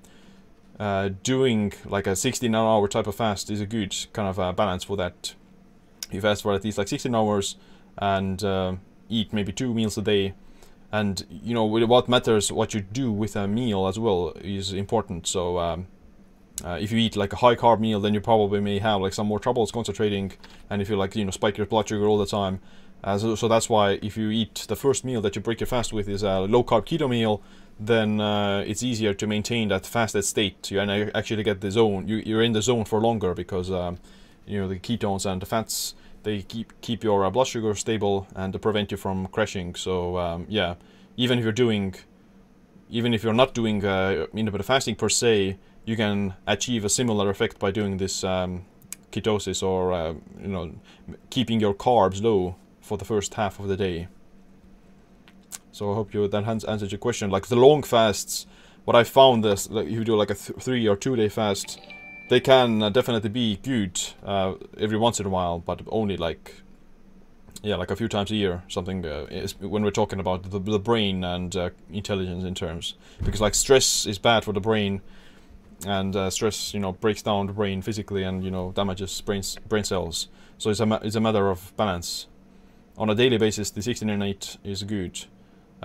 uh, 0.80 1.10
doing 1.24 1.74
like 1.86 2.08
a 2.08 2.16
16 2.16 2.54
hour 2.54 2.88
type 2.88 3.08
of 3.08 3.16
fast 3.16 3.50
is 3.50 3.62
a 3.62 3.66
good 3.66 3.96
kind 4.14 4.28
of 4.28 4.40
uh, 4.40 4.52
balance 4.52 4.84
for 4.84 4.98
that. 4.98 5.34
You 6.12 6.22
fast 6.22 6.44
for 6.44 6.54
at 6.54 6.64
least 6.64 6.78
like 6.78 6.88
16 6.88 7.14
hours 7.14 7.56
and 7.98 8.44
uh, 8.44 8.76
eat 9.10 9.34
maybe 9.34 9.52
two 9.52 9.74
meals 9.74 9.98
a 9.98 10.02
day. 10.02 10.34
And 10.92 11.26
you 11.30 11.54
know 11.54 11.66
what 11.66 12.08
matters, 12.08 12.52
what 12.52 12.74
you 12.74 12.82
do 12.82 13.12
with 13.12 13.36
a 13.36 13.48
meal 13.48 13.88
as 13.88 14.00
well 14.00 14.34
is 14.40 14.72
important. 14.72 15.28
So 15.28 15.60
um, 15.60 15.88
uh, 16.64 16.78
if 16.80 16.92
you 16.92 16.98
eat 16.98 17.16
like 17.16 17.34
a 17.34 17.38
high 17.38 17.56
carb 17.56 17.80
meal, 17.80 18.00
then 18.00 18.14
you 18.14 18.22
probably 18.22 18.62
may 18.62 18.80
have 18.80 19.02
like 19.02 19.14
some 19.14 19.28
more 19.28 19.40
troubles 19.40 19.72
concentrating. 19.72 20.32
And 20.70 20.82
if 20.82 20.90
you 20.90 20.96
like 20.96 21.16
you 21.16 21.26
know 21.26 21.32
spike 21.32 21.58
your 21.58 21.68
blood 21.68 21.90
sugar 21.90 22.06
all 22.06 22.18
the 22.18 22.26
time, 22.26 22.62
uh, 23.04 23.18
so, 23.18 23.36
so 23.36 23.48
that's 23.48 23.70
why 23.70 24.00
if 24.02 24.18
you 24.18 24.30
eat 24.30 24.66
the 24.68 24.76
first 24.76 25.06
meal 25.06 25.22
that 25.22 25.36
you 25.36 25.42
break 25.42 25.60
your 25.60 25.68
fast 25.68 25.94
with 25.94 26.10
is 26.10 26.24
a 26.24 26.40
low 26.40 26.64
carb 26.64 26.86
keto 26.86 27.10
meal, 27.10 27.42
then 27.80 28.20
uh, 28.20 28.64
it's 28.66 28.82
easier 28.82 29.14
to 29.14 29.28
maintain 29.28 29.70
that 29.70 29.86
fasted 29.86 30.26
state. 30.26 30.72
You 30.72 30.80
actually 30.80 31.44
get 31.44 31.62
the 31.62 31.72
zone. 31.72 32.08
You, 32.08 32.18
you're 32.18 32.42
in 32.42 32.54
the 32.54 32.62
zone 32.62 32.86
for 32.86 33.00
longer 33.00 33.34
because 33.34 33.70
um, 33.72 34.00
you 34.46 34.60
know 34.60 34.68
the 34.68 34.80
ketones 34.80 35.26
and 35.26 35.42
the 35.42 35.46
fats 35.46 35.94
they 36.24 36.42
keep 36.42 36.74
keep 36.82 37.04
your 37.04 37.24
uh, 37.24 37.30
blood 37.30 37.48
sugar 37.48 37.74
stable 37.76 38.28
and 38.36 38.60
prevent 38.62 38.92
you 38.92 38.98
from 38.98 39.28
crashing. 39.28 39.76
So 39.76 40.18
um, 40.18 40.46
yeah, 40.50 40.76
even 41.16 41.38
if 41.40 41.44
you're 41.44 41.54
doing, 41.54 41.96
even 42.90 43.14
if 43.14 43.24
you're 43.24 43.34
not 43.34 43.54
doing 43.54 43.86
uh, 43.86 44.28
intermittent 44.34 44.66
fasting 44.66 44.96
per 44.96 45.10
se, 45.10 45.58
you 45.86 45.96
can 45.96 46.34
achieve 46.46 46.84
a 46.84 46.90
similar 46.90 47.30
effect 47.30 47.60
by 47.60 47.72
doing 47.72 47.98
this 47.98 48.24
um, 48.24 48.66
ketosis 49.12 49.62
or 49.64 49.94
uh, 49.94 50.14
you 50.42 50.48
know 50.48 50.74
keeping 51.30 51.60
your 51.60 51.74
carbs 51.74 52.22
low 52.22 52.56
for 52.82 52.98
the 52.98 53.06
first 53.06 53.36
half 53.36 53.60
of 53.60 53.68
the 53.68 53.78
day. 53.78 54.08
So 55.78 55.92
I 55.92 55.94
hope 55.94 56.12
you 56.12 56.28
that 56.28 56.44
answered 56.48 56.92
your 56.92 56.98
question. 56.98 57.30
Like 57.30 57.46
the 57.46 57.56
long 57.56 57.84
fasts, 57.84 58.48
what 58.86 58.96
I 58.96 59.04
found 59.04 59.46
is 59.46 59.70
like 59.70 59.86
if 59.86 59.92
you 59.92 60.04
do 60.04 60.16
like 60.16 60.32
a 60.32 60.34
th 60.34 60.58
three 60.60 60.88
or 60.88 60.96
two 60.96 61.16
day 61.16 61.30
fast, 61.30 61.80
they 62.30 62.40
can 62.40 62.82
uh, 62.82 62.90
definitely 62.90 63.30
be 63.30 63.58
good 63.58 63.94
uh, 64.24 64.56
every 64.80 64.98
once 64.98 65.20
in 65.20 65.28
a 65.28 65.30
while, 65.30 65.60
but 65.60 65.82
only 66.00 66.18
like 66.18 66.46
yeah, 67.62 67.76
like 67.76 67.92
a 67.92 67.96
few 67.96 68.08
times 68.08 68.32
a 68.32 68.36
year, 68.36 68.64
something. 68.68 69.06
Uh, 69.06 69.28
when 69.60 69.84
we're 69.84 70.00
talking 70.02 70.20
about 70.20 70.50
the, 70.50 70.58
the 70.58 70.80
brain 70.80 71.24
and 71.24 71.56
uh, 71.56 71.70
intelligence 71.92 72.44
in 72.44 72.56
terms, 72.56 72.96
because 73.24 73.42
like 73.42 73.54
stress 73.54 74.08
is 74.08 74.18
bad 74.18 74.44
for 74.44 74.54
the 74.54 74.66
brain, 74.70 75.02
and 75.86 76.16
uh, 76.16 76.32
stress 76.32 76.74
you 76.74 76.80
know 76.80 76.94
breaks 76.94 77.22
down 77.22 77.46
the 77.46 77.54
brain 77.54 77.84
physically 77.84 78.24
and 78.24 78.44
you 78.44 78.50
know 78.50 78.72
damages 78.72 79.22
brain 79.22 79.44
brain 79.70 79.84
cells. 79.84 80.28
So 80.58 80.72
it's 80.72 80.80
a 80.80 81.00
it's 81.04 81.18
a 81.18 81.22
matter 81.22 81.52
of 81.52 81.72
balance. 81.78 82.26
On 82.98 83.12
a 83.12 83.16
daily 83.16 83.38
basis, 83.38 83.70
the 83.70 83.84
16 83.84 84.10
and 84.10 84.24
8 84.24 84.58
is 84.64 84.82
good. 84.82 85.28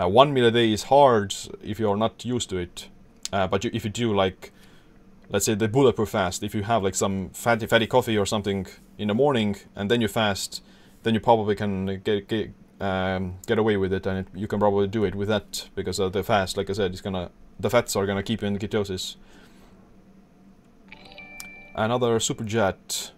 Uh, 0.01 0.09
one 0.09 0.33
meal 0.33 0.47
a 0.47 0.51
day 0.51 0.73
is 0.73 0.85
hard 0.85 1.35
if 1.63 1.79
you're 1.79 1.97
not 1.97 2.25
used 2.25 2.49
to 2.51 2.57
it, 2.57 2.89
uh, 3.33 3.47
but 3.47 3.65
you, 3.65 3.71
if 3.75 3.85
you 3.85 3.91
do 3.91 4.15
like 4.15 4.53
let's 5.29 5.47
say 5.47 5.55
the 5.55 5.69
bulletproof 5.69 6.11
fast, 6.11 6.43
if 6.43 6.55
you 6.55 6.63
have 6.63 6.83
like 6.83 6.95
some 6.95 7.31
fatty 7.31 7.67
fatty 7.67 7.87
coffee 7.87 8.17
or 8.17 8.27
something 8.27 8.67
in 8.99 9.09
the 9.09 9.15
morning 9.15 9.57
and 9.75 9.91
then 9.91 10.01
you 10.01 10.09
fast, 10.09 10.63
then 11.03 11.15
you 11.15 11.21
probably 11.21 11.55
can 11.55 12.01
get 12.03 12.29
get 12.29 12.53
um, 12.81 13.37
get 13.47 13.59
away 13.59 13.77
with 13.77 13.93
it, 13.93 14.07
and 14.07 14.19
it, 14.19 14.27
you 14.35 14.49
can 14.49 14.59
probably 14.59 14.89
do 14.89 15.05
it 15.05 15.15
with 15.15 15.29
that 15.29 15.69
because 15.77 15.99
the 15.99 16.23
fast, 16.25 16.57
like 16.57 16.69
I 16.69 16.73
said, 16.73 16.93
is 16.93 17.01
gonna 17.01 17.31
the 17.59 17.71
fats 17.71 17.95
are 17.95 18.07
gonna 18.07 18.23
keep 18.23 18.43
you 18.43 18.49
in 18.49 18.59
ketosis. 18.59 19.17
Another 21.75 22.19
super 22.21 22.45
jet. 22.45 23.13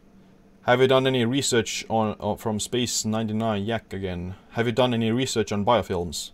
Have 0.66 0.80
you 0.80 0.86
done 0.86 1.06
any 1.06 1.24
research 1.24 1.84
on 1.88 2.16
uh, 2.20 2.36
from 2.36 2.60
Space 2.60 3.04
99 3.04 3.64
Yak 3.64 3.92
again? 3.92 4.34
Have 4.52 4.66
you 4.66 4.72
done 4.72 4.94
any 4.94 5.10
research 5.10 5.50
on 5.50 5.64
biofilms? 5.64 6.30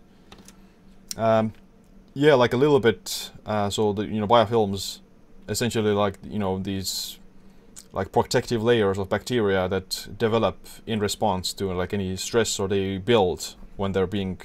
Um, 1.16 1.53
yeah, 2.14 2.35
like 2.35 2.53
a 2.53 2.57
little 2.57 2.81
bit. 2.81 3.31
Uh, 3.46 3.70
so 3.70 3.92
the 3.92 4.07
you 4.07 4.20
know 4.20 4.27
biofilms 4.27 5.01
essentially 5.49 5.92
like 5.92 6.18
you 6.25 6.38
know 6.38 6.59
these 6.59 7.18
like 7.92 8.12
protective 8.12 8.62
layers 8.62 8.99
of 8.99 9.09
bacteria 9.09 9.68
that 9.68 10.09
develop 10.16 10.57
in 10.87 11.01
response 11.01 11.53
to 11.53 11.73
like 11.73 11.92
any 11.92 12.16
stress 12.16 12.59
or 12.59 12.68
they 12.68 12.99
build 12.99 13.57
when 13.77 13.92
they're 13.92 14.07
being 14.07 14.40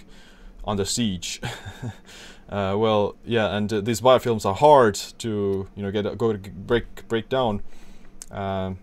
under 0.66 0.86
siege. 0.86 1.42
uh, 2.50 2.76
well, 2.78 3.16
yeah, 3.24 3.56
and 3.56 3.72
uh, 3.72 3.82
these 3.82 4.02
biofilms 4.02 4.46
are 4.46 4.56
hard 4.56 4.96
to 5.20 5.68
you 5.76 5.84
know 5.84 5.92
get 5.92 6.18
go 6.18 6.34
break 6.34 7.08
break 7.08 7.30
down. 7.30 7.62
Uh, 8.32 8.74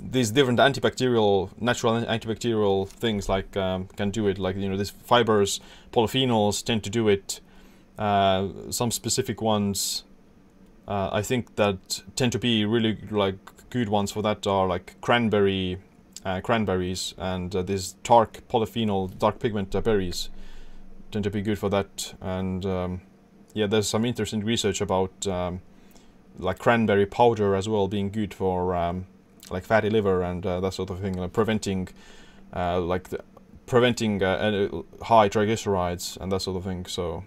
these 0.00 0.30
different 0.30 0.58
antibacterial, 0.58 1.50
natural 1.60 1.94
antibacterial 1.94 2.88
things 2.88 3.28
like 3.28 3.56
um, 3.56 3.88
can 3.96 4.10
do 4.10 4.26
it. 4.28 4.38
Like 4.38 4.56
you 4.56 4.68
know, 4.68 4.76
these 4.76 4.90
fibers, 4.90 5.60
polyphenols 5.92 6.64
tend 6.64 6.84
to 6.84 6.90
do 6.90 7.08
it. 7.08 7.40
Uh, 7.98 8.48
some 8.70 8.90
specific 8.90 9.42
ones 9.42 10.04
uh, 10.86 11.10
I 11.12 11.22
think 11.22 11.56
that 11.56 12.02
tend 12.16 12.32
to 12.32 12.38
be 12.38 12.64
really 12.64 12.98
like 13.10 13.36
good 13.70 13.88
ones 13.88 14.12
for 14.12 14.22
that 14.22 14.46
are 14.46 14.66
like 14.66 15.00
cranberry, 15.00 15.78
uh, 16.24 16.40
cranberries, 16.40 17.14
and 17.18 17.54
uh, 17.54 17.62
these 17.62 17.92
dark 18.02 18.42
polyphenol, 18.48 19.16
dark 19.18 19.38
pigment 19.38 19.74
uh, 19.74 19.80
berries 19.80 20.28
tend 21.10 21.24
to 21.24 21.30
be 21.30 21.42
good 21.42 21.58
for 21.58 21.68
that. 21.70 22.14
And 22.20 22.66
um, 22.66 23.00
yeah, 23.54 23.66
there's 23.66 23.88
some 23.88 24.04
interesting 24.04 24.44
research 24.44 24.80
about 24.80 25.26
um, 25.26 25.60
like 26.38 26.58
cranberry 26.58 27.06
powder 27.06 27.54
as 27.54 27.68
well 27.68 27.86
being 27.86 28.10
good 28.10 28.34
for 28.34 28.74
um, 28.74 29.06
like 29.50 29.64
fatty 29.64 29.90
liver 29.90 30.22
and 30.22 30.44
uh, 30.46 30.60
that 30.60 30.74
sort 30.74 30.90
of 30.90 31.00
thing, 31.00 31.14
like 31.14 31.32
preventing 31.32 31.88
uh, 32.54 32.80
like 32.80 33.08
preventing 33.66 34.22
high 35.02 35.28
triglycerides 35.28 36.16
and 36.18 36.30
that 36.32 36.40
sort 36.40 36.56
of 36.56 36.64
thing. 36.64 36.86
So 36.86 37.24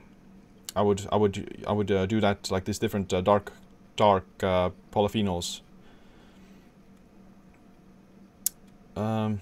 I 0.76 0.82
would 0.82 1.08
I 1.12 1.16
would 1.16 1.64
I 1.68 1.72
would 1.72 1.92
uh, 1.92 2.06
do 2.06 2.20
that 2.22 2.52
like 2.52 2.66
these 2.66 2.80
different 2.80 3.14
uh, 3.14 3.22
dark 3.22 3.54
dark 3.96 4.26
uh, 4.44 4.72
polyphenols. 4.92 5.62
Um, 8.96 9.42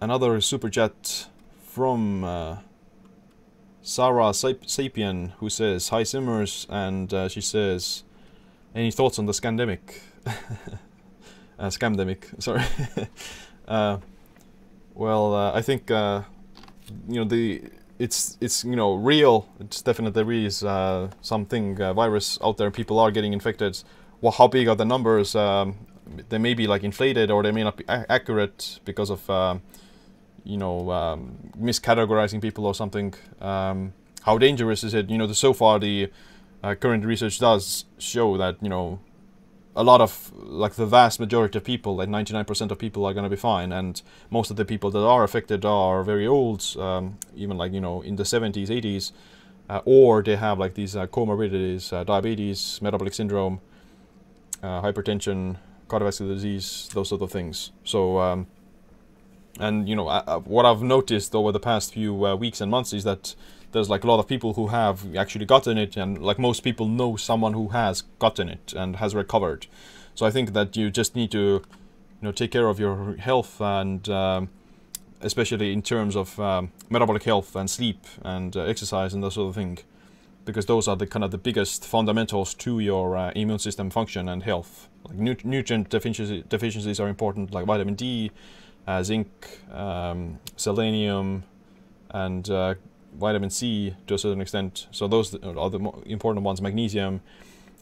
another 0.00 0.40
super 0.40 0.70
from 1.62 2.24
uh, 2.24 2.58
Sarah 3.84 4.32
Sapien 4.32 5.30
who 5.38 5.48
says 5.48 5.90
hi 5.90 6.02
Simmers 6.02 6.66
and 6.68 7.14
uh, 7.14 7.28
she 7.28 7.40
says 7.40 8.02
any 8.74 8.90
thoughts 8.90 9.18
on 9.18 9.26
the 9.26 9.32
scandemic 9.32 10.00
uh, 11.58 11.70
sorry 12.40 12.64
uh, 13.68 13.98
well, 14.94 15.34
uh, 15.34 15.52
I 15.52 15.60
think 15.60 15.90
uh, 15.90 16.22
you 17.08 17.16
know 17.16 17.24
the 17.24 17.64
it's 17.98 18.38
it's 18.40 18.64
you 18.64 18.76
know 18.76 18.94
real. 18.94 19.48
It's 19.60 19.82
definitely 19.82 20.22
there 20.22 20.32
is 20.32 20.62
uh, 20.62 21.10
something 21.20 21.76
virus 21.76 22.38
out 22.42 22.56
there. 22.56 22.70
People 22.70 22.98
are 23.00 23.10
getting 23.10 23.32
infected. 23.32 23.82
Well, 24.20 24.32
how 24.32 24.46
big 24.46 24.68
are 24.68 24.76
the 24.76 24.84
numbers? 24.84 25.34
Um, 25.34 25.86
they 26.28 26.38
may 26.38 26.54
be 26.54 26.66
like 26.66 26.84
inflated, 26.84 27.30
or 27.30 27.42
they 27.42 27.50
may 27.50 27.64
not 27.64 27.76
be 27.76 27.84
accurate 27.88 28.78
because 28.84 29.10
of 29.10 29.28
um, 29.28 29.62
you 30.44 30.56
know 30.56 30.90
um, 30.90 31.36
miscategorizing 31.60 32.40
people 32.40 32.66
or 32.66 32.74
something. 32.74 33.14
Um, 33.40 33.92
how 34.22 34.38
dangerous 34.38 34.84
is 34.84 34.94
it? 34.94 35.10
You 35.10 35.18
know, 35.18 35.26
the, 35.26 35.34
so 35.34 35.52
far 35.52 35.78
the 35.78 36.10
uh, 36.62 36.74
current 36.74 37.04
research 37.04 37.38
does 37.38 37.84
show 37.98 38.36
that 38.38 38.56
you 38.62 38.68
know 38.68 39.00
a 39.76 39.82
lot 39.82 40.00
of 40.00 40.32
like 40.34 40.74
the 40.74 40.86
vast 40.86 41.18
majority 41.18 41.58
of 41.58 41.64
people 41.64 41.96
like 41.96 42.08
99% 42.08 42.70
of 42.70 42.78
people 42.78 43.04
are 43.04 43.12
going 43.12 43.24
to 43.24 43.30
be 43.30 43.36
fine 43.36 43.72
and 43.72 44.02
most 44.30 44.50
of 44.50 44.56
the 44.56 44.64
people 44.64 44.90
that 44.90 45.04
are 45.04 45.24
affected 45.24 45.64
are 45.64 46.02
very 46.04 46.26
old 46.26 46.64
um, 46.78 47.18
even 47.34 47.56
like 47.56 47.72
you 47.72 47.80
know 47.80 48.00
in 48.02 48.16
the 48.16 48.22
70s 48.22 48.68
80s 48.68 49.12
uh, 49.68 49.80
or 49.84 50.22
they 50.22 50.36
have 50.36 50.58
like 50.58 50.74
these 50.74 50.94
uh, 50.94 51.06
comorbidities 51.06 51.92
uh, 51.92 52.04
diabetes 52.04 52.80
metabolic 52.80 53.14
syndrome 53.14 53.60
uh, 54.62 54.80
hypertension 54.80 55.56
cardiovascular 55.88 56.34
disease 56.34 56.88
those 56.94 57.08
sort 57.08 57.22
of 57.22 57.30
things 57.30 57.72
so 57.82 58.18
um, 58.18 58.46
and 59.60 59.88
you 59.88 59.94
know 59.94 60.04
what 60.44 60.66
i've 60.66 60.82
noticed 60.82 61.34
over 61.34 61.52
the 61.52 61.60
past 61.60 61.92
few 61.94 62.26
uh, 62.26 62.34
weeks 62.34 62.60
and 62.60 62.70
months 62.70 62.92
is 62.92 63.04
that 63.04 63.34
there's 63.72 63.90
like 63.90 64.04
a 64.04 64.06
lot 64.06 64.20
of 64.20 64.28
people 64.28 64.54
who 64.54 64.68
have 64.68 65.16
actually 65.16 65.44
gotten 65.44 65.76
it 65.76 65.96
and 65.96 66.22
like 66.22 66.38
most 66.38 66.60
people 66.60 66.88
know 66.88 67.16
someone 67.16 67.52
who 67.52 67.68
has 67.68 68.02
gotten 68.20 68.48
it 68.48 68.72
and 68.76 68.96
has 68.96 69.14
recovered. 69.14 69.66
So 70.14 70.24
i 70.24 70.30
think 70.30 70.52
that 70.52 70.76
you 70.76 70.90
just 70.90 71.16
need 71.16 71.30
to 71.32 71.38
you 71.38 71.62
know 72.22 72.32
take 72.32 72.50
care 72.50 72.68
of 72.68 72.78
your 72.78 73.16
health 73.16 73.60
and 73.60 74.08
um, 74.08 74.48
especially 75.20 75.72
in 75.72 75.82
terms 75.82 76.14
of 76.16 76.38
um, 76.38 76.70
metabolic 76.88 77.24
health 77.24 77.56
and 77.56 77.68
sleep 77.68 78.06
and 78.22 78.56
uh, 78.56 78.62
exercise 78.62 79.14
and 79.14 79.22
that 79.24 79.32
sort 79.32 79.48
of 79.48 79.54
thing 79.54 79.78
because 80.44 80.66
those 80.66 80.86
are 80.86 80.96
the 80.96 81.06
kind 81.06 81.24
of 81.24 81.30
the 81.30 81.38
biggest 81.38 81.84
fundamentals 81.86 82.54
to 82.54 82.78
your 82.78 83.16
uh, 83.16 83.32
immune 83.34 83.58
system 83.58 83.90
function 83.90 84.28
and 84.28 84.42
health. 84.42 84.88
Like 85.08 85.16
nu 85.16 85.36
nutrient 85.42 85.88
deficiency, 85.88 86.44
deficiencies 86.48 87.00
are 87.00 87.08
important 87.08 87.52
like 87.52 87.66
vitamin 87.66 87.94
d 87.94 88.30
uh, 88.86 89.02
zinc 89.02 89.60
um, 89.72 90.38
selenium 90.56 91.44
and 92.10 92.48
uh, 92.50 92.74
vitamin 93.18 93.50
C 93.50 93.94
to 94.06 94.14
a 94.14 94.18
certain 94.18 94.40
extent. 94.40 94.86
So 94.90 95.08
those 95.08 95.34
are 95.34 95.70
the 95.70 95.92
important 96.06 96.44
ones. 96.44 96.60
Magnesium, 96.60 97.20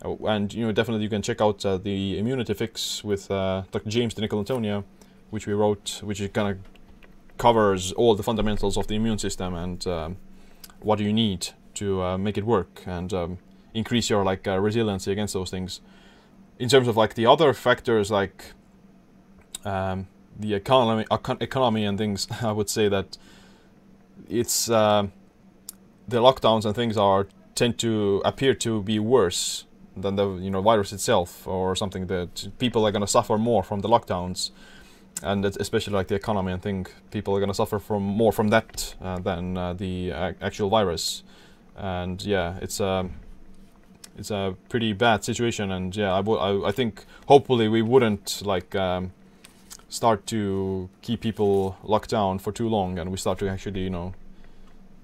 uh, 0.04 0.16
and 0.26 0.52
you 0.52 0.64
know 0.64 0.72
definitely 0.72 1.04
you 1.04 1.10
can 1.10 1.22
check 1.22 1.40
out 1.40 1.64
uh, 1.64 1.78
the 1.78 2.18
immunity 2.18 2.54
fix 2.54 3.02
with 3.04 3.30
uh, 3.30 3.62
Dr. 3.70 3.90
James 3.90 4.14
DiNicolantonio, 4.14 4.84
which 5.30 5.46
we 5.46 5.52
wrote, 5.52 6.00
which 6.02 6.20
kind 6.32 6.48
of 6.48 6.58
covers 7.38 7.92
all 7.92 8.14
the 8.14 8.22
fundamentals 8.22 8.76
of 8.76 8.86
the 8.86 8.94
immune 8.94 9.18
system 9.18 9.54
and 9.54 9.86
um, 9.86 10.16
what 10.80 10.98
you 11.00 11.12
need 11.12 11.48
to 11.74 12.02
uh, 12.02 12.18
make 12.18 12.36
it 12.36 12.44
work 12.44 12.82
and 12.86 13.12
um, 13.12 13.38
increase 13.74 14.10
your 14.10 14.24
like 14.24 14.46
uh, 14.46 14.58
resiliency 14.58 15.10
against 15.10 15.34
those 15.34 15.50
things. 15.50 15.80
In 16.58 16.68
terms 16.68 16.86
of 16.86 16.96
like 16.96 17.14
the 17.14 17.26
other 17.26 17.52
factors 17.52 18.10
like 18.10 18.52
um, 19.64 20.06
the 20.38 20.54
economy, 20.54 21.04
economy 21.40 21.84
and 21.84 21.98
things, 21.98 22.26
I 22.42 22.52
would 22.52 22.68
say 22.68 22.88
that 22.88 23.18
it's 24.28 24.70
uh, 24.70 25.06
the 26.08 26.18
lockdowns 26.18 26.64
and 26.64 26.74
things 26.74 26.96
are 26.96 27.26
tend 27.54 27.78
to 27.78 28.22
appear 28.24 28.54
to 28.54 28.82
be 28.82 28.98
worse 28.98 29.64
than 29.94 30.16
the 30.16 30.36
you 30.36 30.50
know 30.50 30.62
virus 30.62 30.92
itself 30.92 31.46
or 31.46 31.76
something 31.76 32.06
that 32.06 32.48
people 32.58 32.86
are 32.86 32.90
going 32.90 33.02
to 33.02 33.06
suffer 33.18 33.36
more 33.36 33.62
from 33.62 33.80
the 33.80 33.88
lockdowns. 33.88 34.50
And 35.22 35.44
especially 35.44 35.92
like 35.92 36.08
the 36.08 36.14
economy 36.14 36.52
and 36.52 36.60
thing 36.60 36.86
people 37.10 37.36
are 37.36 37.38
going 37.38 37.50
to 37.50 37.54
suffer 37.54 37.78
from 37.78 38.02
more 38.02 38.32
from 38.32 38.48
that 38.48 38.94
uh, 39.00 39.18
than 39.18 39.56
uh, 39.56 39.74
the 39.74 40.10
actual 40.40 40.68
virus. 40.70 41.22
And 41.76 42.20
yeah 42.24 42.58
it's 42.60 42.80
um, 42.80 43.14
it's 44.18 44.30
a 44.30 44.56
pretty 44.68 44.92
bad 44.92 45.24
situation, 45.24 45.70
and 45.70 45.94
yeah, 45.94 46.12
I, 46.12 46.68
I 46.68 46.72
think 46.72 47.04
hopefully 47.26 47.68
we 47.68 47.82
wouldn't 47.82 48.42
like 48.44 48.74
um, 48.74 49.12
start 49.92 50.26
to 50.26 50.88
keep 51.02 51.20
people 51.20 51.76
locked 51.82 52.10
down 52.10 52.38
for 52.38 52.50
too 52.50 52.68
long, 52.68 52.98
and 52.98 53.10
we 53.10 53.18
start 53.18 53.38
to 53.38 53.48
actually 53.48 53.80
you 53.80 53.90
know 53.90 54.14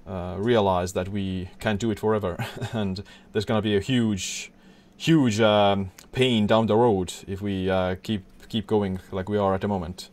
uh, 0.07 0.35
realize 0.37 0.93
that 0.93 1.09
we 1.09 1.49
can't 1.59 1.79
do 1.79 1.91
it 1.91 1.99
forever, 1.99 2.37
and 2.73 3.03
there's 3.31 3.45
gonna 3.45 3.61
be 3.61 3.77
a 3.77 3.79
huge, 3.79 4.51
huge 4.97 5.39
um, 5.39 5.91
pain 6.11 6.47
down 6.47 6.65
the 6.65 6.75
road 6.75 7.13
if 7.27 7.41
we 7.41 7.69
uh, 7.69 7.95
keep 8.01 8.23
keep 8.49 8.65
going 8.65 8.99
like 9.11 9.29
we 9.29 9.37
are 9.37 9.53
at 9.53 9.61
the 9.61 9.67
moment. 9.67 10.09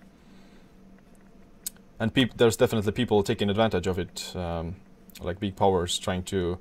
And 1.98 2.12
there's 2.36 2.58
definitely 2.58 2.92
people 2.92 3.22
taking 3.22 3.48
advantage 3.48 3.86
of 3.86 3.98
it, 3.98 4.36
um, 4.36 4.76
like 5.22 5.40
big 5.40 5.56
powers 5.56 5.98
trying 5.98 6.24
to 6.24 6.58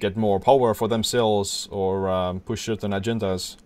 get 0.00 0.16
more 0.16 0.40
power 0.40 0.74
for 0.74 0.88
themselves 0.88 1.68
or 1.70 2.10
um, 2.10 2.40
push 2.40 2.64
certain 2.64 2.90
agendas, 2.90 3.56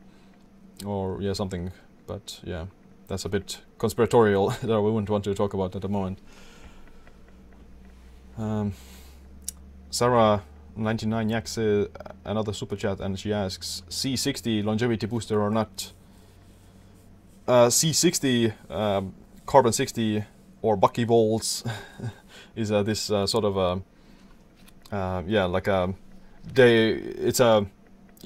or 0.84 1.22
yeah 1.22 1.32
something. 1.32 1.72
But 2.06 2.40
yeah, 2.44 2.66
that's 3.08 3.24
a 3.24 3.28
bit 3.28 3.60
conspiratorial 3.78 4.50
that 4.62 4.80
we 4.80 4.90
wouldn't 4.90 5.10
want 5.10 5.24
to 5.24 5.34
talk 5.34 5.54
about 5.54 5.74
at 5.74 5.82
the 5.82 5.88
moment. 5.88 6.18
Um, 8.38 8.74
Sarah 9.90 10.42
99 10.76 11.30
Yaks 11.30 11.56
uh, 11.56 11.86
another 12.24 12.52
super 12.52 12.76
chat 12.76 13.00
and 13.00 13.18
she 13.18 13.32
asks 13.32 13.82
C60 13.88 14.64
longevity 14.64 15.06
booster 15.06 15.40
or 15.40 15.50
not? 15.50 15.92
Uh, 17.48 17.68
C60 17.68 18.52
um, 18.70 19.14
carbon 19.46 19.72
60 19.72 20.24
or 20.62 20.76
buckyballs 20.76 21.68
is 22.56 22.72
uh, 22.72 22.82
this 22.82 23.10
uh, 23.10 23.26
sort 23.26 23.44
of 23.44 23.56
a 23.56 24.94
uh, 24.94 25.22
yeah 25.26 25.44
like 25.44 25.66
a 25.66 25.94
they 26.52 26.90
it's 26.90 27.40
a 27.40 27.66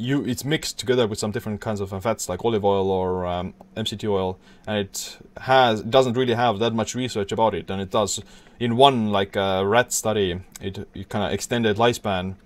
you 0.01 0.25
it's 0.25 0.45
mixed 0.45 0.79
together 0.79 1.07
with 1.07 1.19
some 1.19 1.31
different 1.31 1.61
kinds 1.61 1.81
of 1.81 1.91
fats 2.03 2.29
like 2.29 2.45
olive 2.45 2.65
oil 2.65 2.91
or 2.91 3.27
um, 3.27 3.55
MCT 3.77 4.09
oil, 4.09 4.39
and 4.67 4.79
it 4.79 5.19
has 5.39 5.83
doesn't 5.83 6.15
really 6.15 6.35
have 6.35 6.59
that 6.59 6.73
much 6.73 6.95
research 6.95 7.33
about 7.33 7.55
it, 7.55 7.71
and 7.71 7.81
it 7.81 7.91
does 7.91 8.23
in 8.59 8.77
one 8.77 9.11
like 9.11 9.37
uh, 9.37 9.63
rat 9.65 9.93
study 9.93 10.41
it, 10.61 10.89
it 10.95 11.09
kind 11.09 11.25
of 11.25 11.33
extended 11.33 11.77
lifespan 11.77 12.37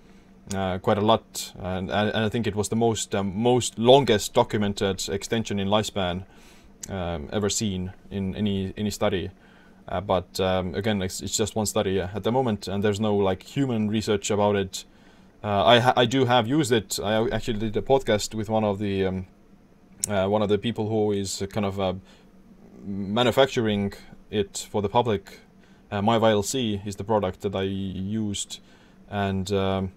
uh, 0.55 0.79
quite 0.79 0.99
a 0.99 1.01
lot, 1.01 1.53
and, 1.59 1.91
and, 1.91 2.17
I 2.17 2.29
think 2.29 2.47
it 2.47 2.55
was 2.55 2.69
the 2.69 2.77
most 2.77 3.15
um, 3.15 3.33
most 3.41 3.79
longest 3.79 4.35
documented 4.35 5.09
extension 5.09 5.59
in 5.59 5.69
lifespan 5.69 6.25
um, 6.89 7.29
ever 7.33 7.49
seen 7.49 7.93
in 8.11 8.35
any 8.35 8.75
any 8.77 8.91
study. 8.91 9.31
Uh, 9.87 10.01
but 10.01 10.41
um, 10.41 10.75
again, 10.75 11.03
it's, 11.03 11.21
it's, 11.21 11.37
just 11.37 11.55
one 11.55 11.67
study 11.67 12.01
at 12.01 12.23
the 12.23 12.33
moment, 12.33 12.69
and 12.69 12.83
there's 12.83 13.01
no 13.01 13.15
like 13.15 13.43
human 13.43 13.89
research 13.89 14.31
about 14.31 14.57
it 14.57 14.85
uh, 15.45 15.63
I 15.63 16.03
I 16.03 16.07
do 16.07 16.25
have 16.25 16.49
used 16.49 16.73
it. 16.73 16.99
I 16.99 17.29
actually 17.29 17.59
did 17.59 17.77
a 17.77 17.83
podcast 17.83 18.35
with 18.35 18.49
one 18.49 18.65
of 18.65 18.79
the 18.79 19.05
um, 19.05 19.27
uh, 20.09 20.27
one 20.27 20.41
of 20.41 20.49
the 20.49 20.57
people 20.57 20.89
who 20.89 21.13
is 21.13 21.43
kind 21.53 21.67
of 21.67 21.79
uh, 21.79 21.95
manufacturing 22.83 23.93
it 24.31 24.67
for 24.71 24.81
the 24.81 24.89
public. 24.89 25.41
Uh, 25.91 26.43
C 26.43 26.81
is 26.87 26.97
the 26.97 27.05
product 27.05 27.43
that 27.43 27.55
I 27.55 27.63
used, 27.63 28.61
and 29.11 29.53
um, 29.53 29.93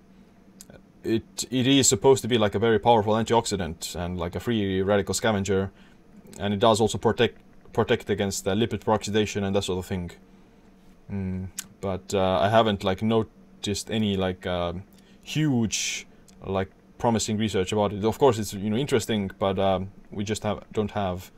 it 1.03 1.45
it 1.49 1.65
is 1.65 1.87
supposed 1.87 2.21
to 2.23 2.27
be 2.27 2.37
like 2.37 2.53
a 2.53 2.59
very 2.59 2.77
powerful 2.77 3.13
antioxidant 3.13 3.95
and 3.95 4.19
like 4.19 4.35
a 4.35 4.41
free 4.41 4.81
radical 4.81 5.13
scavenger, 5.13 5.71
and 6.39 6.53
it 6.53 6.59
does 6.59 6.81
also 6.81 6.97
protect 6.97 7.39
protect 7.71 8.09
against 8.09 8.45
lipid 8.45 8.83
peroxidation 8.83 9.43
and 9.43 9.55
that 9.55 9.63
sort 9.63 9.79
of 9.79 9.85
thing. 9.85 10.11
Mm, 11.09 11.47
but 11.79 12.13
uh, 12.13 12.39
I 12.41 12.49
haven't 12.49 12.83
like 12.83 13.01
noticed 13.01 13.89
any 13.89 14.17
like 14.17 14.45
um, 14.45 14.83
huge 15.27 16.07
like 16.45 16.69
promising 16.97 17.37
research 17.37 17.71
about 17.73 17.93
it. 17.93 18.03
Of 18.05 18.17
course, 18.17 18.39
it's 18.39 18.53
you 18.53 18.69
know 18.69 18.77
interesting, 18.77 19.29
but 19.37 19.59
um, 19.59 19.91
we 20.09 20.23
just 20.23 20.43
have 20.43 20.63
don't 20.71 20.91
have 20.91 21.31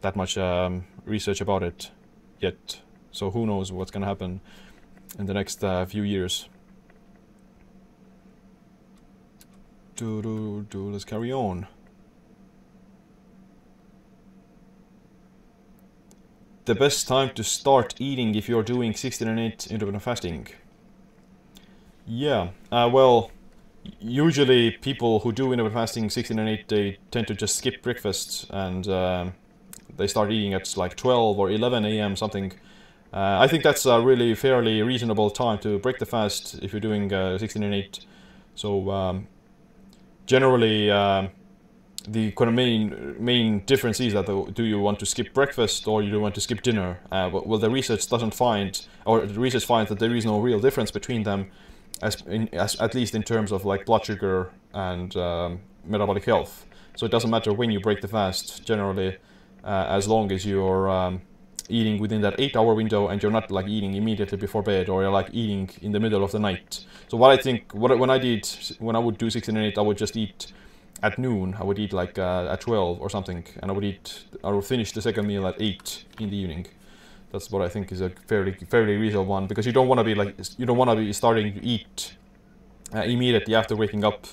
that 0.00 0.16
much 0.16 0.36
um, 0.36 0.84
research 1.04 1.40
about 1.40 1.62
it 1.62 1.90
yet. 2.40 2.80
So 3.12 3.30
who 3.30 3.46
knows 3.46 3.72
what's 3.72 3.90
gonna 3.90 4.06
happen 4.06 4.40
in 5.18 5.26
the 5.26 5.34
next 5.34 5.62
uh, 5.64 5.86
few 5.86 6.02
years. 6.02 6.48
Do 9.94 10.20
do 10.22 10.66
do. 10.68 10.90
Let's 10.90 11.04
carry 11.04 11.32
on. 11.32 11.68
The 16.64 16.74
best 16.74 17.06
time 17.06 17.30
to 17.34 17.44
start 17.44 17.94
eating 18.00 18.34
if 18.34 18.48
you're 18.48 18.64
doing 18.64 18.92
16 18.92 19.28
and 19.28 19.38
8 19.38 19.68
intermittent 19.70 20.02
fasting. 20.02 20.48
Yeah, 22.08 22.48
uh, 22.72 22.90
well, 22.92 23.30
usually 24.00 24.70
people 24.70 25.20
who 25.20 25.32
do 25.32 25.52
intermittent 25.52 25.74
fasting 25.74 26.10
16 26.10 26.38
and 26.38 26.48
8 26.48 26.68
they 26.68 26.98
tend 27.10 27.26
to 27.26 27.34
just 27.34 27.56
skip 27.56 27.82
breakfast 27.82 28.46
and 28.50 28.88
uh, 28.88 29.26
they 29.96 30.06
start 30.06 30.30
eating 30.30 30.54
at 30.54 30.76
like 30.76 30.96
12 30.96 31.38
or 31.38 31.50
11 31.50 31.84
a.m 31.84 32.16
something. 32.16 32.52
Uh, 33.12 33.38
i 33.40 33.46
think 33.48 33.62
that's 33.62 33.86
a 33.86 34.00
really 34.00 34.34
fairly 34.34 34.82
reasonable 34.82 35.30
time 35.30 35.58
to 35.58 35.78
break 35.78 35.98
the 35.98 36.06
fast 36.06 36.58
if 36.62 36.72
you're 36.72 36.80
doing 36.80 37.12
uh, 37.12 37.38
16 37.38 37.62
and 37.62 37.74
8 37.74 38.04
so 38.54 38.90
um, 38.90 39.28
generally 40.26 40.90
um, 40.90 41.30
the 42.08 42.30
kind 42.32 42.48
of 42.48 42.54
main 42.54 43.16
main 43.18 43.60
difference 43.60 44.00
is 44.00 44.12
that 44.12 44.26
do 44.54 44.64
you 44.64 44.78
want 44.78 44.98
to 45.00 45.06
skip 45.06 45.32
breakfast 45.34 45.88
or 45.88 46.02
you 46.02 46.10
do 46.10 46.20
want 46.20 46.34
to 46.34 46.40
skip 46.40 46.62
dinner? 46.62 47.00
Uh, 47.10 47.28
well 47.32 47.58
the 47.58 47.70
research 47.70 48.08
doesn't 48.08 48.32
find 48.34 48.86
or 49.04 49.26
the 49.26 49.40
research 49.40 49.64
finds 49.64 49.88
that 49.88 49.98
there 49.98 50.14
is 50.14 50.24
no 50.24 50.38
real 50.38 50.60
difference 50.60 50.90
between 50.90 51.24
them 51.24 51.50
as, 52.02 52.22
in, 52.22 52.48
as 52.54 52.76
at 52.80 52.94
least 52.94 53.14
in 53.14 53.22
terms 53.22 53.52
of 53.52 53.64
like 53.64 53.86
blood 53.86 54.04
sugar 54.04 54.50
and 54.74 55.16
um, 55.16 55.60
metabolic 55.84 56.24
health. 56.24 56.66
So 56.96 57.06
it 57.06 57.12
doesn't 57.12 57.30
matter 57.30 57.52
when 57.52 57.70
you 57.70 57.80
break 57.80 58.00
the 58.00 58.08
fast, 58.08 58.64
generally, 58.64 59.16
uh, 59.64 59.86
as 59.88 60.08
long 60.08 60.32
as 60.32 60.46
you're 60.46 60.88
um, 60.88 61.20
eating 61.68 62.00
within 62.00 62.20
that 62.22 62.38
eight-hour 62.38 62.74
window 62.74 63.08
and 63.08 63.22
you're 63.22 63.32
not 63.32 63.50
like 63.50 63.66
eating 63.66 63.94
immediately 63.94 64.38
before 64.38 64.62
bed 64.62 64.88
or 64.88 65.02
you're 65.02 65.10
like 65.10 65.28
eating 65.32 65.70
in 65.82 65.92
the 65.92 66.00
middle 66.00 66.24
of 66.24 66.32
the 66.32 66.38
night. 66.38 66.84
So 67.08 67.16
what 67.16 67.30
I 67.30 67.42
think, 67.42 67.72
what 67.72 67.96
when 67.98 68.10
I 68.10 68.18
did, 68.18 68.48
when 68.78 68.96
I 68.96 68.98
would 68.98 69.18
do 69.18 69.28
16 69.28 69.56
and 69.56 69.66
8, 69.66 69.78
I 69.78 69.80
would 69.82 69.98
just 69.98 70.16
eat 70.16 70.52
at 71.02 71.18
noon. 71.18 71.54
I 71.58 71.64
would 71.64 71.78
eat 71.78 71.92
like 71.92 72.18
uh, 72.18 72.48
at 72.50 72.60
12 72.60 73.00
or 73.00 73.10
something, 73.10 73.44
and 73.60 73.70
I 73.70 73.74
would 73.74 73.84
eat, 73.84 74.24
I 74.42 74.50
would 74.50 74.64
finish 74.64 74.92
the 74.92 75.02
second 75.02 75.26
meal 75.26 75.46
at 75.46 75.60
8 75.60 76.04
in 76.20 76.30
the 76.30 76.36
evening. 76.36 76.66
That's 77.32 77.50
what 77.50 77.62
I 77.62 77.68
think 77.68 77.92
is 77.92 78.00
a 78.00 78.10
fairly 78.26 78.52
fairly 78.52 78.96
reasonable 78.96 79.26
one 79.26 79.46
because 79.46 79.66
you 79.66 79.72
don't 79.72 79.88
want 79.88 79.98
to 79.98 80.04
be 80.04 80.14
like 80.14 80.36
you 80.58 80.66
don't 80.66 80.76
want 80.76 80.90
to 80.90 80.96
be 80.96 81.12
starting 81.12 81.54
to 81.54 81.64
eat 81.64 82.14
uh, 82.94 83.00
immediately 83.00 83.54
after 83.54 83.74
waking 83.76 84.04
up 84.04 84.26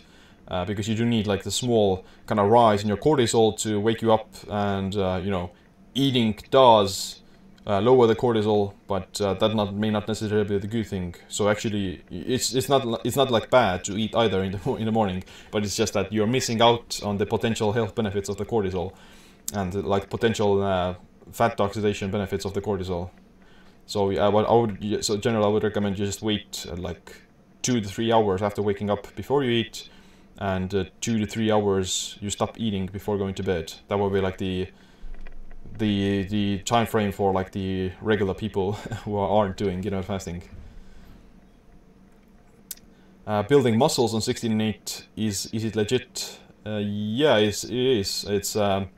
uh, 0.48 0.66
because 0.66 0.88
you 0.88 0.96
do 0.96 1.06
need 1.06 1.28
like 1.28 1.44
the 1.44 1.52
small 1.52 2.06
kind 2.28 2.40
of 2.40 2.50
rise 2.50 2.82
in 2.84 2.88
your 2.88 2.98
cortisol 2.98 3.58
to 3.58 3.80
wake 3.80 4.02
you 4.02 4.14
up 4.14 4.30
and 4.48 4.96
uh, 4.96 5.20
you 5.24 5.32
know 5.32 5.52
eating 5.96 6.38
does 6.52 7.22
uh, 7.66 7.80
lower 7.80 8.08
the 8.08 8.16
cortisol 8.16 8.74
but 8.88 9.20
uh, 9.22 9.34
that 9.36 9.56
not 9.56 9.74
may 9.74 9.90
not 9.90 10.08
necessarily 10.08 10.48
be 10.48 10.58
the 10.58 10.68
good 10.68 10.88
thing. 10.88 11.16
So 11.30 11.50
actually 11.50 12.04
it's 12.12 12.54
it's 12.54 12.70
not 12.70 13.02
it's 13.06 13.16
not 13.16 13.32
like 13.32 13.50
bad 13.50 13.84
to 13.86 13.98
eat 13.98 14.16
either 14.16 14.44
in 14.44 14.52
the 14.52 14.74
in 14.76 14.86
the 14.86 14.92
morning 14.92 15.24
but 15.52 15.64
it's 15.64 15.76
just 15.76 15.94
that 15.94 16.12
you're 16.12 16.28
missing 16.28 16.62
out 16.62 17.00
on 17.04 17.18
the 17.18 17.26
potential 17.26 17.72
health 17.74 17.96
benefits 17.96 18.30
of 18.30 18.38
the 18.38 18.46
cortisol 18.46 18.94
and 19.54 19.74
like 19.84 20.10
potential 20.10 20.62
uh, 20.62 20.96
fat 21.34 21.60
oxidation 21.60 22.12
benefits 22.12 22.46
of 22.46 22.54
the 22.54 22.62
cortisol. 22.62 23.10
So 23.86 24.12
yeah, 24.12 24.28
what 24.30 24.48
I 24.48 24.54
would 24.54 25.04
so 25.04 25.18
generally 25.18 25.46
I 25.46 25.50
would 25.50 25.64
recommend 25.64 26.00
you 26.00 26.06
just 26.06 26.22
wait 26.22 26.66
uh, 26.70 26.76
like 26.76 27.16
two 27.62 27.82
to 27.82 27.88
three 27.88 28.12
hours 28.12 28.42
after 28.42 28.62
waking 28.62 28.90
up 28.90 29.14
before 29.16 29.44
you 29.44 29.52
eat, 29.52 29.90
and 30.38 30.74
uh, 30.74 30.86
two 31.02 31.20
to 31.20 31.26
three 31.26 31.52
hours 31.52 32.18
you 32.22 32.30
stop 32.30 32.60
eating 32.60 32.86
before 32.86 33.18
going 33.18 33.34
to 33.36 33.44
bed. 33.44 33.74
That 33.90 34.00
would 34.00 34.14
be 34.14 34.22
like 34.22 34.38
the 34.38 34.68
the 35.80 36.24
the 36.24 36.60
time 36.60 36.86
frame 36.86 37.12
for 37.12 37.34
like 37.34 37.52
the 37.52 37.92
regular 38.00 38.34
people 38.34 38.74
who 39.04 39.18
aren't 39.18 39.58
doing 39.58 39.84
you 39.84 39.92
know 39.92 40.02
fasting. 40.02 40.44
Uh, 43.26 43.42
building 43.42 43.78
muscles 43.78 44.14
on 44.14 44.20
16 44.20 44.52
and 44.52 44.62
8 44.62 45.08
is 45.16 45.46
is 45.54 45.64
it 45.64 45.76
legit? 45.78 46.40
Uh, 46.66 46.82
yeah, 46.84 47.38
it's, 47.38 47.64
it 47.64 47.74
is. 47.74 48.26
It's 48.28 48.56
um, 48.56 48.90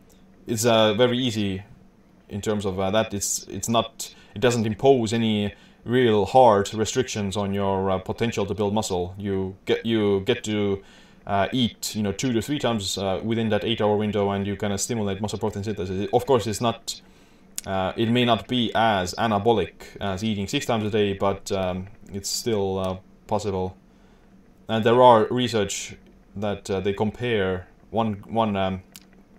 it's 0.47 0.65
uh, 0.65 0.93
very 0.95 1.17
easy 1.17 1.63
in 2.29 2.41
terms 2.41 2.65
of 2.65 2.79
uh, 2.79 2.91
that. 2.91 3.13
It's 3.13 3.45
it's 3.47 3.69
not 3.69 4.13
it 4.33 4.39
doesn't 4.39 4.65
impose 4.65 5.13
any 5.13 5.53
real 5.83 6.25
hard 6.25 6.73
restrictions 6.73 7.37
on 7.37 7.53
your 7.53 7.91
uh, 7.91 7.99
potential 7.99 8.45
to 8.45 8.53
build 8.53 8.73
muscle. 8.73 9.15
You 9.17 9.55
get 9.65 9.85
you 9.85 10.21
get 10.21 10.43
to 10.45 10.83
uh, 11.27 11.47
eat 11.51 11.95
you 11.95 12.03
know 12.03 12.11
two 12.11 12.33
to 12.33 12.41
three 12.41 12.59
times 12.59 12.97
uh, 12.97 13.21
within 13.23 13.49
that 13.49 13.63
eight 13.63 13.81
hour 13.81 13.95
window, 13.95 14.31
and 14.31 14.45
you 14.45 14.55
kind 14.55 14.73
of 14.73 14.81
stimulate 14.81 15.21
muscle 15.21 15.39
protein 15.39 15.63
synthesis. 15.63 16.09
Of 16.13 16.25
course, 16.25 16.47
it's 16.47 16.61
not. 16.61 17.01
Uh, 17.65 17.93
it 17.97 18.11
may 18.11 18.25
not 18.25 18.47
be 18.47 18.71
as 18.75 19.15
anabolic 19.15 19.97
as 19.99 20.23
eating 20.23 20.47
six 20.47 20.67
times 20.67 20.83
a 20.83 20.89
day, 20.91 21.13
but 21.13 21.51
um, 21.51 21.87
it's 22.13 22.29
still 22.29 22.77
uh, 22.77 22.97
possible. 23.25 23.75
And 24.69 24.83
there 24.83 25.01
are 25.01 25.25
research 25.31 25.95
that 26.35 26.65
they 26.65 26.93
compare 26.93 27.67
one 27.89 28.23
one 28.27 28.55
um, 28.55 28.83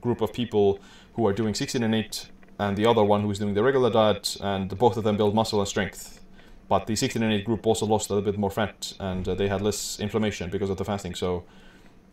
group 0.01 0.21
of 0.21 0.33
people 0.33 0.81
who 1.15 1.27
are 1.27 1.33
doing 1.33 1.55
16 1.55 1.83
and 1.83 1.95
8 1.95 2.31
and 2.59 2.77
the 2.77 2.87
other 2.87 3.05
one 3.05 3.23
who 3.23 3.31
is 3.31 3.39
doing 3.39 3.55
the 3.55 3.63
regular 3.63 3.91
diet, 3.91 4.37
and 4.41 4.77
both 4.79 4.97
of 4.97 5.05
them 5.05 5.17
build 5.17 5.35
muscle 5.35 5.61
and 5.61 5.69
strength. 5.69 6.21
But 6.69 6.87
the 6.87 6.97
16 6.97 7.23
and 7.23 7.33
8 7.33 7.45
group 7.45 7.67
also 7.67 7.87
lost 7.87 8.11
a 8.11 8.15
little 8.15 8.31
bit 8.31 8.39
more 8.39 8.51
fat, 8.51 8.95
and 8.99 9.29
uh, 9.29 9.35
they 9.35 9.49
had 9.49 9.63
less 9.63 10.01
inflammation 10.01 10.51
because 10.51 10.71
of 10.71 10.77
the 10.79 10.85
fasting. 10.85 11.15
So, 11.15 11.45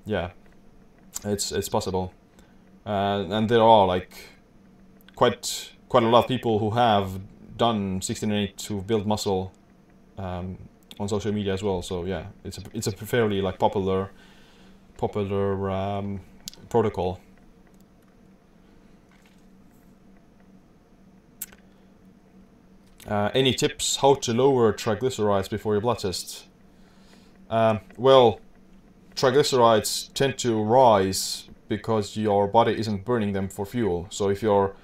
yeah, 0.05 0.31
It's 1.23 1.51
it's 1.51 1.69
possible, 1.69 2.13
uh, 2.85 3.25
and 3.29 3.49
there 3.49 3.61
are 3.61 3.87
like 3.87 4.15
quite 5.15 5.71
quite 5.89 6.03
a 6.03 6.07
lot 6.09 6.23
of 6.23 6.27
people 6.27 6.59
who 6.59 6.71
have 6.71 7.19
done 7.57 8.01
16 8.01 8.31
and 8.31 8.39
8 8.49 8.57
to 8.57 8.81
build 8.81 9.05
muscle 9.07 9.51
um, 10.17 10.57
on 10.99 11.07
social 11.07 11.31
media 11.31 11.53
as 11.53 11.63
well. 11.63 11.81
So 11.81 12.05
yeah, 12.05 12.25
it's 12.43 12.57
a 12.57 12.63
it's 12.73 12.87
a 12.87 12.91
fairly 12.91 13.41
like 13.41 13.59
popular 13.59 14.09
popular 14.97 15.69
um, 15.71 16.19
protocol. 16.69 17.19
Uh, 23.07 23.29
any 23.33 23.53
tips 23.53 23.97
how 23.97 24.15
to 24.15 24.33
lower 24.33 24.71
triglycerides 24.71 25.49
before 25.49 25.73
your 25.73 25.81
blood 25.81 25.99
test? 25.99 26.45
Um, 27.49 27.81
well, 27.97 28.39
triglycerides 29.15 30.13
tend 30.13 30.37
to 30.39 30.61
rise 30.61 31.49
because 31.67 32.15
your 32.15 32.47
body 32.47 32.79
isn't 32.79 33.03
burning 33.05 33.33
them 33.33 33.49
for 33.49 33.65
fuel. 33.65 34.07
So 34.09 34.29
if 34.29 34.41
you're 34.41 34.75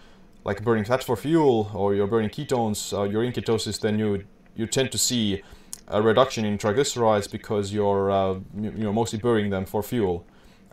like 0.43 0.63
burning 0.63 0.85
fat 0.85 1.03
for 1.03 1.15
fuel 1.15 1.71
or 1.73 1.93
you're 1.95 2.07
burning 2.07 2.29
ketones, 2.29 2.97
uh, 2.97 3.03
you're 3.03 3.23
in 3.23 3.31
ketosis, 3.31 3.79
then 3.79 3.99
you 3.99 4.25
you 4.55 4.67
tend 4.67 4.91
to 4.91 4.97
see 4.97 5.41
a 5.87 6.01
reduction 6.01 6.45
in 6.45 6.57
triglycerides 6.57 7.31
because 7.31 7.73
you're 7.73 8.11
uh, 8.11 8.33
you 8.55 8.71
know 8.71 8.93
mostly 8.93 9.19
burning 9.19 9.49
them 9.49 9.65
for 9.65 9.81
fuel. 9.81 10.25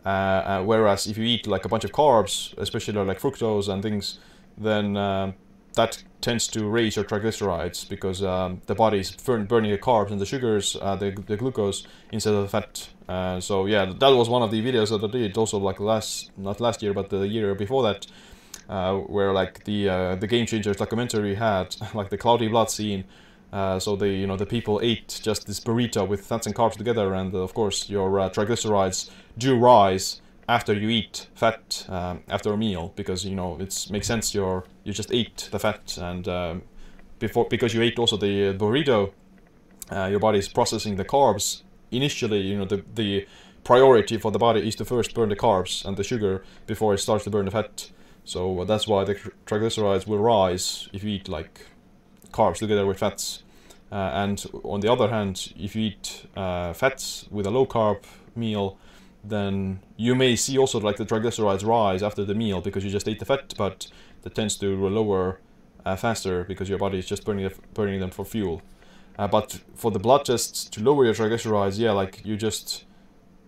Uh, 0.05 0.09
uh, 0.09 0.63
whereas 0.63 1.07
if 1.07 1.17
you 1.17 1.25
eat 1.25 1.47
like 1.47 1.65
a 1.65 1.69
bunch 1.69 1.83
of 1.83 1.91
carbs, 1.91 2.57
especially 2.57 2.93
like 2.93 3.19
fructose 3.19 3.67
and 3.67 3.83
things, 3.83 4.19
then 4.57 4.95
um, 4.95 5.33
that 5.77 6.03
tends 6.19 6.47
to 6.49 6.67
raise 6.67 6.97
your 6.97 7.05
triglycerides 7.05 7.87
because 7.87 8.21
um, 8.21 8.61
the 8.65 8.75
body 8.75 8.99
is 8.99 9.11
burning 9.11 9.71
the 9.71 9.77
carbs 9.77 10.11
and 10.11 10.19
the 10.19 10.25
sugars, 10.25 10.75
uh, 10.81 10.95
the, 10.95 11.11
the 11.27 11.37
glucose 11.37 11.87
instead 12.11 12.33
of 12.33 12.41
the 12.43 12.49
fat. 12.49 12.89
Uh, 13.07 13.39
so 13.39 13.65
yeah, 13.65 13.85
that 13.85 14.09
was 14.09 14.27
one 14.27 14.41
of 14.41 14.51
the 14.51 14.61
videos 14.61 14.89
that 14.89 15.07
I 15.07 15.11
did 15.11 15.37
also 15.37 15.57
like 15.57 15.79
last, 15.79 16.31
not 16.37 16.59
last 16.59 16.83
year, 16.83 16.93
but 16.93 17.09
the 17.09 17.27
year 17.27 17.55
before 17.55 17.83
that, 17.83 18.07
uh, 18.67 18.95
where 18.95 19.31
like 19.31 19.63
the 19.63 19.87
uh, 19.87 20.15
the 20.15 20.27
Game 20.27 20.45
Changers 20.45 20.75
documentary 20.75 21.35
had 21.35 21.75
like 21.93 22.09
the 22.09 22.17
cloudy 22.17 22.49
blood 22.49 22.69
scene. 22.69 23.05
Uh, 23.53 23.79
so 23.79 23.95
the 23.95 24.09
you 24.09 24.27
know 24.27 24.35
the 24.35 24.45
people 24.45 24.81
ate 24.83 25.21
just 25.23 25.47
this 25.47 25.61
burrito 25.61 26.05
with 26.05 26.25
fats 26.25 26.45
and 26.47 26.55
carbs 26.55 26.75
together, 26.75 27.13
and 27.13 27.33
of 27.33 27.53
course 27.53 27.89
your 27.89 28.19
uh, 28.19 28.29
triglycerides 28.29 29.09
do 29.37 29.57
rise 29.57 30.21
after 30.47 30.73
you 30.73 30.89
eat 30.89 31.27
fat 31.35 31.85
um, 31.89 32.23
after 32.29 32.53
a 32.53 32.57
meal 32.57 32.93
because 32.95 33.25
you 33.25 33.35
know 33.35 33.57
it 33.59 33.87
makes 33.89 34.07
sense 34.07 34.33
you're 34.33 34.63
you 34.83 34.93
just 34.93 35.11
ate 35.11 35.49
the 35.51 35.59
fat 35.59 35.97
and 35.97 36.27
um, 36.27 36.61
before 37.19 37.45
because 37.49 37.73
you 37.73 37.81
ate 37.81 37.99
also 37.99 38.17
the 38.17 38.53
burrito 38.53 39.11
uh, 39.91 40.05
your 40.05 40.19
body 40.19 40.39
is 40.39 40.47
processing 40.47 40.95
the 40.95 41.05
carbs. 41.05 41.61
Initially 41.91 42.41
you 42.41 42.57
know 42.57 42.65
the 42.65 42.83
the 42.95 43.27
priority 43.63 44.17
for 44.17 44.31
the 44.31 44.39
body 44.39 44.67
is 44.67 44.75
to 44.75 44.85
first 44.85 45.13
burn 45.13 45.29
the 45.29 45.35
carbs 45.35 45.85
and 45.85 45.97
the 45.97 46.03
sugar 46.03 46.43
before 46.67 46.93
it 46.93 46.99
starts 46.99 47.23
to 47.25 47.29
burn 47.29 47.45
the 47.45 47.51
fat. 47.51 47.91
So 48.23 48.65
that's 48.65 48.87
why 48.87 49.03
the 49.05 49.15
triglycerides 49.45 50.05
will 50.05 50.19
rise 50.19 50.89
if 50.93 51.03
you 51.03 51.11
eat 51.11 51.29
like 51.29 51.65
carbs 52.31 52.57
together 52.57 52.85
with 52.85 52.99
fats. 52.99 53.43
Uh, 53.89 53.95
and 53.95 54.45
on 54.65 54.81
the 54.81 54.91
other 54.91 55.07
hand 55.07 55.53
if 55.57 55.75
you 55.75 55.83
eat 55.83 56.25
uh, 56.35 56.73
fats 56.73 57.25
with 57.31 57.45
a 57.45 57.51
low 57.51 57.65
carb 57.65 58.03
meal 58.35 58.77
then 59.23 59.81
you 59.97 60.15
may 60.15 60.35
see 60.35 60.57
also 60.57 60.79
like 60.79 60.97
the 60.97 61.05
triglycerides 61.05 61.65
rise 61.65 62.03
after 62.03 62.23
the 62.23 62.35
meal 62.35 62.61
because 62.61 62.83
you 62.83 62.89
just 62.89 63.07
ate 63.07 63.19
the 63.19 63.25
fat, 63.25 63.53
but 63.57 63.87
that 64.21 64.35
tends 64.35 64.55
to 64.57 64.87
lower 64.87 65.39
uh, 65.85 65.95
faster 65.95 66.43
because 66.43 66.69
your 66.69 66.77
body 66.77 66.99
is 66.99 67.05
just 67.05 67.25
burning 67.25 67.49
burning 67.73 67.99
them 67.99 68.11
for 68.11 68.25
fuel. 68.25 68.61
Uh, 69.17 69.27
but 69.27 69.59
for 69.75 69.89
the 69.91 69.99
blood 69.99 70.25
tests 70.25 70.65
to 70.65 70.81
lower 70.81 71.05
your 71.05 71.13
triglycerides, 71.13 71.79
yeah, 71.79 71.91
like 71.91 72.21
you 72.25 72.37
just 72.37 72.85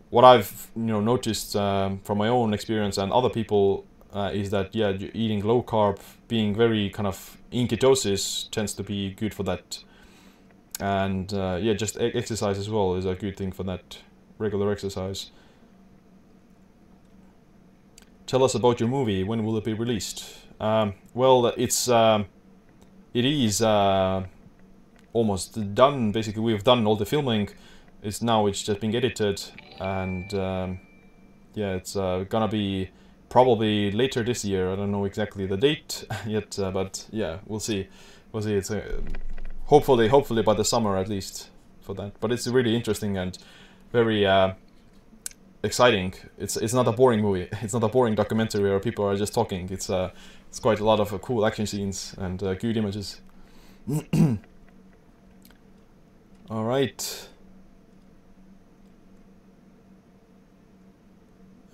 what 0.10 0.26
I've 0.26 0.72
you 0.76 0.84
know 0.84 1.02
noticed 1.02 1.56
um, 1.56 2.00
from 2.00 2.18
my 2.18 2.28
own 2.28 2.54
experience 2.54 2.98
and 2.98 3.12
other 3.12 3.30
people 3.30 3.86
uh, 4.14 4.32
is 4.34 4.50
that 4.50 4.74
yeah, 4.74 4.92
eating 4.92 5.44
low 5.44 5.62
carb, 5.62 6.00
being 6.28 6.56
very 6.56 6.90
kind 6.90 7.08
of 7.08 7.38
in 7.52 7.68
ketosis 7.68 8.50
tends 8.52 8.74
to 8.76 8.84
be 8.84 9.12
good 9.12 9.34
for 9.34 9.44
that. 9.44 9.84
And 10.80 11.32
uh, 11.34 11.60
yeah, 11.62 11.74
just 11.74 11.98
exercise 12.00 12.58
as 12.58 12.70
well 12.70 12.96
is 12.96 13.06
a 13.06 13.16
good 13.16 13.38
thing 13.38 13.52
for 13.52 13.64
that. 13.64 14.00
Regular 14.38 14.72
exercise. 14.72 15.32
Tell 18.30 18.44
us 18.44 18.54
about 18.54 18.80
your 18.80 18.88
movie. 18.88 19.24
When 19.24 19.44
will 19.44 19.58
it 19.58 19.64
be 19.64 19.74
released? 19.74 20.24
Um, 20.60 20.94
well, 21.16 21.48
it's 21.48 21.90
um, 21.90 22.28
it 23.12 23.26
is 23.26 23.60
uh, 23.60 24.24
almost 25.14 25.74
done. 25.74 26.12
Basically, 26.12 26.44
we've 26.44 26.64
done 26.64 26.86
all 26.86 26.96
the 26.96 27.08
filming. 27.08 27.50
It's 28.04 28.22
now 28.22 28.46
it's 28.46 28.62
just 28.62 28.82
being 28.82 28.96
edited, 28.96 29.42
and 29.80 30.32
um, 30.36 30.80
yeah, 31.56 31.74
it's 31.74 31.96
uh, 31.96 32.24
gonna 32.30 32.48
be 32.48 32.92
probably 33.30 33.92
later 33.92 34.22
this 34.22 34.46
year. 34.46 34.72
I 34.72 34.76
don't 34.76 34.92
know 34.92 35.06
exactly 35.06 35.48
the 35.48 35.58
date 35.58 36.06
yet, 36.28 36.60
uh, 36.60 36.70
but 36.70 37.08
yeah, 37.12 37.40
we'll 37.48 37.60
see. 37.60 37.88
We'll 38.32 38.44
see. 38.44 38.54
It's 38.54 38.70
uh, 38.70 39.02
hopefully, 39.66 40.08
hopefully 40.08 40.44
by 40.44 40.54
the 40.54 40.66
summer 40.66 40.98
at 40.98 41.10
least 41.10 41.50
for 41.82 41.96
that. 41.96 42.20
But 42.20 42.32
it's 42.32 42.46
really 42.46 42.76
interesting 42.76 43.18
and 43.18 43.36
very 43.92 44.28
uh, 44.28 44.54
exciting. 45.64 46.14
It's 46.38 46.58
it's 46.58 46.74
not 46.74 46.88
a 46.88 46.92
boring 46.92 47.22
movie. 47.22 47.50
It's 47.62 47.74
not 47.74 47.84
a 47.84 47.88
boring 47.88 48.16
documentary 48.16 48.70
where 48.70 48.80
people 48.80 49.06
are 49.06 49.16
just 49.16 49.34
talking. 49.34 49.70
It's 49.72 49.90
uh, 49.90 50.12
it's 50.50 50.60
quite 50.60 50.80
a 50.80 50.86
lot 50.86 51.00
of 51.00 51.14
uh, 51.14 51.18
cool 51.20 51.46
action 51.46 51.68
scenes 51.68 52.16
and 52.18 52.42
uh, 52.44 52.54
good 52.56 52.78
images. 52.78 53.22
All 56.50 56.64
right. 56.64 57.30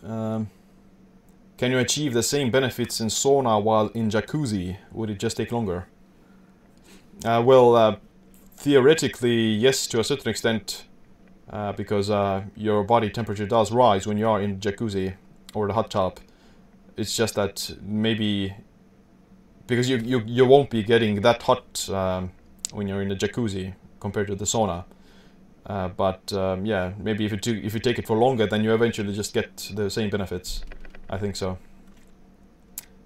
Um, 0.03 0.49
can 1.57 1.71
you 1.71 1.79
achieve 1.79 2.13
the 2.13 2.21
same 2.21 2.51
benefits 2.51 2.99
in 2.99 3.07
sauna 3.07 3.61
while 3.61 3.87
in 3.87 4.09
jacuzzi? 4.09 4.77
Would 4.91 5.09
it 5.09 5.19
just 5.19 5.37
take 5.37 5.51
longer? 5.51 5.87
Uh, 7.23 7.41
well, 7.43 7.75
uh, 7.75 7.95
theoretically, 8.57 9.53
yes, 9.53 9.87
to 9.87 9.99
a 9.99 10.03
certain 10.03 10.29
extent 10.29 10.85
uh, 11.49 11.73
because 11.73 12.09
uh, 12.09 12.43
your 12.55 12.83
body 12.83 13.09
temperature 13.09 13.45
does 13.45 13.71
rise 13.71 14.07
when 14.07 14.17
you 14.17 14.27
are 14.27 14.41
in 14.41 14.59
jacuzzi 14.59 15.15
or 15.53 15.67
the 15.67 15.73
hot 15.73 15.91
tub. 15.91 16.19
It's 16.97 17.15
just 17.15 17.35
that 17.35 17.75
maybe 17.81 18.55
because 19.67 19.89
you 19.89 19.97
you, 19.97 20.21
you 20.25 20.45
won't 20.45 20.69
be 20.69 20.83
getting 20.83 21.21
that 21.21 21.41
hot 21.43 21.89
um, 21.89 22.31
when 22.71 22.87
you're 22.87 23.01
in 23.01 23.09
the 23.09 23.15
jacuzzi 23.15 23.73
compared 23.99 24.27
to 24.27 24.35
the 24.35 24.45
sauna. 24.45 24.85
Uh, 25.65 25.87
but 25.87 26.31
um, 26.33 26.65
yeah, 26.65 26.93
maybe 26.99 27.25
if 27.25 27.31
you 27.31 27.37
do, 27.37 27.59
if 27.63 27.73
you 27.73 27.79
take 27.79 27.97
it 27.97 28.05
for 28.05 28.15
longer, 28.15 28.45
then 28.45 28.63
you 28.63 28.73
eventually 28.73 29.13
just 29.13 29.33
get 29.33 29.71
the 29.73 29.89
same 29.89 30.09
benefits. 30.09 30.63
I 31.09 31.17
think 31.17 31.35
so. 31.35 31.57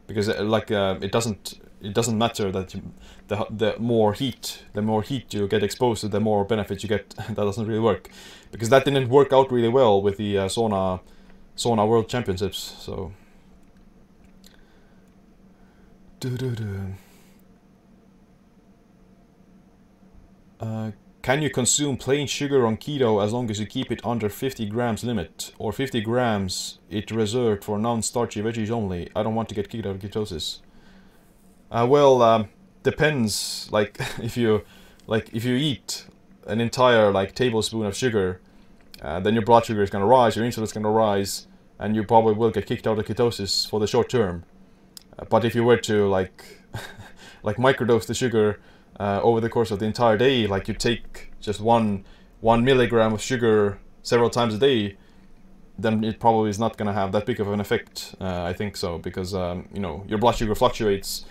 Because 0.08 0.28
uh, 0.30 0.44
like 0.44 0.70
uh, 0.72 0.98
it 1.02 1.12
doesn't 1.12 1.60
it 1.82 1.94
doesn't 1.94 2.18
matter 2.18 2.52
that 2.52 2.74
you, 2.74 2.82
the 3.28 3.46
the 3.50 3.80
more 3.80 4.14
heat 4.14 4.64
the 4.74 4.82
more 4.82 5.02
heat 5.02 5.34
you 5.34 5.48
get 5.48 5.64
exposed 5.64 6.02
to 6.02 6.08
the 6.08 6.20
more 6.20 6.44
benefits 6.46 6.84
you 6.84 6.90
get. 6.90 7.16
That 7.30 7.36
doesn't 7.36 7.68
really 7.68 7.80
work. 7.80 8.10
Because 8.52 8.70
that 8.70 8.86
didn't 8.86 9.10
work 9.10 9.32
out 9.32 9.52
really 9.52 9.70
well 9.70 10.02
with 10.02 10.18
the 10.18 10.38
uh, 10.38 10.46
sauna 10.48 11.02
sauna 11.56 11.88
world 11.88 12.10
championships 12.10 12.58
so. 12.80 13.12
Uh, 20.60 20.92
can 21.22 21.42
you 21.42 21.50
consume 21.50 21.96
plain 21.96 22.28
sugar 22.28 22.66
on 22.66 22.76
keto 22.76 23.24
as 23.24 23.32
long 23.32 23.50
as 23.50 23.60
you 23.60 23.66
keep 23.66 23.90
it 23.90 24.02
under 24.06 24.28
50 24.28 24.66
grams 24.66 25.04
limit? 25.06 25.54
Or 25.58 25.72
50 25.72 26.02
grams 26.02 26.80
it 26.90 27.10
reserved 27.12 27.64
for 27.64 27.78
non-starchy 27.80 28.42
veggies 28.42 28.70
only. 28.70 29.10
I 29.16 29.24
don't 29.24 29.36
want 29.36 29.48
to 29.50 29.56
get 29.56 29.70
keto 29.70 29.98
ketosis 29.98 30.60
uh, 31.72 31.86
well, 31.90 32.22
um, 32.22 32.50
depends. 32.84 33.70
Like 33.72 33.98
if 34.22 34.38
you 34.38 34.64
like 35.08 35.30
if 35.34 35.44
you 35.44 35.56
eat 35.56 36.06
an 36.48 36.60
entire 36.62 37.12
like 37.12 37.36
tablespoon 37.36 37.86
of 37.86 37.96
sugar, 37.96 38.42
uh, 39.02 39.20
then 39.20 39.34
your 39.34 39.44
blood 39.44 39.66
sugar 39.66 39.82
is 39.82 39.90
gonna 39.90 40.06
rise, 40.06 40.36
your 40.36 40.46
insulin 40.46 40.64
is 40.64 40.74
gonna 40.74 40.90
rise, 40.90 41.48
and 41.78 41.96
you 41.96 42.04
probably 42.04 42.34
will 42.34 42.52
get 42.52 42.66
kicked 42.66 42.88
out 42.88 43.00
of 43.00 43.06
ketosis 43.06 43.68
for 43.70 43.80
the 43.80 43.88
short 43.88 44.10
term. 44.10 44.44
Uh, 45.18 45.26
but 45.26 45.46
if 45.46 45.56
you 45.56 45.64
were 45.64 45.78
to 45.78 46.08
like 46.08 46.62
like 47.44 47.58
microdose 47.58 48.06
the 48.06 48.14
sugar 48.14 48.60
uh, 49.00 49.22
over 49.22 49.40
the 49.40 49.50
course 49.50 49.72
of 49.72 49.80
the 49.80 49.86
entire 49.86 50.18
day, 50.18 50.48
like 50.48 50.68
you 50.68 50.74
take 50.74 51.32
just 51.40 51.60
one 51.60 52.06
one 52.42 52.64
milligram 52.64 53.14
of 53.14 53.22
sugar 53.22 53.80
several 54.02 54.30
times 54.30 54.54
a 54.54 54.58
day, 54.58 54.98
then 55.78 56.04
it 56.04 56.20
probably 56.20 56.50
is 56.50 56.58
not 56.58 56.78
going 56.78 56.88
to 56.88 56.94
have 56.94 57.12
that 57.12 57.26
big 57.26 57.40
of 57.40 57.48
an 57.50 57.60
effect. 57.60 58.16
Uh, 58.20 58.44
I 58.44 58.54
think 58.54 58.76
so 58.78 58.98
because 58.98 59.36
um, 59.36 59.68
you 59.74 59.80
know 59.80 60.04
your 60.08 60.18
blood 60.18 60.36
sugar 60.36 60.56
fluctuates 60.56 61.26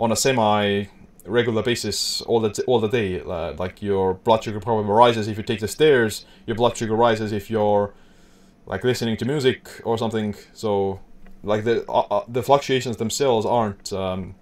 on 0.00 0.10
a 0.10 0.16
semi 0.16 0.86
regular 1.26 1.62
basis 1.62 2.22
all 2.22 2.40
the 2.40 2.64
all 2.66 2.80
the 2.80 2.88
day. 2.88 3.20
Uh, 3.20 3.52
like 3.52 3.82
your 3.82 4.14
blood 4.14 4.42
sugar 4.42 4.58
problem 4.58 4.88
rises 4.88 5.28
if 5.28 5.36
you 5.36 5.44
take 5.44 5.60
the 5.60 5.68
stairs. 5.68 6.24
Your 6.46 6.56
blood 6.56 6.76
sugar 6.76 6.96
rises 6.96 7.30
if 7.30 7.50
you're 7.50 7.92
like 8.66 8.82
listening 8.82 9.16
to 9.18 9.24
music 9.24 9.68
or 9.84 9.98
something. 9.98 10.34
So 10.54 11.00
like 11.44 11.64
the 11.64 11.88
uh, 11.88 12.00
uh 12.10 12.24
the 12.26 12.42
fluctuations 12.42 12.96
themselves 12.96 13.46
aren't 13.46 13.92
um, 13.92 14.34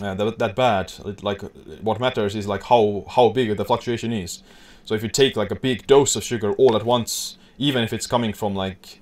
uh, 0.00 0.14
that, 0.14 0.38
that 0.38 0.56
bad. 0.56 0.92
Like 1.22 1.42
what 1.82 2.00
matters 2.00 2.34
is 2.34 2.46
like 2.46 2.62
how 2.62 3.04
how 3.08 3.28
big 3.30 3.54
the 3.56 3.64
fluctuation 3.64 4.12
is. 4.12 4.42
So 4.84 4.94
if 4.94 5.02
you 5.02 5.08
take 5.08 5.36
like 5.36 5.50
a 5.50 5.56
big 5.56 5.86
dose 5.86 6.16
of 6.16 6.22
sugar 6.24 6.52
all 6.52 6.76
at 6.76 6.84
once, 6.84 7.36
even 7.58 7.82
if 7.82 7.92
it's 7.92 8.06
coming 8.06 8.32
from 8.32 8.54
like 8.54 9.01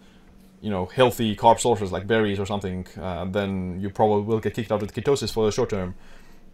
you 0.61 0.71
know 0.71 0.87
healthy 0.87 1.35
carb 1.37 1.59
sources 1.59 1.93
like 1.93 2.07
berries 2.07 2.39
or 2.39 2.47
something, 2.47 2.87
uh, 3.01 3.25
then 3.25 3.81
you 3.81 3.91
probably 3.91 4.23
will 4.23 4.41
get 4.41 4.55
kicked 4.55 4.73
out 4.73 4.81
with 4.81 4.95
ketosis 4.95 5.33
for 5.33 5.47
the 5.47 5.53
short 5.53 5.71
term. 5.71 5.95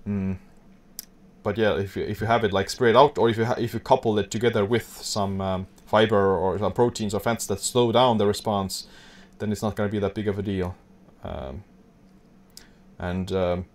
Mm. 0.07 0.39
But 1.43 1.59
yeah, 1.59 1.77
if 1.77 1.97
you 1.97 2.05
if 2.05 2.21
you 2.21 2.27
have 2.27 2.45
it 2.45 2.53
like 2.53 2.71
spread 2.71 2.97
out, 2.97 3.19
or 3.19 3.29
if 3.29 3.37
you 3.37 3.47
if 3.59 3.75
you 3.75 3.81
couple 3.81 4.19
it 4.19 4.31
together 4.31 4.65
with 4.65 5.01
some 5.03 5.41
um, 5.41 5.67
fiber 5.87 6.37
or 6.37 6.59
some 6.59 6.73
proteins 6.73 7.15
or 7.15 7.21
fats 7.21 7.47
that 7.47 7.61
slow 7.61 7.93
down 7.93 8.19
the 8.19 8.27
response, 8.27 8.87
then 9.39 9.53
it's 9.53 9.63
not 9.63 9.77
going 9.77 9.89
to 9.89 9.93
be 9.93 9.99
that 9.99 10.15
big 10.15 10.29
of 10.29 10.39
a 10.39 10.43
deal. 10.43 10.75
Um, 11.23 11.65
and 12.99 13.31
um, 13.33 13.67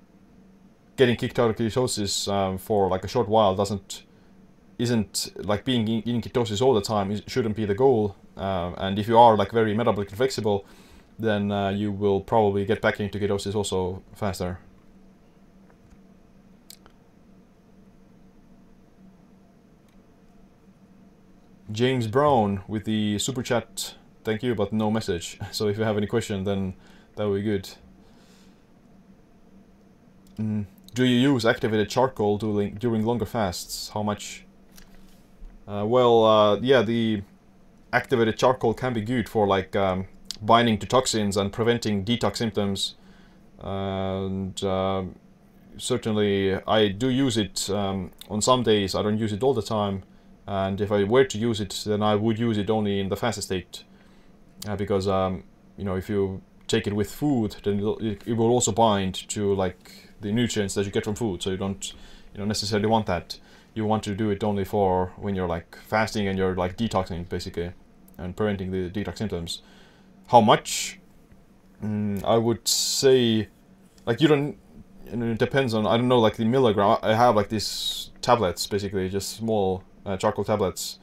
getting 0.95 1.15
kicked 1.15 1.39
out 1.39 1.49
of 1.49 1.55
ketosis 1.55 2.31
um, 2.31 2.57
for 2.57 2.87
like 2.87 3.03
a 3.03 3.07
short 3.07 3.27
while 3.27 3.55
doesn't 3.55 4.03
isn't 4.77 5.31
like 5.35 5.63
being 5.63 5.87
in, 5.87 6.21
ketosis 6.21 6.61
all 6.61 6.73
the 6.73 6.81
time 6.81 7.11
it 7.11 7.29
shouldn't 7.29 7.55
be 7.55 7.65
the 7.65 7.75
goal 7.75 8.15
uh, 8.37 8.71
and 8.77 8.97
if 8.99 9.07
you 9.07 9.17
are 9.17 9.35
like 9.35 9.51
very 9.51 9.75
metabolically 9.75 10.15
flexible 10.15 10.65
then 11.19 11.51
uh, 11.51 11.69
you 11.69 11.91
will 11.91 12.21
probably 12.21 12.65
get 12.65 12.81
back 12.81 12.99
into 12.99 13.19
ketosis 13.19 13.55
also 13.55 14.01
faster. 14.13 14.59
James 21.71 22.07
Brown 22.07 22.63
with 22.67 22.83
the 22.85 23.17
super 23.19 23.43
chat 23.43 23.95
thank 24.23 24.43
you 24.43 24.55
but 24.55 24.73
no 24.73 24.91
message. 24.91 25.39
So 25.51 25.67
if 25.67 25.77
you 25.77 25.83
have 25.83 25.97
any 25.97 26.07
question 26.07 26.43
then 26.43 26.73
that 27.15 27.27
would 27.27 27.43
be 27.43 27.43
good. 27.43 27.69
Mm. 30.37 30.65
do 30.95 31.03
you 31.03 31.33
use 31.33 31.45
activated 31.45 31.89
charcoal 31.89 32.37
during, 32.37 32.75
during 32.75 33.05
longer 33.05 33.25
fasts? 33.25 33.89
How 33.93 34.01
much? 34.01 34.45
Uh, 35.67 35.85
well, 35.85 36.25
uh, 36.25 36.55
yeah, 36.57 36.81
the 36.81 37.21
activated 37.93 38.37
charcoal 38.37 38.73
can 38.73 38.93
be 38.93 39.01
good 39.01 39.27
for 39.27 39.47
like 39.47 39.75
um, 39.75 40.07
binding 40.41 40.77
to 40.79 40.85
toxins 40.85 41.37
and 41.37 41.51
preventing 41.51 42.05
detox 42.05 42.37
symptoms. 42.37 42.95
and 43.59 44.63
uh, 44.63 45.03
certainly, 45.77 46.55
I 46.67 46.89
do 46.89 47.09
use 47.09 47.37
it 47.37 47.69
um, 47.69 48.11
on 48.29 48.41
some 48.41 48.63
days. 48.63 48.95
I 48.95 49.01
don't 49.01 49.17
use 49.17 49.33
it 49.33 49.43
all 49.43 49.53
the 49.53 49.61
time. 49.61 50.03
And 50.47 50.81
if 50.81 50.91
I 50.91 51.03
were 51.03 51.23
to 51.25 51.37
use 51.37 51.61
it, 51.61 51.83
then 51.85 52.01
I 52.01 52.15
would 52.15 52.39
use 52.39 52.57
it 52.57 52.69
only 52.69 52.99
in 52.99 53.09
the 53.09 53.15
fasted 53.15 53.43
state, 53.43 53.83
uh, 54.67 54.75
because 54.75 55.07
um, 55.07 55.43
you 55.77 55.85
know 55.85 55.95
if 55.95 56.09
you 56.09 56.41
take 56.67 56.87
it 56.87 56.93
with 56.93 57.11
food, 57.11 57.55
then 57.63 57.79
it 58.25 58.35
will 58.35 58.49
also 58.49 58.71
bind 58.71 59.15
to 59.29 59.53
like 59.53 60.09
the 60.19 60.31
nutrients 60.31 60.73
that 60.75 60.85
you 60.85 60.91
get 60.91 61.03
from 61.03 61.15
food. 61.15 61.43
So 61.43 61.51
you 61.51 61.57
don't 61.57 61.93
you 62.33 62.39
know 62.39 62.45
necessarily 62.45 62.87
want 62.87 63.05
that 63.05 63.37
you 63.73 63.85
want 63.85 64.03
to 64.03 64.15
do 64.15 64.29
it 64.29 64.43
only 64.43 64.65
for 64.65 65.13
when 65.17 65.35
you're 65.35 65.47
like 65.47 65.77
fasting 65.77 66.27
and 66.27 66.37
you're 66.37 66.55
like 66.55 66.75
detoxing 66.77 67.27
basically 67.29 67.71
and 68.21 68.35
preventing 68.35 68.71
the 68.71 68.89
detox 68.89 69.17
symptoms. 69.17 69.61
How 70.27 70.41
much? 70.41 70.99
Mm, 71.83 72.23
I 72.23 72.37
would 72.37 72.67
say, 72.67 73.47
like 74.05 74.21
you 74.21 74.27
don't. 74.27 74.57
it 75.05 75.39
depends 75.39 75.73
on 75.73 75.85
I 75.87 75.97
don't 75.97 76.07
know 76.07 76.19
like 76.19 76.37
the 76.37 76.45
milligram. 76.45 76.97
I 77.01 77.15
have 77.15 77.35
like 77.35 77.49
these 77.49 78.11
tablets 78.21 78.67
basically, 78.67 79.09
just 79.09 79.35
small 79.35 79.83
uh, 80.05 80.17
charcoal 80.17 80.45
tablets, 80.45 80.99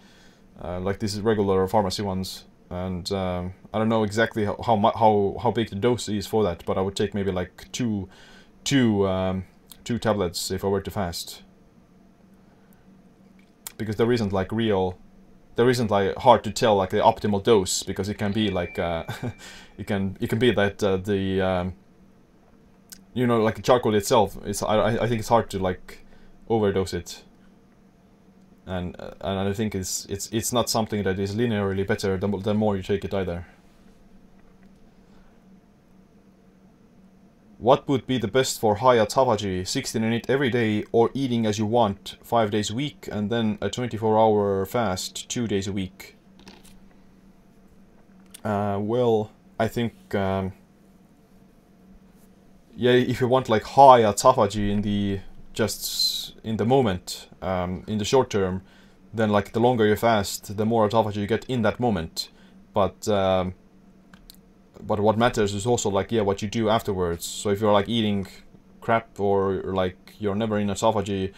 uh, 0.62 0.80
like 0.80 1.00
these 1.00 1.20
regular 1.20 1.66
pharmacy 1.68 2.02
ones. 2.02 2.44
And 2.70 3.10
um, 3.12 3.54
I 3.72 3.78
don't 3.78 3.88
know 3.88 4.04
exactly 4.04 4.44
how 4.44 4.56
how 4.64 4.76
how 4.94 5.36
how 5.42 5.50
big 5.50 5.70
the 5.70 5.76
dose 5.76 6.08
is 6.08 6.26
for 6.26 6.44
that, 6.44 6.64
but 6.66 6.78
I 6.78 6.80
would 6.82 6.96
take 6.96 7.14
maybe 7.14 7.32
like 7.32 7.70
two, 7.72 8.08
two, 8.64 9.08
um, 9.08 9.46
two 9.84 9.98
tablets 9.98 10.50
if 10.50 10.64
I 10.64 10.68
were 10.68 10.82
to 10.82 10.90
fast 10.90 11.42
because 13.78 13.96
there 13.96 14.12
isn't 14.12 14.32
like 14.32 14.52
real 14.52 14.98
there 15.58 15.68
isn't 15.68 15.90
like 15.90 16.14
hard 16.18 16.44
to 16.44 16.52
tell 16.52 16.76
like 16.76 16.90
the 16.90 16.98
optimal 16.98 17.42
dose 17.42 17.82
because 17.82 18.08
it 18.08 18.14
can 18.14 18.30
be 18.30 18.48
like 18.48 18.78
uh, 18.78 19.02
it 19.76 19.88
can 19.88 20.16
it 20.20 20.30
can 20.30 20.38
be 20.38 20.52
that 20.52 20.80
uh, 20.84 20.96
the 20.96 21.40
um, 21.40 21.74
you 23.12 23.26
know 23.26 23.42
like 23.42 23.60
charcoal 23.64 23.96
itself 23.96 24.38
is 24.46 24.62
I, 24.62 25.02
I 25.02 25.08
think 25.08 25.18
it's 25.18 25.28
hard 25.28 25.50
to 25.50 25.58
like 25.58 26.06
overdose 26.48 26.94
it 26.94 27.24
and 28.66 28.94
uh, 29.00 29.10
and 29.20 29.48
I 29.48 29.52
think 29.52 29.74
it's 29.74 30.06
it's 30.06 30.28
it's 30.30 30.52
not 30.52 30.70
something 30.70 31.02
that 31.02 31.18
is 31.18 31.34
linearly 31.34 31.84
better 31.84 32.16
the, 32.16 32.28
the 32.28 32.54
more 32.54 32.76
you 32.76 32.84
take 32.84 33.04
it 33.04 33.12
either. 33.12 33.44
What 37.58 37.88
would 37.88 38.06
be 38.06 38.18
the 38.18 38.28
best 38.28 38.60
for 38.60 38.76
high 38.76 38.98
autophagy, 38.98 39.66
16 39.66 40.04
and 40.04 40.14
8 40.14 40.30
every 40.30 40.48
day 40.48 40.84
or 40.92 41.10
eating 41.12 41.44
as 41.44 41.58
you 41.58 41.66
want 41.66 42.16
5 42.22 42.52
days 42.52 42.70
a 42.70 42.74
week 42.74 43.08
and 43.10 43.30
then 43.30 43.58
a 43.60 43.68
24 43.68 44.16
hour 44.16 44.64
fast 44.64 45.28
2 45.28 45.48
days 45.48 45.66
a 45.66 45.72
week? 45.72 46.14
Uh, 48.44 48.78
well, 48.80 49.32
I 49.58 49.66
think, 49.66 50.14
um, 50.14 50.52
yeah, 52.76 52.92
if 52.92 53.20
you 53.20 53.26
want 53.26 53.48
like 53.48 53.64
high 53.64 54.02
autophagy 54.02 54.70
in 54.70 54.82
the, 54.82 55.18
just 55.52 56.36
in 56.44 56.58
the 56.58 56.64
moment, 56.64 57.28
um, 57.42 57.82
in 57.88 57.98
the 57.98 58.04
short 58.04 58.30
term, 58.30 58.62
then 59.12 59.30
like 59.30 59.52
the 59.52 59.60
longer 59.60 59.84
you 59.84 59.96
fast, 59.96 60.56
the 60.56 60.64
more 60.64 60.88
autophagy 60.88 61.16
you 61.16 61.26
get 61.26 61.44
in 61.46 61.62
that 61.62 61.80
moment. 61.80 62.28
But 62.72 63.08
um, 63.08 63.54
but 64.80 65.00
what 65.00 65.18
matters 65.18 65.54
is 65.54 65.66
also 65.66 65.90
like 65.90 66.12
yeah 66.12 66.22
what 66.22 66.42
you 66.42 66.48
do 66.48 66.68
afterwards. 66.68 67.24
So 67.24 67.50
if 67.50 67.60
you're 67.60 67.72
like 67.72 67.88
eating 67.88 68.26
crap 68.80 69.18
or 69.20 69.62
like 69.64 70.14
you're 70.18 70.34
never 70.34 70.58
in 70.58 70.68
autophagy 70.68 71.32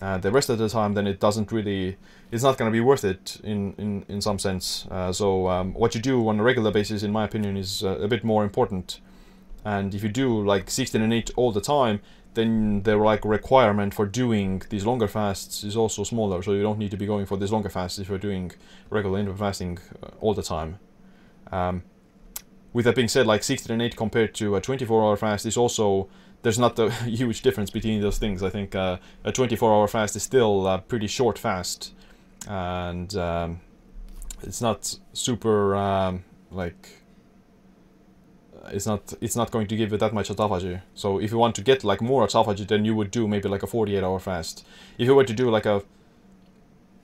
uh, 0.00 0.18
the 0.18 0.30
rest 0.30 0.48
of 0.48 0.58
the 0.58 0.68
time 0.68 0.94
then 0.94 1.06
it 1.06 1.20
doesn't 1.20 1.50
really 1.52 1.96
it's 2.30 2.42
not 2.42 2.56
going 2.56 2.70
to 2.70 2.72
be 2.72 2.80
worth 2.80 3.04
it 3.04 3.38
in 3.42 3.74
in 3.78 4.04
in 4.08 4.20
some 4.20 4.38
sense. 4.38 4.86
Uh, 4.90 5.12
so 5.12 5.48
um, 5.48 5.74
what 5.74 5.94
you 5.94 6.00
do 6.00 6.28
on 6.28 6.40
a 6.40 6.42
regular 6.42 6.70
basis 6.70 7.02
in 7.02 7.12
my 7.12 7.24
opinion 7.24 7.56
is 7.56 7.84
uh, 7.84 7.98
a 7.98 8.08
bit 8.08 8.24
more 8.24 8.44
important. 8.44 9.00
And 9.64 9.94
if 9.94 10.02
you 10.02 10.08
do 10.08 10.44
like 10.44 10.70
16 10.70 11.02
and 11.02 11.12
8 11.12 11.30
all 11.36 11.52
the 11.52 11.60
time 11.60 12.00
then 12.34 12.82
the 12.84 12.96
like 12.96 13.24
requirement 13.24 13.92
for 13.92 14.06
doing 14.06 14.62
these 14.70 14.86
longer 14.86 15.08
fasts 15.08 15.64
is 15.64 15.76
also 15.76 16.04
smaller. 16.04 16.42
So 16.42 16.52
you 16.52 16.62
don't 16.62 16.78
need 16.78 16.92
to 16.92 16.96
be 16.96 17.06
going 17.06 17.26
for 17.26 17.36
these 17.36 17.50
longer 17.50 17.68
fasts 17.68 17.98
if 17.98 18.08
you're 18.08 18.18
doing 18.18 18.52
regular 18.90 19.18
intermittent 19.18 19.40
fasting 19.40 19.78
uh, 20.02 20.10
all 20.20 20.34
the 20.34 20.42
time. 20.42 20.78
Um, 21.50 21.82
with 22.72 22.84
that 22.84 22.94
being 22.94 23.08
said, 23.08 23.26
like 23.26 23.42
16 23.42 23.72
and 23.72 23.82
8 23.82 23.96
compared 23.96 24.34
to 24.36 24.56
a 24.56 24.60
24 24.60 25.02
hour 25.02 25.16
fast 25.16 25.46
is 25.46 25.56
also 25.56 26.08
there's 26.42 26.58
not 26.58 26.78
a 26.78 26.90
huge 27.04 27.42
difference 27.42 27.70
between 27.70 28.00
those 28.00 28.18
things. 28.18 28.42
I 28.42 28.50
think 28.50 28.74
uh, 28.74 28.98
a 29.24 29.32
24 29.32 29.72
hour 29.72 29.88
fast 29.88 30.16
is 30.16 30.22
still 30.22 30.66
a 30.66 30.78
pretty 30.78 31.06
short 31.06 31.38
fast, 31.38 31.94
and 32.46 33.14
um, 33.16 33.60
it's 34.42 34.60
not 34.60 34.98
super 35.12 35.74
um, 35.74 36.24
like 36.50 36.88
it's 38.70 38.86
not 38.86 39.14
it's 39.20 39.36
not 39.36 39.50
going 39.50 39.66
to 39.66 39.76
give 39.76 39.92
you 39.92 39.98
that 39.98 40.12
much 40.12 40.28
autophagy. 40.28 40.80
So 40.94 41.18
if 41.18 41.30
you 41.30 41.38
want 41.38 41.54
to 41.56 41.62
get 41.62 41.84
like 41.84 42.00
more 42.00 42.26
autophagy, 42.26 42.66
then 42.66 42.84
you 42.84 42.94
would 42.94 43.10
do 43.10 43.26
maybe 43.26 43.48
like 43.48 43.62
a 43.62 43.66
48 43.66 44.02
hour 44.04 44.18
fast. 44.18 44.66
If 44.98 45.06
you 45.06 45.14
were 45.14 45.24
to 45.24 45.32
do 45.32 45.50
like 45.50 45.66
a 45.66 45.82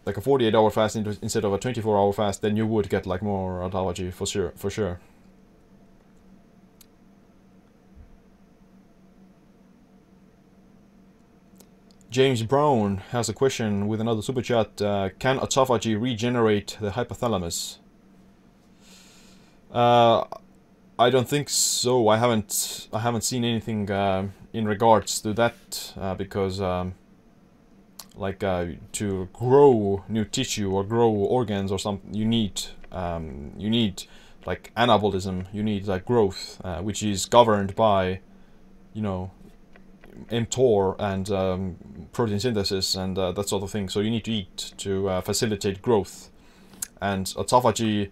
like 0.06 0.16
a 0.18 0.20
48 0.20 0.54
hour 0.54 0.70
fast 0.70 0.96
instead 0.96 1.44
of 1.44 1.52
a 1.52 1.58
24 1.58 1.96
hour 1.96 2.12
fast, 2.12 2.42
then 2.42 2.56
you 2.56 2.66
would 2.66 2.88
get 2.90 3.06
like 3.06 3.22
more 3.22 3.60
autophagy 3.60 4.12
for 4.12 4.26
sure 4.26 4.52
for 4.56 4.70
sure. 4.70 5.00
James 12.14 12.44
Brown 12.44 12.98
has 13.10 13.28
a 13.28 13.32
question 13.32 13.88
with 13.88 14.00
another 14.00 14.22
super 14.22 14.40
chat. 14.40 14.80
Uh, 14.80 15.08
can 15.18 15.36
autophagy 15.36 16.00
regenerate 16.00 16.78
the 16.80 16.90
hypothalamus? 16.90 17.78
Uh, 19.72 20.22
I 20.96 21.10
don't 21.10 21.28
think 21.28 21.48
so. 21.48 22.06
I 22.06 22.18
haven't 22.18 22.86
I 22.92 23.00
haven't 23.00 23.22
seen 23.22 23.44
anything 23.44 23.90
uh, 23.90 24.28
in 24.52 24.64
regards 24.64 25.20
to 25.22 25.32
that 25.32 25.92
uh, 26.00 26.14
because 26.14 26.60
um, 26.60 26.94
like 28.14 28.44
uh, 28.44 28.66
to 28.92 29.28
grow 29.32 30.04
new 30.08 30.24
tissue 30.24 30.70
or 30.70 30.84
grow 30.84 31.10
organs 31.10 31.72
or 31.72 31.80
something, 31.80 32.14
you 32.14 32.24
need 32.24 32.62
um, 32.92 33.54
you 33.58 33.68
need 33.68 34.04
like 34.46 34.70
anabolism. 34.76 35.46
You 35.52 35.64
need 35.64 35.88
like 35.88 36.04
growth, 36.04 36.60
uh, 36.62 36.80
which 36.80 37.02
is 37.02 37.26
governed 37.26 37.74
by 37.74 38.20
you 38.92 39.02
know 39.02 39.32
mTOR 40.30 40.96
and 40.98 41.30
um, 41.30 41.76
protein 42.12 42.40
synthesis 42.40 42.94
and 42.94 43.18
uh, 43.18 43.32
that 43.32 43.48
sort 43.48 43.62
of 43.62 43.70
thing. 43.70 43.88
So 43.88 44.00
you 44.00 44.10
need 44.10 44.24
to 44.24 44.32
eat 44.32 44.72
to 44.78 45.08
uh, 45.08 45.20
facilitate 45.20 45.82
growth. 45.82 46.30
And 47.00 47.26
autophagy 47.26 48.10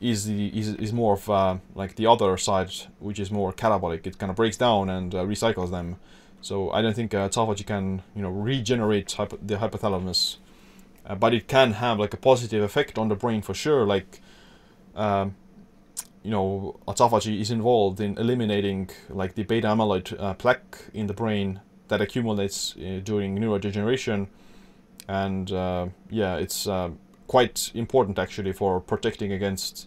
is 0.00 0.26
the 0.26 0.48
is, 0.58 0.74
is 0.74 0.92
more 0.92 1.14
of 1.14 1.30
uh, 1.30 1.56
like 1.74 1.96
the 1.96 2.06
other 2.06 2.36
side, 2.36 2.72
which 2.98 3.18
is 3.18 3.30
more 3.30 3.52
catabolic. 3.52 4.06
It 4.06 4.18
kind 4.18 4.30
of 4.30 4.36
breaks 4.36 4.56
down 4.56 4.90
and 4.90 5.14
uh, 5.14 5.24
recycles 5.24 5.70
them. 5.70 5.96
So 6.40 6.70
I 6.70 6.82
don't 6.82 6.94
think 6.94 7.14
uh, 7.14 7.28
autophagy 7.28 7.66
can 7.66 8.02
you 8.14 8.22
know 8.22 8.30
regenerate 8.30 9.12
hypo 9.12 9.38
the 9.40 9.56
hypothalamus, 9.56 10.36
uh, 11.06 11.14
but 11.14 11.32
it 11.32 11.48
can 11.48 11.72
have 11.72 11.98
like 11.98 12.12
a 12.12 12.18
positive 12.18 12.62
effect 12.62 12.98
on 12.98 13.08
the 13.08 13.14
brain 13.14 13.42
for 13.42 13.54
sure. 13.54 13.86
Like 13.86 14.20
um, 14.94 15.36
you 16.24 16.30
know, 16.30 16.80
autophagy 16.88 17.38
is 17.40 17.50
involved 17.50 18.00
in 18.00 18.16
eliminating 18.18 18.88
like 19.10 19.34
the 19.34 19.44
beta 19.44 19.68
amyloid 19.68 20.18
uh, 20.18 20.34
plaque 20.34 20.78
in 20.94 21.06
the 21.06 21.12
brain 21.12 21.60
that 21.88 22.00
accumulates 22.00 22.74
uh, 22.78 23.00
during 23.04 23.38
neurodegeneration. 23.38 24.28
And 25.06 25.52
uh, 25.52 25.88
yeah, 26.08 26.36
it's 26.36 26.66
uh, 26.66 26.90
quite 27.26 27.70
important 27.74 28.18
actually 28.18 28.52
for 28.54 28.80
protecting 28.80 29.32
against 29.32 29.86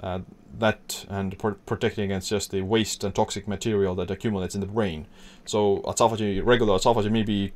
uh, 0.00 0.20
that 0.58 1.06
and 1.08 1.38
pr- 1.38 1.60
protecting 1.64 2.04
against 2.04 2.28
just 2.28 2.50
the 2.50 2.62
waste 2.62 3.04
and 3.04 3.14
toxic 3.14 3.46
material 3.46 3.94
that 3.94 4.10
accumulates 4.10 4.56
in 4.56 4.60
the 4.60 4.66
brain. 4.66 5.06
So 5.44 5.78
autophagy, 5.84 6.44
regular 6.44 6.74
autophagy 6.74 7.10
may 7.10 7.22
be 7.22 7.52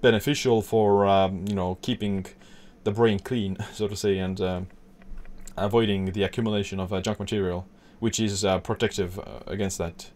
beneficial 0.00 0.62
for 0.62 1.06
um, 1.06 1.44
you 1.48 1.54
know 1.54 1.78
keeping 1.82 2.26
the 2.84 2.92
brain 2.92 3.18
clean, 3.18 3.56
so 3.72 3.88
to 3.88 3.96
say, 3.96 4.18
and 4.18 4.40
um, 4.40 4.66
avoiding 5.56 6.12
the 6.12 6.22
accumulation 6.22 6.80
of 6.80 6.92
uh, 6.92 7.00
junk 7.00 7.20
material, 7.20 7.66
which 8.00 8.18
is 8.20 8.44
uh, 8.44 8.58
protective 8.58 9.18
uh, 9.18 9.40
against 9.46 9.78
that. 9.78 10.10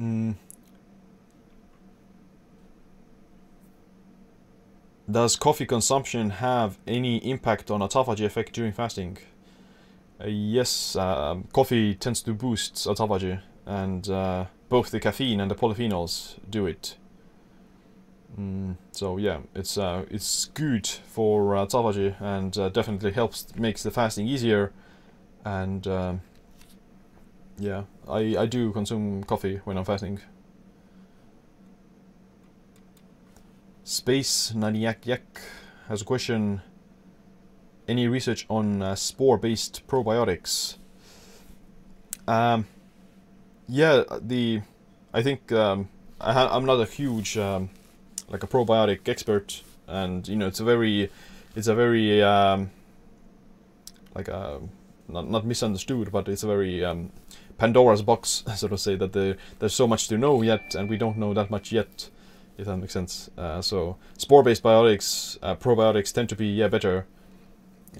Mm. 0.00 0.34
Does 5.10 5.36
coffee 5.36 5.66
consumption 5.66 6.30
have 6.30 6.78
any 6.86 7.18
impact 7.18 7.70
on 7.70 7.80
autophagy 7.80 8.24
effect 8.24 8.52
during 8.54 8.72
fasting? 8.72 9.18
Uh, 10.20 10.28
yes, 10.28 10.96
uh, 10.96 11.36
coffee 11.52 11.94
tends 11.94 12.22
to 12.22 12.32
boost 12.32 12.74
autophagy, 12.74 13.40
and 13.66 14.08
uh, 14.08 14.46
both 14.68 14.90
the 14.90 15.00
caffeine 15.00 15.40
and 15.40 15.50
the 15.50 15.54
polyphenols 15.54 16.36
do 16.48 16.66
it. 16.66 16.96
Mm, 18.38 18.76
so 18.90 19.16
yeah, 19.16 19.38
it's 19.54 19.78
uh, 19.78 20.04
it's 20.10 20.46
good 20.46 20.86
for 20.86 21.54
uh, 21.56 21.66
and 22.20 22.58
uh, 22.58 22.68
definitely 22.68 23.12
helps 23.12 23.54
makes 23.54 23.84
the 23.84 23.92
fasting 23.92 24.26
easier, 24.26 24.72
and 25.44 25.86
um, 25.86 26.20
yeah, 27.58 27.84
I 28.08 28.36
I 28.36 28.46
do 28.46 28.72
consume 28.72 29.22
coffee 29.24 29.60
when 29.64 29.78
I'm 29.78 29.84
fasting. 29.84 30.20
Space 33.84 34.52
Naniak 34.56 35.06
Yak 35.06 35.40
has 35.88 36.02
a 36.02 36.04
question. 36.04 36.62
Any 37.86 38.08
research 38.08 38.46
on 38.48 38.80
uh, 38.80 38.94
spore-based 38.94 39.86
probiotics? 39.86 40.78
Um, 42.26 42.66
yeah, 43.68 44.04
the 44.20 44.62
I 45.12 45.22
think 45.22 45.52
um, 45.52 45.90
I 46.18 46.56
am 46.56 46.64
not 46.64 46.80
a 46.80 46.86
huge 46.86 47.36
um, 47.36 47.68
like 48.28 48.42
a 48.42 48.46
probiotic 48.46 49.08
expert, 49.08 49.62
and 49.86 50.26
you 50.28 50.36
know 50.36 50.46
it's 50.46 50.60
a 50.60 50.64
very 50.64 51.10
it's 51.54 51.68
a 51.68 51.74
very 51.74 52.22
um, 52.22 52.70
like 54.14 54.28
a 54.28 54.60
not 55.08 55.30
not 55.30 55.44
misunderstood, 55.44 56.10
but 56.12 56.28
it's 56.28 56.42
a 56.42 56.46
very 56.46 56.84
um, 56.84 57.10
Pandora's 57.58 58.02
box, 58.02 58.44
so 58.56 58.68
to 58.68 58.78
say, 58.78 58.96
that 58.96 59.12
the, 59.12 59.36
there's 59.58 59.74
so 59.74 59.86
much 59.86 60.08
to 60.08 60.18
know 60.18 60.42
yet, 60.42 60.74
and 60.74 60.88
we 60.88 60.96
don't 60.96 61.18
know 61.18 61.34
that 61.34 61.50
much 61.50 61.72
yet 61.72 62.10
if 62.58 62.66
that 62.66 62.76
makes 62.76 62.92
sense. 62.92 63.30
Uh, 63.36 63.60
so 63.60 63.96
spore-based 64.18 64.62
biotics, 64.62 65.38
uh, 65.42 65.54
probiotics 65.56 66.12
tend 66.12 66.28
to 66.28 66.36
be 66.36 66.46
yeah 66.46 66.68
better 66.68 67.06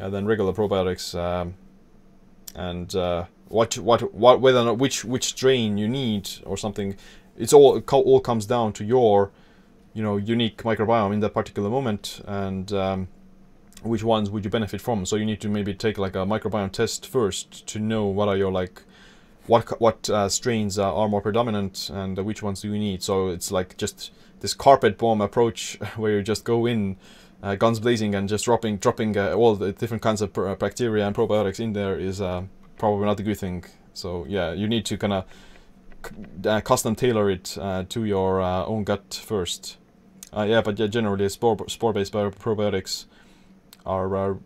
uh, 0.00 0.08
than 0.08 0.26
regular 0.26 0.52
probiotics, 0.52 1.14
um, 1.18 1.54
and 2.54 2.94
uh, 2.94 3.24
what 3.48 3.76
what 3.78 4.14
what 4.14 4.40
whether 4.40 4.58
or 4.58 4.64
not 4.64 4.78
which 4.78 5.04
which 5.04 5.24
strain 5.24 5.76
you 5.76 5.88
need 5.88 6.30
or 6.44 6.56
something, 6.56 6.96
it's 7.36 7.52
all 7.52 7.76
it 7.76 7.92
all 7.92 8.20
comes 8.20 8.46
down 8.46 8.72
to 8.74 8.84
your 8.84 9.30
you 9.94 10.02
know 10.02 10.16
unique 10.16 10.58
microbiome 10.62 11.12
in 11.14 11.20
that 11.20 11.34
particular 11.34 11.70
moment 11.70 12.20
and. 12.26 12.72
Um, 12.72 13.08
which 13.82 14.02
ones 14.02 14.30
would 14.30 14.42
you 14.44 14.50
benefit 14.50 14.80
from? 14.80 15.04
So 15.04 15.16
you 15.16 15.26
need 15.26 15.42
to 15.42 15.48
maybe 15.48 15.74
take 15.74 15.98
like 15.98 16.14
a 16.14 16.24
microbiome 16.24 16.72
test 16.72 17.06
first 17.06 17.66
to 17.66 17.78
know 17.78 18.06
what 18.06 18.28
are 18.28 18.36
your 18.36 18.50
like 18.50 18.82
what 19.46 19.80
what 19.80 20.08
uh, 20.08 20.28
strains 20.28 20.78
are 20.78 21.08
more 21.08 21.20
predominant 21.20 21.90
and 21.90 22.18
which 22.18 22.42
ones 22.42 22.62
do 22.62 22.72
you 22.72 22.78
need. 22.78 23.02
So 23.02 23.28
it's 23.28 23.52
like 23.52 23.76
just 23.76 24.10
this 24.40 24.54
carpet 24.54 24.98
bomb 24.98 25.20
approach 25.20 25.78
where 25.96 26.12
you 26.12 26.22
just 26.22 26.44
go 26.44 26.66
in 26.66 26.96
uh, 27.42 27.56
guns 27.56 27.78
blazing 27.78 28.14
and 28.14 28.28
just 28.28 28.46
dropping 28.46 28.78
dropping 28.78 29.16
uh, 29.16 29.32
all 29.34 29.54
the 29.54 29.72
different 29.72 30.02
kinds 30.02 30.22
of 30.22 30.36
uh, 30.38 30.54
bacteria 30.54 31.06
and 31.06 31.14
probiotics 31.14 31.60
in 31.60 31.74
there 31.74 31.98
is 31.98 32.20
uh, 32.20 32.42
probably 32.78 33.04
not 33.04 33.20
a 33.20 33.22
good 33.22 33.38
thing. 33.38 33.64
So 33.92 34.24
yeah, 34.28 34.52
you 34.52 34.66
need 34.66 34.86
to 34.86 34.96
kind 34.96 35.12
of 35.12 35.24
uh, 36.46 36.60
custom 36.62 36.94
tailor 36.94 37.30
it 37.30 37.56
uh, 37.60 37.84
to 37.90 38.04
your 38.04 38.40
own 38.40 38.84
gut 38.84 39.22
first. 39.24 39.76
Yeah, 40.42 40.60
but 40.60 40.78
yeah, 40.78 40.86
generally 40.86 41.28
spore 41.28 41.68
spore-based 41.68 42.12
probiotics 42.12 43.06
are 43.86 44.38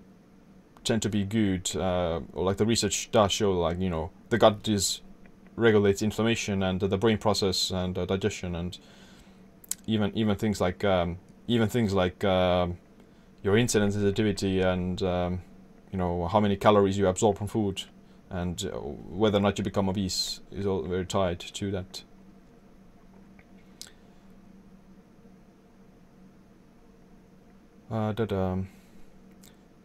tend 0.85 1.03
to 1.03 1.09
be 1.09 1.25
good. 1.25 1.75
or 1.77 2.23
like 2.35 2.59
the 2.59 2.67
research 2.67 3.11
does 3.11 3.33
show, 3.33 3.53
like 3.53 3.79
you 3.79 3.91
know, 3.91 4.11
the 4.29 4.39
gut 4.39 4.69
is 4.69 5.01
regulates 5.59 6.03
inflammation 6.03 6.63
and 6.63 6.81
the 6.81 6.99
brain 6.99 7.19
process 7.19 7.71
and 7.71 7.95
digestion 8.07 8.55
and 8.55 8.79
even 9.87 10.13
even 10.17 10.37
things 10.37 10.61
like 10.61 10.85
um, 10.85 11.19
even 11.47 11.69
things 11.69 11.93
like 11.93 12.23
uh, 12.25 12.67
your 13.43 13.55
insulin 13.55 13.93
sensitivity 13.93 14.61
and 14.61 15.03
um, 15.03 15.41
you 15.91 15.99
know 15.99 16.29
how 16.29 16.41
many 16.41 16.57
calories 16.57 16.97
you 16.97 17.07
absorb 17.07 17.39
from 17.39 17.47
food 17.47 17.83
and 18.31 18.67
uh, 18.67 18.77
whether 18.79 19.39
or 19.39 19.41
not 19.41 19.59
you 19.59 19.65
become 19.65 19.89
obese 19.89 20.41
is 20.53 20.67
all 20.67 20.83
very 20.83 21.07
tied 21.07 21.41
to 21.41 21.71
that. 21.71 22.03
Uh, 27.91 28.13
that, 28.13 28.31
um, 28.31 28.69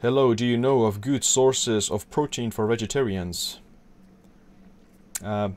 hello, 0.02 0.34
do 0.34 0.46
you 0.46 0.58
know 0.58 0.84
of 0.84 1.00
good 1.00 1.24
sources 1.24 1.90
of 1.90 2.10
protein 2.10 2.52
for 2.52 2.68
vegetarians? 2.68 3.62
Uh, 5.24 5.50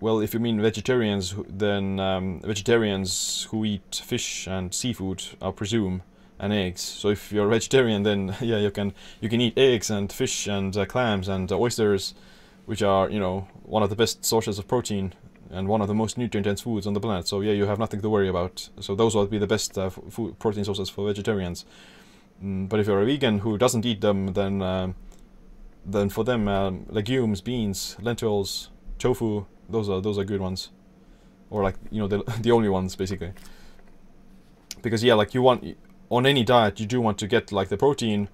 well, 0.00 0.20
if 0.20 0.32
you 0.32 0.38
mean 0.38 0.60
vegetarians, 0.60 1.34
then 1.48 1.98
um, 1.98 2.40
vegetarians 2.44 3.48
who 3.50 3.64
eat 3.64 4.00
fish 4.04 4.46
and 4.46 4.72
seafood, 4.72 5.24
I 5.42 5.50
presume, 5.50 6.02
and 6.38 6.52
eggs. 6.52 6.82
So 6.82 7.08
if 7.08 7.32
you're 7.32 7.48
a 7.48 7.50
vegetarian, 7.50 8.04
then 8.04 8.36
yeah, 8.40 8.58
you 8.58 8.70
can 8.70 8.94
you 9.20 9.28
can 9.28 9.40
eat 9.40 9.58
eggs 9.58 9.90
and 9.90 10.12
fish 10.12 10.46
and 10.46 10.76
uh, 10.76 10.86
clams 10.86 11.26
and 11.26 11.50
oysters, 11.50 12.14
which 12.66 12.80
are 12.80 13.10
you 13.10 13.18
know 13.18 13.48
one 13.64 13.82
of 13.82 13.90
the 13.90 13.96
best 13.96 14.24
sources 14.24 14.56
of 14.56 14.68
protein 14.68 15.14
and 15.50 15.68
one 15.68 15.80
of 15.80 15.88
the 15.88 15.94
most 15.94 16.18
nutrient-dense 16.18 16.60
foods 16.60 16.86
on 16.86 16.92
the 16.92 17.00
planet. 17.00 17.26
So 17.26 17.40
yeah, 17.40 17.52
you 17.52 17.66
have 17.66 17.78
nothing 17.78 18.00
to 18.00 18.10
worry 18.10 18.28
about. 18.28 18.68
So 18.80 18.94
those 18.94 19.14
would 19.14 19.30
be 19.30 19.38
the 19.38 19.46
best 19.46 19.78
uh, 19.78 19.90
food 19.90 20.38
protein 20.38 20.64
sources 20.64 20.88
for 20.88 21.06
vegetarians. 21.06 21.64
Mm, 22.42 22.68
but 22.68 22.80
if 22.80 22.86
you're 22.86 23.00
a 23.00 23.06
vegan 23.06 23.40
who 23.40 23.58
doesn't 23.58 23.84
eat 23.84 24.00
them, 24.00 24.34
then 24.34 24.62
um, 24.62 24.94
then 25.84 26.08
for 26.08 26.24
them 26.24 26.48
um, 26.48 26.86
legumes, 26.88 27.40
beans, 27.40 27.96
lentils, 28.00 28.70
tofu, 28.98 29.46
those 29.68 29.88
are 29.88 30.00
those 30.00 30.18
are 30.18 30.24
good 30.24 30.40
ones, 30.40 30.70
or 31.50 31.62
like 31.62 31.76
you 31.90 32.00
know 32.00 32.08
the 32.08 32.22
the 32.40 32.52
only 32.52 32.68
ones 32.68 32.94
basically. 32.94 33.32
Because 34.82 35.02
yeah, 35.02 35.14
like 35.14 35.34
you 35.34 35.42
want 35.42 35.76
on 36.10 36.26
any 36.26 36.44
diet 36.44 36.78
you 36.78 36.86
do 36.86 37.00
want 37.00 37.18
to 37.18 37.26
get 37.26 37.50
like 37.50 37.68
the 37.68 37.76
protein, 37.76 38.28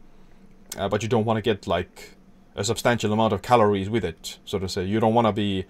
uh, 0.76 0.88
but 0.88 1.02
you 1.02 1.08
don't 1.08 1.24
want 1.24 1.38
to 1.38 1.42
get 1.42 1.66
like 1.66 2.16
a 2.56 2.64
substantial 2.64 3.12
amount 3.12 3.32
of 3.32 3.42
calories 3.42 3.88
with 3.88 4.04
it, 4.04 4.38
so 4.44 4.58
to 4.58 4.68
say. 4.68 4.84
You 4.84 5.00
don't 5.00 5.14
want 5.14 5.26
to 5.26 5.32
be 5.32 5.64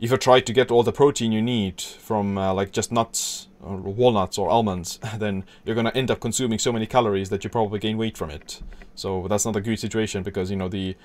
if 0.00 0.10
you 0.10 0.16
try 0.16 0.40
to 0.40 0.52
get 0.52 0.70
all 0.70 0.82
the 0.82 0.92
protein 0.92 1.30
you 1.30 1.42
need 1.42 1.80
from 1.80 2.38
uh, 2.38 2.54
like 2.54 2.72
just 2.72 2.90
nuts 2.90 3.48
or 3.62 3.76
walnuts 3.76 4.38
or 4.38 4.48
almonds, 4.48 4.98
then 5.18 5.44
you're 5.64 5.76
gonna 5.76 5.92
end 5.94 6.10
up 6.10 6.20
consuming 6.20 6.58
so 6.58 6.72
many 6.72 6.86
calories 6.86 7.28
that 7.28 7.44
you 7.44 7.50
probably 7.50 7.78
gain 7.78 7.98
weight 7.98 8.16
from 8.16 8.30
it. 8.30 8.62
So 8.94 9.26
that's 9.28 9.44
not 9.44 9.56
a 9.56 9.60
good 9.60 9.78
situation 9.78 10.22
because 10.22 10.50
you 10.50 10.56
know 10.56 10.68
the 10.68 10.96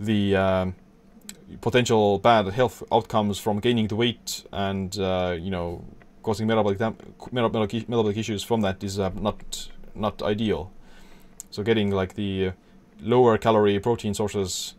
the 0.00 0.34
um, 0.34 0.74
potential 1.60 2.18
bad 2.18 2.48
health 2.48 2.82
outcomes 2.90 3.38
from 3.38 3.60
gaining 3.60 3.86
the 3.86 3.96
weight 3.96 4.44
and 4.52 4.98
uh, 4.98 5.36
you 5.38 5.50
know 5.50 5.84
causing 6.22 6.46
metabolic, 6.48 6.80
metabolic 7.32 7.88
metabolic 7.88 8.16
issues 8.16 8.42
from 8.42 8.62
that 8.62 8.82
is 8.82 8.98
uh, 8.98 9.10
not 9.14 9.70
not 9.94 10.22
ideal. 10.22 10.72
So 11.50 11.62
getting 11.62 11.90
like 11.90 12.14
the 12.14 12.52
lower 13.00 13.38
calorie 13.38 13.78
protein 13.78 14.14
sources 14.14 14.74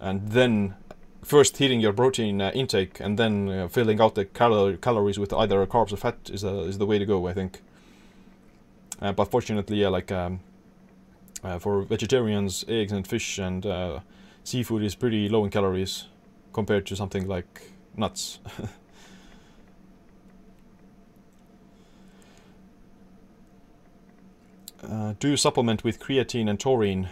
and 0.00 0.28
then 0.28 0.74
first 1.22 1.56
hitting 1.58 1.80
your 1.80 1.92
protein 1.92 2.40
uh, 2.40 2.50
intake 2.54 3.00
and 3.00 3.18
then 3.18 3.48
uh, 3.48 3.68
filling 3.68 4.00
out 4.00 4.14
the 4.14 4.24
cal 4.24 4.76
calories 4.76 5.18
with 5.18 5.32
either 5.32 5.64
carbs 5.66 5.92
or 5.92 5.96
fat 5.96 6.16
is 6.32 6.44
uh, 6.44 6.64
is 6.68 6.78
the 6.78 6.86
way 6.86 6.98
to 6.98 7.06
go 7.06 7.28
I 7.28 7.32
think. 7.32 7.60
Uh, 9.00 9.12
but 9.12 9.30
fortunately, 9.30 9.80
yeah, 9.80 9.88
like 9.88 10.12
um, 10.12 10.40
uh, 11.42 11.58
for 11.58 11.82
vegetarians, 11.82 12.64
eggs 12.68 12.92
and 12.92 13.06
fish 13.06 13.38
and 13.38 13.64
seafood 14.44 14.82
is 14.82 14.94
pretty 14.94 15.28
low 15.28 15.44
in 15.44 15.50
calories 15.50 16.06
compared 16.52 16.86
to 16.86 16.96
something 16.96 17.26
like 17.26 17.70
nuts. 17.96 18.38
uh, 24.82 25.14
do 25.18 25.28
you 25.30 25.36
supplement 25.36 25.84
with 25.84 26.00
creatine 26.00 26.48
and 26.48 26.58
taurine? 26.58 27.08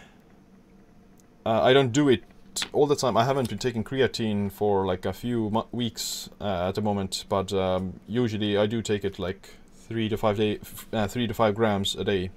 Uh, 1.47 1.63
I 1.63 1.73
don't 1.73 1.93
do 1.93 2.09
it 2.09 2.25
all 2.73 2.87
the 2.87 2.97
time. 2.97 3.17
I 3.17 3.25
haven't 3.25 3.49
been 3.49 3.59
taking 3.59 3.85
creatine 3.85 4.51
for 4.51 4.87
like 4.87 5.07
a 5.07 5.13
few 5.13 5.65
weeks 5.73 6.29
uh, 6.41 6.69
at 6.69 6.75
the 6.75 6.83
moment, 6.83 7.25
but 7.29 7.53
um, 7.53 8.01
usually 8.07 8.57
I 8.57 8.67
do 8.67 8.83
take 8.83 9.05
it 9.05 9.19
like 9.19 9.51
three 9.75 10.09
to 10.09 10.17
five 10.17 10.37
day, 10.37 10.61
uh, 10.93 11.09
three 11.09 11.27
to 11.27 11.35
five 11.35 11.55
grams 11.55 11.95
a 11.95 12.05
day. 12.05 12.31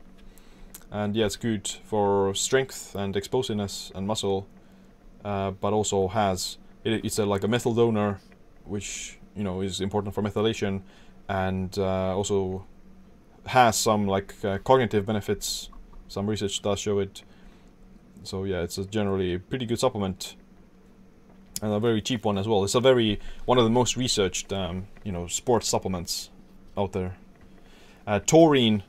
And 0.92 1.16
yeah, 1.16 1.26
it's 1.26 1.36
good 1.38 1.68
for 1.86 2.34
strength 2.36 2.96
and 2.96 3.16
explosiveness 3.16 3.92
and 3.96 4.06
muscle 4.08 4.48
uh, 5.24 5.52
but 5.52 5.74
also 5.74 6.08
has 6.08 6.58
it, 6.84 7.06
it's 7.06 7.20
a, 7.20 7.26
like 7.26 7.44
a 7.44 7.48
methyl 7.48 7.74
donor, 7.74 8.20
which 8.66 9.18
you 9.36 9.44
know 9.44 9.62
is 9.62 9.82
important 9.82 10.14
for 10.14 10.22
methylation, 10.22 10.82
and 11.30 11.78
uh, 11.78 12.16
also 12.16 12.66
has 13.46 13.78
some 13.78 14.08
like 14.08 14.34
uh, 14.44 14.58
cognitive 14.60 15.06
benefits 15.06 15.70
some 16.12 16.30
research 16.30 16.62
does 16.62 16.80
show 16.80 17.00
it. 17.00 17.24
So 18.24 18.44
yeah, 18.44 18.62
it's 18.62 18.78
a 18.78 18.86
generally 18.86 19.38
pretty 19.38 19.66
good 19.66 19.80
supplement 19.80 20.36
and 21.62 21.74
a 21.74 21.80
very 21.80 22.02
cheap 22.02 22.26
one 22.26 22.38
as 22.38 22.48
well. 22.48 22.64
It's 22.64 22.76
a 22.76 22.80
very 22.80 23.20
one 23.46 23.58
of 23.58 23.64
the 23.64 23.70
most 23.70 23.96
researched, 23.96 24.52
um, 24.52 24.88
you 25.04 25.12
know, 25.12 25.28
sports 25.28 25.68
supplements 25.68 26.30
out 26.78 26.94
there. 26.94 27.18
Uh, 28.08 28.20
taurine, 28.20 28.84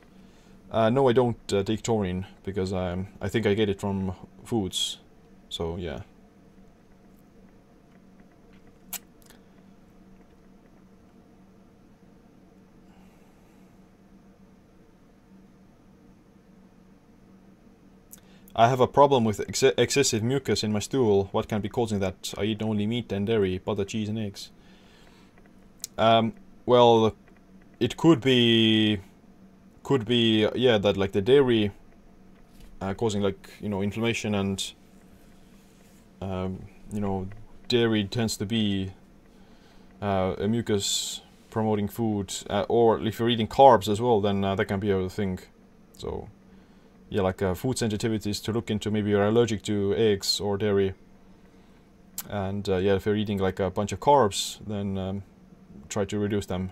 uh, 0.71 0.89
no, 0.89 1.07
I 1.07 1.13
don't 1.13 1.53
uh, 1.53 1.63
take 1.63 1.83
taurine 1.83 2.25
because 2.43 2.73
um, 2.73 3.07
I 3.21 3.29
think 3.29 3.45
I 3.45 3.53
get 3.53 3.69
it 3.69 3.79
from 3.79 4.13
foods. 4.43 4.97
So 5.49 5.77
yeah. 5.77 6.01
I 18.55 18.67
have 18.69 18.79
a 18.79 18.87
problem 18.87 19.23
with 19.23 19.39
ex 19.39 19.63
excessive 19.63 20.21
mucus 20.21 20.63
in 20.63 20.71
my 20.71 20.79
stool. 20.79 21.29
What 21.31 21.47
can 21.47 21.61
be 21.61 21.69
causing 21.69 21.99
that? 21.99 22.33
I 22.37 22.43
eat 22.43 22.61
only 22.61 22.85
meat 22.85 23.11
and 23.11 23.25
dairy, 23.25 23.57
butter, 23.57 23.83
cheese, 23.83 24.09
and 24.09 24.19
eggs. 24.19 24.51
Um, 25.97 26.33
well, 26.65 27.15
it 27.79 27.97
could 27.97 28.21
be, 28.21 28.99
could 29.81 30.05
be, 30.05 30.47
yeah, 30.55 30.77
that 30.77 30.97
like 30.97 31.13
the 31.13 31.21
dairy 31.21 31.71
uh, 32.79 32.93
causing 32.93 33.23
like 33.23 33.49
you 33.59 33.69
know 33.69 33.81
inflammation 33.81 34.35
and, 34.35 34.73
um, 36.21 36.63
you 36.91 37.01
know, 37.01 37.27
dairy 37.67 38.03
tends 38.03 38.37
to 38.37 38.45
be 38.45 38.91
uh, 40.01 40.35
a 40.37 40.47
mucus 40.47 41.21
promoting 41.49 41.87
food, 41.87 42.33
uh, 42.49 42.65
or 42.69 42.99
if 42.99 43.19
you're 43.19 43.29
eating 43.29 43.47
carbs 43.47 43.87
as 43.87 43.99
well, 43.99 44.21
then 44.21 44.43
uh, 44.43 44.53
that 44.53 44.65
can 44.65 44.79
be 44.79 44.91
a 44.91 45.09
thing. 45.09 45.39
So 45.97 46.27
yeah, 47.13 47.21
like 47.21 47.43
uh, 47.43 47.53
food 47.53 47.77
sensitivities 47.77 48.43
to 48.43 48.51
look 48.51 48.71
into. 48.71 48.89
Maybe 48.89 49.11
you're 49.11 49.27
allergic 49.27 49.61
to 49.63 49.93
eggs 49.95 50.39
or 50.39 50.57
dairy. 50.57 50.95
And 52.27 52.67
uh, 52.67 52.77
yeah, 52.77 52.95
if 52.95 53.05
you're 53.05 53.15
eating 53.15 53.37
like 53.37 53.59
a 53.59 53.69
bunch 53.69 53.91
of 53.91 53.99
carbs, 53.99 54.57
then 54.65 54.97
um, 54.97 55.23
try 55.89 56.05
to 56.05 56.17
reduce 56.17 56.47
them. 56.47 56.71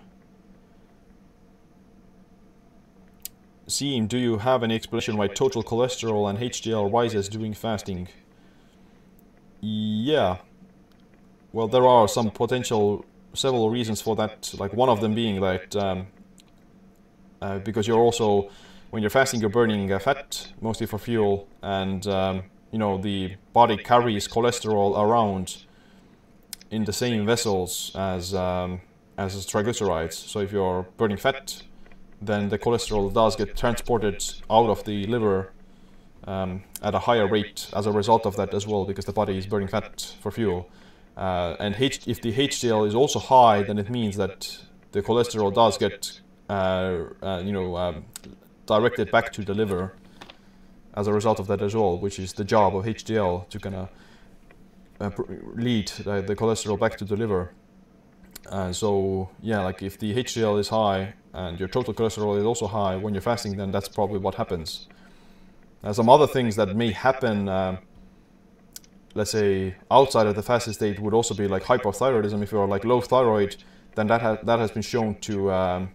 Siim, 3.67 4.07
do 4.07 4.17
you 4.17 4.39
have 4.39 4.63
any 4.63 4.73
explanation 4.73 5.15
why 5.15 5.27
total 5.27 5.61
cholesterol 5.61 6.27
and 6.27 6.39
HDL 6.39 6.91
rises 6.91 7.29
during 7.29 7.53
fasting? 7.53 8.07
Yeah. 9.61 10.37
Well, 11.53 11.67
there 11.67 11.85
are 11.85 12.07
some 12.07 12.31
potential, 12.31 13.05
several 13.35 13.69
reasons 13.69 14.01
for 14.01 14.15
that. 14.15 14.55
Like 14.57 14.73
one 14.73 14.89
of 14.89 15.01
them 15.01 15.13
being 15.13 15.39
that 15.41 15.75
um, 15.75 16.07
uh, 17.43 17.59
because 17.59 17.87
you're 17.87 17.99
also 17.99 18.49
when 18.91 19.01
you're 19.01 19.09
fasting, 19.09 19.39
you're 19.39 19.49
burning 19.49 19.91
uh, 19.91 19.99
fat 19.99 20.51
mostly 20.61 20.85
for 20.85 20.99
fuel, 20.99 21.47
and 21.63 22.05
um, 22.07 22.43
you 22.71 22.77
know 22.77 22.97
the 22.97 23.35
body 23.53 23.77
carries 23.77 24.27
cholesterol 24.27 24.97
around 24.97 25.63
in 26.69 26.83
the 26.83 26.93
same 26.93 27.25
vessels 27.25 27.91
as 27.95 28.35
um, 28.35 28.81
as 29.17 29.45
triglycerides. 29.45 30.13
So 30.13 30.39
if 30.39 30.51
you're 30.51 30.83
burning 30.97 31.17
fat, 31.17 31.63
then 32.21 32.49
the 32.49 32.59
cholesterol 32.59 33.11
does 33.13 33.35
get 33.35 33.57
transported 33.57 34.23
out 34.49 34.69
of 34.69 34.83
the 34.83 35.07
liver 35.07 35.51
um, 36.25 36.63
at 36.83 36.93
a 36.93 36.99
higher 36.99 37.27
rate 37.27 37.69
as 37.73 37.85
a 37.85 37.91
result 37.91 38.25
of 38.25 38.35
that 38.35 38.53
as 38.53 38.67
well, 38.67 38.85
because 38.85 39.05
the 39.05 39.13
body 39.13 39.37
is 39.37 39.47
burning 39.47 39.69
fat 39.69 40.15
for 40.21 40.31
fuel. 40.31 40.69
Uh, 41.15 41.55
and 41.59 41.75
H 41.79 42.07
if 42.07 42.21
the 42.21 42.33
HDL 42.33 42.85
is 42.87 42.95
also 42.95 43.19
high, 43.19 43.63
then 43.63 43.77
it 43.77 43.89
means 43.89 44.17
that 44.17 44.59
the 44.91 45.01
cholesterol 45.01 45.53
does 45.53 45.77
get, 45.77 46.19
uh, 46.49 47.03
uh, 47.21 47.41
you 47.43 47.53
know, 47.53 47.77
um, 47.77 48.05
directed 48.75 49.11
back 49.11 49.33
to 49.33 49.41
the 49.49 49.53
liver 49.53 49.93
as 50.93 51.07
a 51.07 51.13
result 51.19 51.39
of 51.39 51.47
that 51.47 51.61
as 51.61 51.73
well, 51.75 51.97
which 52.05 52.17
is 52.19 52.33
the 52.33 52.43
job 52.55 52.69
of 52.77 52.85
HDL 52.85 53.49
to 53.49 53.57
kind 53.59 53.75
of 53.75 53.89
uh, 55.01 55.09
lead 55.55 55.87
the, 56.07 56.21
the, 56.21 56.35
cholesterol 56.35 56.79
back 56.79 56.97
to 56.97 57.05
the 57.05 57.17
liver. 57.23 57.43
So 58.71 59.29
yeah, 59.41 59.61
like 59.67 59.81
if 59.81 59.97
the 59.97 60.09
HDL 60.23 60.59
is 60.59 60.69
high 60.69 61.13
and 61.33 61.59
your 61.59 61.69
total 61.77 61.93
cholesterol 61.93 62.37
is 62.37 62.45
also 62.45 62.67
high 62.67 62.95
when 62.95 63.13
you're 63.13 63.27
fasting, 63.33 63.57
then 63.57 63.71
that's 63.71 63.89
probably 63.89 64.19
what 64.19 64.35
happens. 64.35 64.87
Uh, 65.83 65.93
some 65.93 66.09
other 66.09 66.27
things 66.27 66.55
that 66.55 66.75
may 66.75 66.91
happen, 66.91 67.49
uh, 67.49 67.77
let's 69.15 69.31
say 69.31 69.75
outside 69.89 70.27
of 70.27 70.35
the 70.35 70.43
fasted 70.43 70.73
state, 70.75 70.99
would 70.99 71.13
also 71.13 71.33
be 71.33 71.47
like 71.47 71.63
hypothyroidism. 71.63 72.43
If 72.43 72.51
you're 72.51 72.67
like 72.67 72.85
low 72.85 73.01
thyroid, 73.01 73.55
then 73.95 74.07
that 74.07 74.21
ha 74.21 74.37
that 74.43 74.59
has 74.59 74.71
been 74.71 74.87
shown 74.93 75.15
to 75.27 75.51
um, 75.51 75.89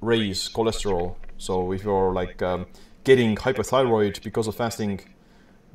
raise 0.00 0.48
cholesterol 0.48 1.16
so 1.38 1.72
if 1.72 1.84
you're 1.84 2.12
like 2.12 2.42
um, 2.42 2.66
getting 3.04 3.36
hypothyroid 3.36 4.22
because 4.22 4.46
of 4.46 4.54
fasting, 4.54 5.00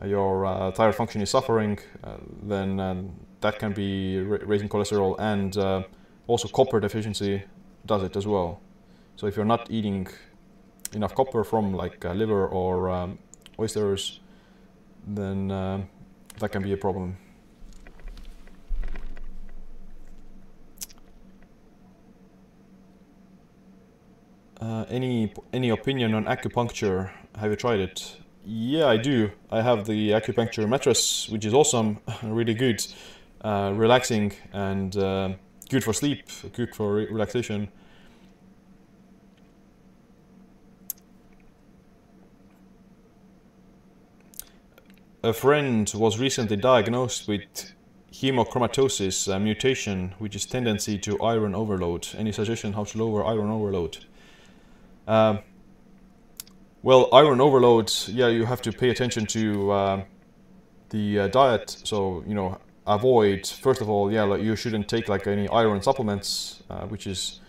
uh, 0.01 0.05
your 0.05 0.45
uh, 0.45 0.71
thyroid 0.71 0.95
function 0.95 1.21
is 1.21 1.29
suffering, 1.29 1.79
uh, 2.03 2.17
then 2.43 2.79
um, 2.79 3.11
that 3.41 3.59
can 3.59 3.73
be 3.73 4.19
ra 4.19 4.37
raising 4.43 4.69
cholesterol 4.69 5.15
and 5.19 5.57
uh, 5.57 5.83
also 6.27 6.47
copper 6.47 6.79
deficiency 6.79 7.43
does 7.85 8.03
it 8.03 8.15
as 8.15 8.25
well. 8.25 8.61
So 9.15 9.27
if 9.27 9.35
you're 9.35 9.45
not 9.45 9.69
eating 9.69 10.07
enough 10.93 11.13
copper 11.15 11.43
from 11.43 11.73
like 11.73 12.03
uh, 12.05 12.13
liver 12.13 12.47
or 12.47 12.89
um, 12.89 13.19
oysters, 13.59 14.19
then 15.05 15.51
uh, 15.51 15.81
that 16.39 16.51
can 16.51 16.63
be 16.63 16.73
a 16.73 16.77
problem. 16.77 17.17
Uh, 24.59 24.85
any 24.89 25.31
any 25.53 25.69
opinion 25.69 26.13
on 26.13 26.25
acupuncture? 26.25 27.11
Have 27.37 27.49
you 27.49 27.55
tried 27.55 27.79
it? 27.79 28.17
Yeah, 28.45 28.87
I 28.87 28.97
do. 28.97 29.31
I 29.51 29.61
have 29.61 29.85
the 29.85 30.09
acupuncture 30.09 30.67
mattress, 30.67 31.29
which 31.29 31.45
is 31.45 31.53
awesome, 31.53 31.99
really 32.23 32.53
good, 32.53 32.85
uh, 33.41 33.71
relaxing, 33.75 34.33
and 34.51 34.95
uh, 34.97 35.29
good 35.69 35.83
for 35.83 35.93
sleep, 35.93 36.27
good 36.53 36.75
for 36.75 36.95
re 36.95 37.07
relaxation. 37.07 37.69
A 45.23 45.33
friend 45.33 45.91
was 45.95 46.19
recently 46.19 46.55
diagnosed 46.55 47.27
with 47.27 47.73
hemochromatosis 48.11 49.33
uh, 49.33 49.39
mutation, 49.39 50.15
which 50.17 50.35
is 50.35 50.45
tendency 50.45 50.97
to 50.97 51.21
iron 51.21 51.55
overload. 51.55 52.07
Any 52.17 52.31
suggestion 52.31 52.73
how 52.73 52.85
to 52.85 52.97
lower 52.97 53.25
iron 53.25 53.49
overload? 53.49 54.05
Um, 55.09 55.39
well, 56.83 57.09
iron 57.11 57.41
overload, 57.41 57.91
yeah, 58.07 58.27
you 58.27 58.45
have 58.45 58.61
to 58.61 58.71
pay 58.71 58.91
attention 58.91 59.25
to 59.25 59.71
uh, 59.71 60.03
the 60.91 61.19
uh, 61.21 61.27
diet. 61.29 61.77
So, 61.83 62.23
you 62.27 62.35
know, 62.35 62.59
avoid, 62.85 63.47
first 63.47 63.81
of 63.81 63.89
all, 63.89 64.11
yeah, 64.11 64.23
like 64.23 64.43
you 64.43 64.55
shouldn't 64.55 64.87
take 64.87 65.09
like 65.09 65.25
any 65.25 65.49
iron 65.49 65.81
supplements, 65.81 66.61
uh, 66.69 66.85
which 66.85 67.07
is 67.07 67.41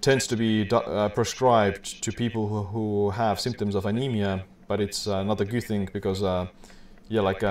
tends 0.00 0.28
to 0.28 0.36
be 0.36 0.66
uh, 0.70 1.08
prescribed 1.08 2.02
to 2.04 2.12
people 2.12 2.46
who, 2.46 2.62
who, 2.62 3.10
have 3.10 3.40
symptoms 3.40 3.74
of 3.74 3.84
anemia, 3.84 4.44
but 4.68 4.80
it's 4.80 5.08
uh, 5.08 5.24
not 5.24 5.40
a 5.40 5.44
good 5.44 5.64
thing 5.64 5.88
because, 5.92 6.22
uh, 6.22 6.46
yeah, 7.08 7.20
like 7.20 7.42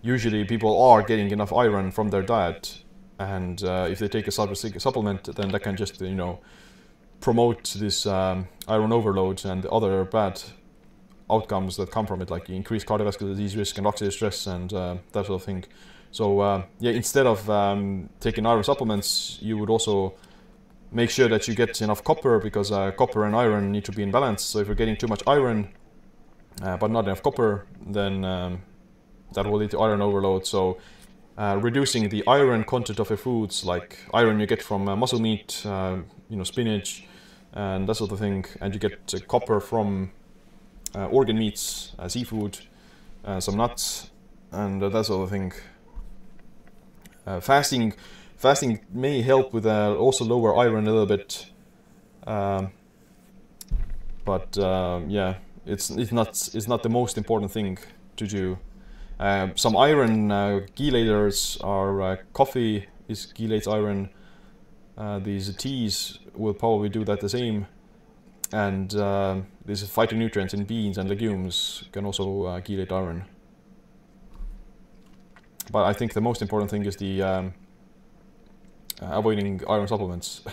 usually 0.00 0.44
people 0.44 0.82
are 0.82 1.02
getting 1.02 1.30
enough 1.30 1.52
iron 1.52 1.90
from 1.90 2.08
their 2.08 2.22
diet. 2.22 2.82
And 3.18 3.62
if 3.62 3.98
they 3.98 4.08
take 4.08 4.26
a 4.26 4.32
supplement, 4.32 5.36
then 5.36 5.50
that 5.50 5.62
can 5.62 5.76
just, 5.76 6.00
you 6.00 6.14
know, 6.14 6.40
promote 7.20 7.76
this 7.78 8.06
um, 8.06 8.48
iron 8.66 8.92
overload 8.92 9.44
and 9.44 9.66
other 9.66 10.04
bad 10.04 10.42
outcomes 11.30 11.76
that 11.76 11.90
come 11.90 12.06
from 12.06 12.20
it, 12.22 12.30
like 12.30 12.50
increased 12.50 12.86
cardiovascular 12.86 13.30
disease 13.30 13.56
risk 13.56 13.78
and 13.78 13.86
oxidative 13.86 14.12
stress 14.12 14.46
and 14.46 14.72
uh, 14.72 14.96
that 15.12 15.26
sort 15.26 15.40
of 15.40 15.44
thing. 15.44 15.64
So 16.10 16.40
uh, 16.40 16.64
yeah, 16.80 16.92
instead 16.92 17.26
of 17.26 17.48
um, 17.48 18.10
taking 18.18 18.46
iron 18.46 18.64
supplements, 18.64 19.38
you 19.40 19.56
would 19.58 19.70
also 19.70 20.14
make 20.90 21.10
sure 21.10 21.28
that 21.28 21.46
you 21.46 21.54
get 21.54 21.80
enough 21.80 22.02
copper 22.02 22.40
because 22.40 22.72
uh, 22.72 22.90
copper 22.92 23.24
and 23.24 23.36
iron 23.36 23.70
need 23.70 23.84
to 23.84 23.92
be 23.92 24.02
in 24.02 24.10
balance. 24.10 24.42
So 24.42 24.58
if 24.58 24.66
you're 24.66 24.74
getting 24.74 24.96
too 24.96 25.06
much 25.06 25.22
iron 25.26 25.68
uh, 26.62 26.76
but 26.76 26.90
not 26.90 27.04
enough 27.04 27.22
copper, 27.22 27.66
then 27.86 28.24
um, 28.24 28.62
that 29.34 29.46
will 29.46 29.58
lead 29.58 29.70
to 29.70 29.80
iron 29.80 30.02
overload. 30.02 30.46
So 30.46 30.78
uh, 31.38 31.58
reducing 31.62 32.08
the 32.08 32.26
iron 32.26 32.64
content 32.64 32.98
of 32.98 33.08
your 33.08 33.16
foods, 33.16 33.64
like 33.64 33.98
iron 34.12 34.40
you 34.40 34.46
get 34.46 34.62
from 34.62 34.88
uh, 34.88 34.96
muscle 34.96 35.20
meat, 35.20 35.62
you 35.64 36.36
know, 36.36 36.44
spinach, 36.44 37.04
and 37.52 37.88
that 37.88 37.94
sort 37.94 38.12
of 38.12 38.18
thing. 38.18 38.44
And 38.60 38.74
you 38.74 38.80
get 38.80 39.14
uh, 39.14 39.18
copper 39.26 39.60
from 39.60 40.12
uh, 40.94 41.06
organ 41.06 41.38
meats, 41.38 41.92
uh, 41.98 42.08
seafood, 42.08 42.58
some 43.38 43.56
nuts, 43.56 44.10
and 44.50 44.82
that 44.82 45.04
sort 45.04 45.24
of 45.24 45.30
thing. 45.30 45.52
fasting, 47.40 47.94
fasting 48.36 48.80
may 48.92 49.22
help 49.22 49.52
with 49.52 49.66
also 49.66 50.24
lower 50.24 50.56
iron 50.56 50.86
a 50.86 50.90
little 50.90 51.06
bit, 51.06 51.46
um, 52.26 52.72
but 54.24 54.56
um, 54.58 55.08
yeah, 55.08 55.34
it's 55.66 55.90
it's 55.90 56.12
not 56.12 56.28
it's 56.54 56.68
not 56.68 56.82
the 56.82 56.88
most 56.88 57.18
important 57.18 57.52
thing 57.52 57.78
to 58.16 58.26
do. 58.26 58.58
Uh, 59.20 59.48
some 59.54 59.76
iron 59.76 60.32
uh, 60.32 60.60
chelators 60.74 61.62
are 61.62 62.00
uh, 62.00 62.16
coffee 62.32 62.86
is 63.06 63.32
chelates 63.36 63.68
iron. 63.68 64.08
these 65.24 65.54
teas 65.56 66.19
will 66.34 66.54
probably 66.54 66.88
do 66.88 67.04
that 67.04 67.20
the 67.20 67.28
same. 67.28 67.66
and 68.52 68.94
uh, 68.96 69.36
these 69.64 69.84
phytonutrients 69.84 70.54
in 70.54 70.64
beans 70.64 70.98
and 70.98 71.08
legumes 71.08 71.84
can 71.92 72.04
also 72.04 72.44
uh, 72.44 72.60
chelate 72.60 72.92
iron. 72.92 73.24
But 75.70 75.84
I 75.84 75.92
think 75.92 76.14
the 76.14 76.20
most 76.20 76.42
important 76.42 76.70
thing 76.70 76.84
is 76.84 76.96
the 76.96 77.22
um, 77.22 77.54
uh, 79.00 79.06
avoiding 79.06 79.62
iron 79.68 79.86
supplements. 79.88 80.42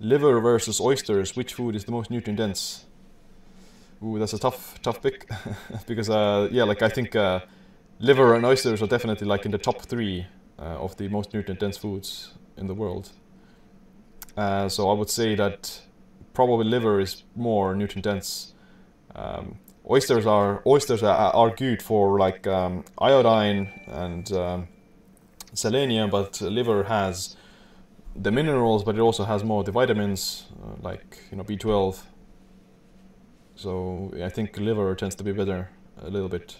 Liver 0.00 0.40
versus 0.40 0.80
oysters, 0.80 1.36
which 1.36 1.54
food 1.54 1.76
is 1.76 1.84
the 1.84 1.92
most 1.92 2.10
nutrient 2.10 2.38
dense? 2.38 2.86
Ooh, 4.02 4.18
that's 4.18 4.32
a 4.32 4.38
tough, 4.38 4.80
tough 4.82 5.02
pick 5.02 5.28
because 5.86 6.08
uh, 6.08 6.48
yeah, 6.50 6.64
like 6.64 6.82
I 6.82 6.88
think 6.88 7.14
uh, 7.14 7.40
liver 8.00 8.34
and 8.34 8.44
oysters 8.44 8.82
are 8.82 8.86
definitely 8.86 9.26
like 9.26 9.44
in 9.44 9.52
the 9.52 9.58
top 9.58 9.82
three 9.82 10.26
uh, 10.58 10.62
of 10.62 10.96
the 10.96 11.08
most 11.08 11.32
nutrient 11.32 11.60
dense 11.60 11.76
foods 11.76 12.32
in 12.56 12.66
the 12.66 12.74
world. 12.74 13.10
Uh, 14.36 14.68
so 14.68 14.90
I 14.90 14.94
would 14.94 15.10
say 15.10 15.34
that 15.36 15.82
probably 16.34 16.64
liver 16.64 17.00
is 17.00 17.22
more 17.36 17.74
nutrient 17.74 18.04
dense. 18.04 18.54
Um, 19.14 19.58
oysters 19.88 20.26
are 20.26 20.62
oysters 20.66 21.02
are, 21.02 21.32
are 21.34 21.50
good 21.50 21.82
for 21.82 22.18
like 22.18 22.46
um, 22.46 22.84
iodine 22.98 23.68
and 23.86 24.32
um, 24.32 24.68
selenium, 25.52 26.10
but 26.10 26.40
liver 26.40 26.84
has 26.84 27.36
the 28.16 28.32
minerals, 28.32 28.82
but 28.82 28.96
it 28.96 29.00
also 29.00 29.24
has 29.24 29.44
more 29.44 29.60
of 29.60 29.66
the 29.66 29.72
vitamins 29.72 30.46
uh, 30.64 30.76
like 30.82 31.18
you 31.30 31.36
know 31.36 31.44
B12 31.44 32.00
so 33.60 34.10
I 34.24 34.30
think 34.30 34.56
liver 34.56 34.94
tends 34.94 35.14
to 35.16 35.24
be 35.24 35.32
better 35.32 35.68
a 36.00 36.08
little 36.08 36.30
bit. 36.30 36.56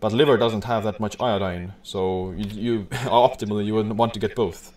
But 0.00 0.12
liver 0.12 0.36
doesn't 0.36 0.64
have 0.64 0.84
that 0.84 1.00
much 1.00 1.20
iodine, 1.20 1.72
so 1.82 2.32
you, 2.36 2.44
you 2.44 2.84
optimally 2.90 3.66
you 3.66 3.74
wouldn't 3.74 3.96
want 3.96 4.14
to 4.14 4.20
get 4.20 4.36
both. 4.36 4.72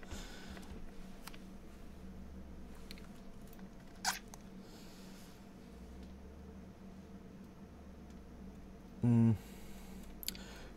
Mm. 9.06 9.36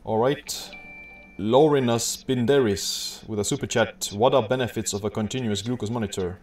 All 0.04 0.18
right. 0.18 0.70
Laurinus 1.38 2.24
Binderis 2.24 3.26
with 3.26 3.38
a 3.40 3.44
super 3.44 3.66
chat. 3.66 4.10
What 4.12 4.34
are 4.34 4.42
benefits 4.42 4.92
of 4.92 5.04
a 5.04 5.10
continuous 5.10 5.62
glucose 5.62 5.90
monitor? 5.90 6.38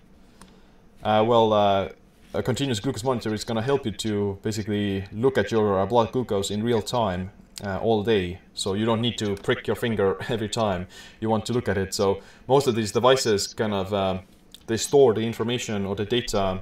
Uh, 1.04 1.24
well, 1.26 1.54
uh, 1.54 1.90
a 2.34 2.44
continuous 2.44 2.80
glucose 2.80 3.04
monitor 3.04 3.34
is 3.34 3.44
going 3.44 3.56
to 3.56 3.62
help 3.62 3.86
you 3.86 3.92
to 3.92 4.40
basically 4.42 5.06
look 5.12 5.38
at 5.38 5.52
your 5.52 5.80
uh, 5.80 5.86
blood 5.86 6.12
glucose 6.12 6.52
in 6.52 6.64
real 6.64 6.82
time 6.82 7.32
uh, 7.64 7.80
all 7.80 8.04
day. 8.04 8.40
So 8.54 8.74
you 8.74 8.86
don't 8.86 9.02
need 9.02 9.18
to 9.20 9.36
prick 9.36 9.68
your 9.68 9.76
finger 9.76 10.18
every 10.30 10.50
time 10.50 10.88
you 11.20 11.30
want 11.30 11.46
to 11.46 11.54
look 11.54 11.68
at 11.70 11.78
it. 11.78 11.94
So 11.94 12.22
most 12.48 12.68
of 12.68 12.76
these 12.76 12.92
devices 12.92 13.54
kind 13.54 13.74
of 13.74 13.94
uh, 13.94 14.20
they 14.68 14.78
store 14.78 15.14
the 15.14 15.22
information 15.22 15.86
or 15.86 15.96
the 15.96 16.06
data 16.06 16.62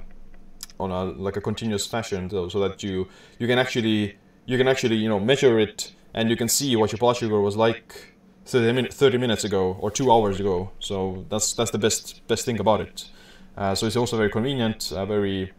on 0.78 0.90
a 0.90 1.04
like 1.04 1.36
a 1.36 1.40
continuous 1.40 1.86
fashion, 1.86 2.30
so, 2.30 2.48
so 2.48 2.58
that 2.60 2.82
you 2.82 3.08
you 3.38 3.46
can 3.46 3.58
actually 3.58 4.16
you 4.46 4.56
can 4.56 4.68
actually 4.68 4.96
you 4.96 5.08
know 5.08 5.20
measure 5.20 5.58
it 5.58 5.92
and 6.14 6.30
you 6.30 6.36
can 6.36 6.48
see 6.48 6.74
what 6.76 6.90
your 6.92 6.98
blood 6.98 7.16
sugar 7.16 7.40
was 7.40 7.56
like 7.56 8.14
30, 8.46 8.72
min 8.72 8.88
30 8.90 9.18
minutes 9.18 9.44
ago 9.44 9.76
or 9.80 9.90
two 9.90 10.10
hours 10.10 10.40
ago. 10.40 10.70
So 10.80 11.24
that's 11.28 11.52
that's 11.52 11.70
the 11.70 11.78
best 11.78 12.26
best 12.26 12.44
thing 12.44 12.58
about 12.58 12.80
it. 12.80 13.08
Uh, 13.56 13.74
so 13.74 13.86
it's 13.86 13.96
also 13.96 14.16
very 14.16 14.30
convenient, 14.30 14.92
uh, 14.92 15.04
very 15.06 15.52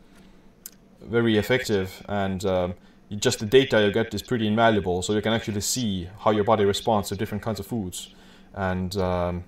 very 1.02 1.38
effective 1.38 2.04
and 2.08 2.46
um, 2.46 2.74
just 3.18 3.40
the 3.40 3.46
data 3.46 3.82
you 3.82 3.92
get 3.92 4.14
is 4.14 4.22
pretty 4.22 4.48
invaluable 4.48 5.02
so 5.02 5.14
you 5.14 5.22
can 5.22 5.34
actually 5.34 5.62
see 5.62 6.10
how 6.20 6.32
your 6.32 6.44
body 6.44 6.64
responds 6.64 7.10
to 7.10 7.16
different 7.16 7.44
kinds 7.44 7.60
of 7.60 7.68
foods 7.68 8.14
and 8.54 8.96
um, 8.98 9.44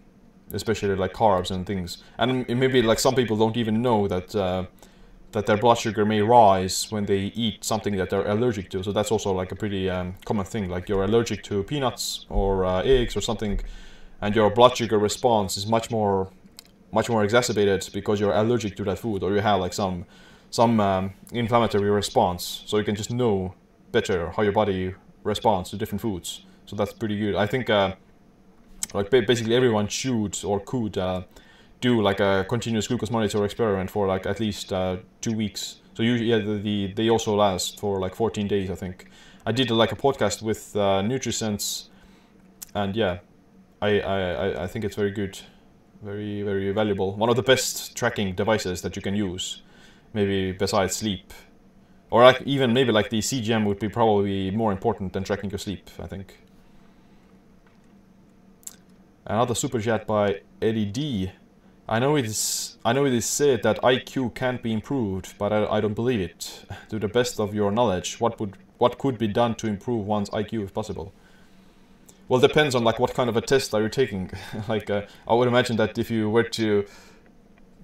especially 0.51 0.95
like 0.95 1.13
carbs 1.13 1.51
and 1.51 1.65
things. 1.65 2.03
And 2.17 2.47
maybe 2.47 2.81
like 2.81 2.99
some 2.99 3.15
people 3.15 3.37
don't 3.37 3.57
even 3.57 3.81
know 3.81 4.07
that 4.07 4.35
uh, 4.35 4.65
that 5.31 5.47
their 5.47 5.57
blood 5.57 5.79
sugar 5.79 6.05
may 6.05 6.21
rise 6.21 6.91
when 6.91 7.05
they 7.05 7.31
eat 7.35 7.63
something 7.63 7.95
that 7.97 8.11
they're 8.11 8.27
allergic 8.27 8.69
to. 8.69 8.83
So 8.83 8.91
that's 8.91 9.11
also 9.11 9.31
like 9.31 9.51
a 9.51 9.55
pretty 9.55 9.89
um, 9.89 10.15
common 10.25 10.45
thing 10.45 10.69
like 10.69 10.87
you're 10.87 11.03
allergic 11.03 11.43
to 11.43 11.63
peanuts 11.63 12.25
or 12.29 12.65
uh, 12.65 12.83
eggs 12.83 13.15
or 13.15 13.21
something 13.21 13.59
and 14.23 14.33
your 14.35 14.49
blood 14.49 14.77
sugar 14.77 14.97
response 14.97 15.57
is 15.57 15.67
much 15.67 15.91
more 15.91 16.29
much 16.93 17.09
more 17.09 17.23
exacerbated 17.23 17.89
because 17.91 18.19
you're 18.19 18.33
allergic 18.33 18.75
to 18.77 18.83
that 18.85 18.97
food 18.97 19.21
or 19.21 19.33
you 19.33 19.41
have 19.41 19.59
like 19.59 19.73
some 19.73 20.05
some 20.53 20.79
um, 20.79 21.13
inflammatory 21.31 21.89
response, 21.89 22.61
so 22.67 22.77
you 22.77 22.83
can 22.83 22.93
just 22.95 23.09
know 23.09 23.55
better 23.91 24.29
how 24.29 24.43
your 24.43 24.51
body 24.51 24.93
responds 25.23 25.71
to 25.71 25.77
different 25.77 25.99
foods. 25.99 26.45
So 26.67 26.75
that's 26.75 26.93
pretty 26.93 27.17
good. 27.17 27.33
I 27.33 27.47
think 27.47 27.71
uh, 27.71 27.95
like 28.93 29.09
basically 29.09 29.55
everyone 29.55 29.87
should 29.87 30.37
or 30.45 30.59
could 30.59 30.95
uh, 30.95 31.23
do 31.81 32.03
like 32.03 32.19
a 32.19 32.45
continuous 32.47 32.87
glucose 32.87 33.09
monitor 33.09 33.43
experiment 33.43 33.89
for 33.89 34.05
like 34.05 34.27
at 34.27 34.39
least 34.39 34.71
uh, 34.71 34.97
two 35.21 35.35
weeks. 35.35 35.77
So 35.95 36.03
usually 36.03 36.29
yeah, 36.29 36.37
the, 36.37 36.59
the, 36.59 36.93
they 36.93 37.09
also 37.09 37.35
last 37.35 37.79
for 37.79 37.99
like 37.99 38.13
14 38.13 38.47
days, 38.47 38.69
I 38.69 38.75
think. 38.75 39.07
I 39.47 39.51
did 39.51 39.71
like 39.71 39.91
a 39.91 39.95
podcast 39.95 40.43
with 40.43 40.75
uh, 40.75 41.01
NutriSense, 41.01 41.87
and 42.75 42.95
yeah, 42.95 43.17
I, 43.81 43.99
I 44.01 44.63
I 44.65 44.67
think 44.67 44.85
it's 44.85 44.95
very 44.95 45.11
good, 45.11 45.39
very 46.03 46.43
very 46.43 46.71
valuable. 46.71 47.15
One 47.15 47.31
of 47.31 47.37
the 47.37 47.43
best 47.43 47.97
tracking 47.97 48.35
devices 48.35 48.83
that 48.83 48.95
you 48.95 49.01
can 49.01 49.15
use 49.15 49.62
maybe 50.13 50.51
besides 50.51 50.95
sleep. 50.95 51.33
Or 52.09 52.23
like 52.23 52.41
even 52.43 52.73
maybe 52.73 52.91
like 52.91 53.09
the 53.09 53.19
CGM 53.19 53.65
would 53.65 53.79
be 53.79 53.89
probably 53.89 54.51
more 54.51 54.71
important 54.71 55.13
than 55.13 55.23
tracking 55.23 55.49
your 55.49 55.59
sleep, 55.59 55.89
I 55.99 56.07
think. 56.07 56.37
Another 59.25 59.55
super 59.55 59.79
chat 59.81 60.05
by 60.05 60.41
Eddie 60.61 60.85
D. 60.85 61.31
I 61.87 61.99
know 61.99 62.15
it 62.15 62.25
is 62.25 62.77
I 62.85 62.93
know 62.93 63.05
it 63.05 63.13
is 63.13 63.25
said 63.25 63.63
that 63.63 63.81
IQ 63.81 64.35
can't 64.35 64.61
be 64.61 64.71
improved, 64.73 65.33
but 65.37 65.51
I, 65.51 65.65
I 65.65 65.81
don't 65.81 65.93
believe 65.93 66.19
it. 66.19 66.65
To 66.89 66.99
the 66.99 67.07
best 67.07 67.39
of 67.39 67.55
your 67.55 67.71
knowledge, 67.71 68.19
what 68.19 68.39
would 68.39 68.57
what 68.77 68.97
could 68.97 69.17
be 69.17 69.27
done 69.27 69.55
to 69.55 69.67
improve 69.67 70.05
one's 70.05 70.29
IQ 70.29 70.65
if 70.65 70.73
possible? 70.73 71.13
Well, 72.27 72.39
depends 72.39 72.75
on 72.75 72.83
like 72.83 72.99
what 72.99 73.13
kind 73.13 73.29
of 73.29 73.37
a 73.37 73.41
test 73.41 73.73
are 73.73 73.81
you 73.81 73.89
taking. 73.89 74.31
like 74.67 74.89
uh, 74.89 75.03
I 75.27 75.33
would 75.33 75.47
imagine 75.47 75.77
that 75.77 75.97
if 75.97 76.11
you 76.11 76.29
were 76.29 76.43
to 76.43 76.85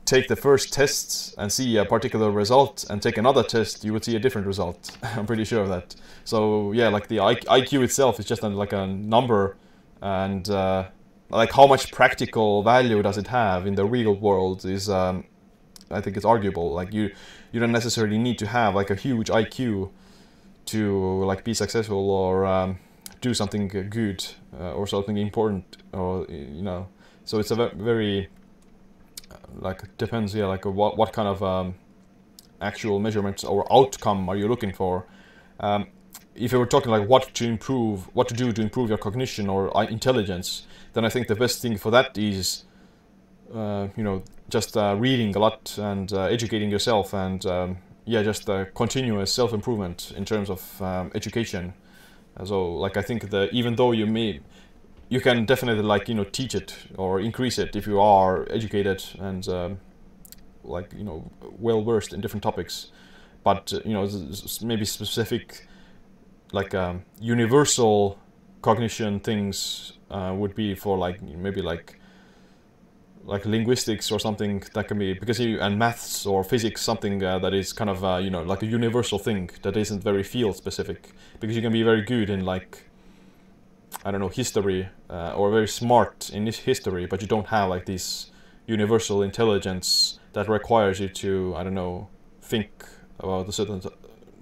take 0.10 0.28
the 0.28 0.36
first 0.36 0.74
test 0.74 1.36
and 1.38 1.52
see 1.52 1.78
a 1.78 1.86
particular 1.86 2.32
result 2.32 2.84
and 2.90 3.00
take 3.00 3.18
another 3.18 3.44
test, 3.44 3.84
you 3.84 3.94
would 3.94 4.04
see 4.04 4.16
a 4.16 4.20
different 4.20 4.48
result. 4.48 4.98
I'm 5.04 5.28
pretty 5.28 5.46
sure 5.46 5.62
of 5.62 5.70
that. 5.70 5.96
So 6.26 6.72
yeah, 6.72 6.88
like 6.90 7.08
the 7.08 7.18
IQ 7.18 7.84
itself 7.84 8.20
is 8.20 8.26
just 8.26 8.42
like 8.42 8.74
a 8.74 8.88
number 8.88 9.56
and 10.02 10.50
uh, 10.50 10.88
like 11.30 11.52
how 11.52 11.68
much 11.68 11.92
practical 11.92 12.64
value 12.64 13.04
does 13.04 13.20
it 13.20 13.28
have 13.28 13.68
in 13.68 13.76
the 13.76 13.86
real 13.86 14.16
world 14.16 14.66
is 14.66 14.90
um, 14.90 15.26
I 15.92 16.02
think 16.02 16.18
it's 16.18 16.26
arguable. 16.26 16.74
Like 16.74 16.92
you 16.92 17.12
you 17.52 17.60
don't 17.60 17.72
necessarily 17.72 18.18
need 18.18 18.40
to 18.40 18.48
have 18.48 18.74
like 18.74 18.90
a 18.90 18.96
huge 18.96 19.30
IQ 19.30 19.92
to 20.74 21.24
like 21.26 21.44
be 21.44 21.54
successful 21.54 22.10
or 22.10 22.46
um, 22.46 22.80
do 23.22 23.36
something 23.36 23.68
good 23.68 24.26
uh, 24.60 24.74
or 24.74 24.88
something 24.88 25.18
important 25.18 25.78
or 25.94 26.26
you 26.30 26.64
know. 26.64 26.88
So 27.26 27.38
it's 27.38 27.52
a 27.52 27.70
very 27.76 28.30
like 29.56 29.98
depends 29.98 30.34
yeah 30.36 30.46
like 30.46 30.66
what 30.66 30.98
what 30.98 31.14
kind 31.14 31.28
of 31.28 31.44
um, 31.44 31.76
actual 32.62 33.00
measurements 33.00 33.44
or 33.44 33.72
outcome 33.72 34.30
are 34.30 34.36
you 34.36 34.48
looking 34.48 34.74
for? 34.74 35.06
Um, 35.60 35.88
if 36.36 36.54
you 36.54 36.60
were 36.60 36.66
talking 36.66 36.92
like 36.92 37.08
what 37.08 37.34
to 37.34 37.46
improve 37.46 38.14
what 38.16 38.28
to 38.30 38.34
do 38.34 38.52
to 38.54 38.62
improve 38.62 38.90
your 38.90 38.98
cognition 38.98 39.50
or 39.50 39.76
uh, 39.76 39.86
intelligence 39.86 40.66
then 40.94 41.04
i 41.04 41.10
think 41.10 41.28
the 41.28 41.36
best 41.36 41.62
thing 41.62 41.78
for 41.78 41.92
that 41.92 42.18
is 42.18 42.64
uh, 43.54 43.88
you 43.98 44.04
know 44.04 44.24
just 44.50 44.78
uh, 44.78 44.96
reading 44.98 45.36
a 45.36 45.40
lot 45.40 45.78
and 45.78 46.14
uh, 46.14 46.24
educating 46.24 46.72
yourself 46.72 47.14
and 47.14 47.46
um, 47.46 47.78
yeah 48.06 48.24
just 48.24 48.50
continuous 48.74 49.34
self-improvement 49.34 50.14
in 50.16 50.24
terms 50.26 50.50
of 50.50 50.82
um, 50.82 51.12
education 51.14 51.74
so 52.46 52.74
like 52.76 52.96
i 52.96 53.02
think 53.02 53.30
that 53.30 53.52
even 53.52 53.76
though 53.76 53.92
you 53.92 54.08
may 54.08 54.40
you 55.10 55.20
can 55.20 55.46
definitely 55.46 55.84
like 55.84 56.08
you 56.08 56.16
know 56.16 56.24
teach 56.24 56.56
it 56.56 56.76
or 56.96 57.20
increase 57.20 57.58
it 57.58 57.76
if 57.76 57.88
you 57.88 58.00
are 58.00 58.48
educated 58.52 59.04
and 59.20 59.48
um, 59.50 59.80
like 60.64 60.94
you 60.96 61.04
know 61.04 61.30
well 61.58 61.84
versed 61.84 62.14
in 62.14 62.22
different 62.22 62.44
topics. 62.44 62.92
But 63.44 63.74
uh, 63.74 63.80
you 63.86 63.94
know 63.94 64.08
maybe 64.62 64.86
specific 64.86 65.68
like 66.52 66.74
um, 66.74 67.04
universal 67.20 68.20
cognition 68.62 69.20
things 69.20 69.94
uh, 70.12 70.34
would 70.36 70.56
be 70.56 70.76
for 70.76 70.98
like 70.98 71.22
maybe 71.22 71.62
like 71.62 72.00
like 73.26 73.46
linguistics 73.46 74.12
or 74.12 74.20
something 74.20 74.64
that 74.74 74.88
can 74.88 74.98
be 74.98 75.14
because 75.14 75.40
you 75.40 75.60
and 75.60 75.78
maths 75.78 76.26
or 76.26 76.44
physics 76.44 76.82
something 76.82 77.24
uh, 77.24 77.38
that 77.40 77.54
is 77.54 77.74
kind 77.74 77.90
of 77.90 78.04
uh, 78.04 78.18
you 78.18 78.30
know 78.30 78.44
like 78.44 78.64
a 78.64 78.66
universal 78.66 79.20
thing 79.20 79.50
that 79.62 79.78
isn't 79.78 80.04
very 80.04 80.24
field 80.24 80.56
specific 80.56 81.12
because 81.40 81.56
you 81.56 81.62
can 81.62 81.72
be 81.72 81.84
very 81.84 82.02
good 82.02 82.30
in 82.30 82.44
like 82.44 82.89
I 84.04 84.12
don't 84.12 84.22
know 84.22 84.30
history 84.30 84.90
uh, 85.10 85.34
or 85.36 85.52
very 85.52 85.68
smart 85.68 86.30
in 86.30 86.46
history, 86.46 87.06
but 87.06 87.22
you 87.22 87.28
don't 87.28 87.48
have 87.48 87.70
like 87.70 87.86
this 87.86 88.32
universal 88.66 89.22
intelligence 89.22 90.20
that 90.34 90.48
requires 90.48 91.00
you 91.00 91.10
to 91.10 91.54
I 91.58 91.64
don't 91.64 91.74
know 91.74 92.08
think 92.42 92.70
about 93.20 93.50
a 93.50 93.52
certain 93.52 93.82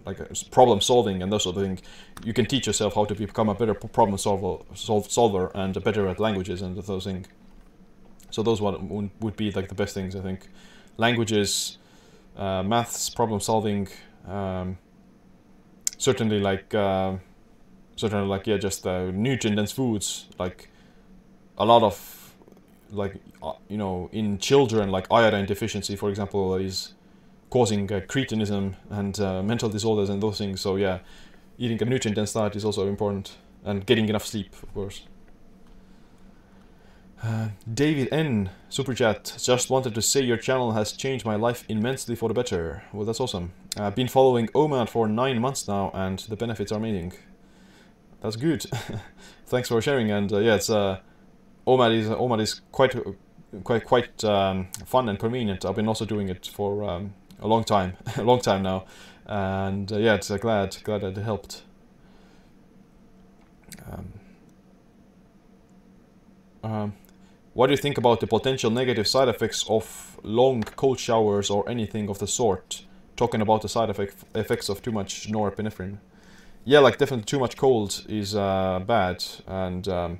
like 0.08 0.22
uh, 0.22 0.26
problem 0.52 0.80
solving 0.82 1.22
and 1.22 1.32
those 1.32 1.44
sort 1.44 1.58
of 1.58 1.64
things, 1.64 1.82
you 2.24 2.34
can 2.34 2.46
teach 2.46 2.66
yourself 2.66 2.96
how 2.96 3.06
to 3.06 3.14
become 3.14 3.50
a 3.50 3.54
better 3.54 3.74
problem 3.74 4.18
solver, 4.18 4.64
solve, 4.74 5.12
solver 5.12 5.52
and 5.54 5.84
better 5.84 6.08
at 6.08 6.20
languages 6.20 6.62
and 6.62 6.78
those 6.78 7.04
things. 7.04 7.28
So 8.32 8.42
those 8.44 8.62
one 8.62 9.12
would 9.20 9.36
be 9.36 9.52
like 9.52 9.68
the 9.68 9.76
best 9.76 9.94
things 9.94 10.16
I 10.16 10.22
think. 10.22 10.48
Languages, 10.98 11.78
uh, 12.36 12.64
maths, 12.64 13.10
problem 13.10 13.40
solving, 13.40 13.88
um, 14.28 14.78
certainly 15.98 16.40
like 16.40 16.74
uh, 16.74 17.18
certainly 17.98 18.28
like 18.28 18.48
yeah, 18.48 18.58
just 18.58 18.88
uh, 18.88 19.12
nutrient 19.12 19.58
dense 19.58 19.74
foods 19.74 20.28
like 20.40 20.70
a 21.58 21.66
lot 21.66 21.84
of 21.84 22.34
like 22.92 23.16
uh, 23.44 23.54
you 23.68 23.78
know 23.78 24.10
in 24.14 24.38
children 24.38 24.90
like 24.90 25.06
iodine 25.12 25.46
deficiency 25.46 25.96
for 25.98 26.10
example 26.10 26.56
is 26.56 26.94
causing 27.50 27.92
uh, 27.92 28.00
cretinism 28.02 28.76
and 28.90 29.20
uh, 29.20 29.44
mental 29.44 29.68
disorders 29.68 30.10
and 30.10 30.24
those 30.24 30.38
things 30.38 30.62
so 30.62 30.78
yeah 30.78 31.00
eating 31.58 31.82
a 31.82 31.86
nutrient 31.86 32.16
dense 32.16 32.32
diet 32.32 32.56
is 32.56 32.64
also 32.64 32.88
important 32.88 33.36
and 33.66 33.86
getting 33.86 34.08
enough 34.08 34.26
sleep 34.26 34.54
of 34.64 34.74
course 34.74 35.02
uh, 37.24 37.50
David 37.74 38.10
N. 38.12 38.52
Super 38.70 38.94
Chat 38.94 39.38
just 39.42 39.72
wanted 39.72 39.96
to 39.96 40.04
say 40.04 40.22
your 40.22 40.38
channel 40.38 40.74
has 40.74 40.92
changed 40.92 41.26
my 41.26 41.36
life 41.36 41.66
immensely 41.68 42.16
for 42.16 42.30
the 42.30 42.34
better. 42.36 42.84
Well, 42.94 43.06
that's 43.06 43.20
awesome. 43.20 43.54
I've 43.76 43.96
been 43.96 44.08
following 44.08 44.50
OMAD 44.50 44.88
for 44.88 45.08
nine 45.08 45.42
months 45.42 45.68
now, 45.68 45.90
and 45.96 46.20
the 46.20 46.36
benefits 46.36 46.72
are 46.72 46.78
amazing. 46.78 47.14
That's 48.22 48.36
good. 48.36 48.66
Thanks 49.46 49.70
for 49.70 49.82
sharing. 49.82 50.12
And 50.12 50.32
uh, 50.32 50.40
yeah, 50.40 50.56
it's 50.56 50.70
uh, 50.70 51.00
OMAD 51.66 51.96
is 51.96 52.10
OMAD 52.10 52.42
is 52.42 52.62
quite 52.72 52.96
quite 53.64 53.86
quite 53.86 54.24
um, 54.24 54.68
fun 54.86 55.10
and 55.10 55.20
convenient. 55.20 55.66
I've 55.66 55.76
been 55.76 55.88
also 55.88 56.06
doing 56.06 56.30
it 56.30 56.48
for 56.54 56.84
um, 56.84 57.14
a 57.40 57.48
long 57.48 57.64
time, 57.64 57.98
a 58.18 58.24
long 58.24 58.42
time 58.42 58.64
now, 58.64 58.86
and 59.26 59.92
uh, 59.92 59.98
yeah, 59.98 60.16
it's 60.16 60.32
uh, 60.32 60.38
glad 60.38 60.78
glad 60.84 61.04
it 61.04 61.18
helped. 61.18 61.64
Um, 63.92 64.14
um, 66.64 66.94
what 67.54 67.68
do 67.68 67.74
you 67.74 67.78
think 67.78 67.98
about 67.98 68.20
the 68.20 68.28
potential 68.28 68.70
negative 68.70 69.08
side 69.08 69.28
effects 69.28 69.66
of 69.70 70.20
long 70.24 70.64
cold 70.64 71.00
showers 71.00 71.50
or 71.50 71.68
anything 71.70 72.10
of 72.10 72.20
the 72.20 72.28
sort? 72.28 72.84
Talking 73.16 73.42
about 73.42 73.62
the 73.62 73.70
side 73.70 73.90
effect, 73.90 74.16
effects 74.36 74.70
of 74.70 74.82
too 74.82 74.92
much 74.92 75.28
norepinephrine. 75.32 75.98
Yeah, 76.68 76.80
like 76.80 76.98
definitely 76.98 77.24
too 77.24 77.40
much 77.40 77.56
cold 77.56 78.04
is 78.10 78.36
uh, 78.36 78.82
bad, 78.86 79.24
and 79.48 79.88
um, 79.88 80.20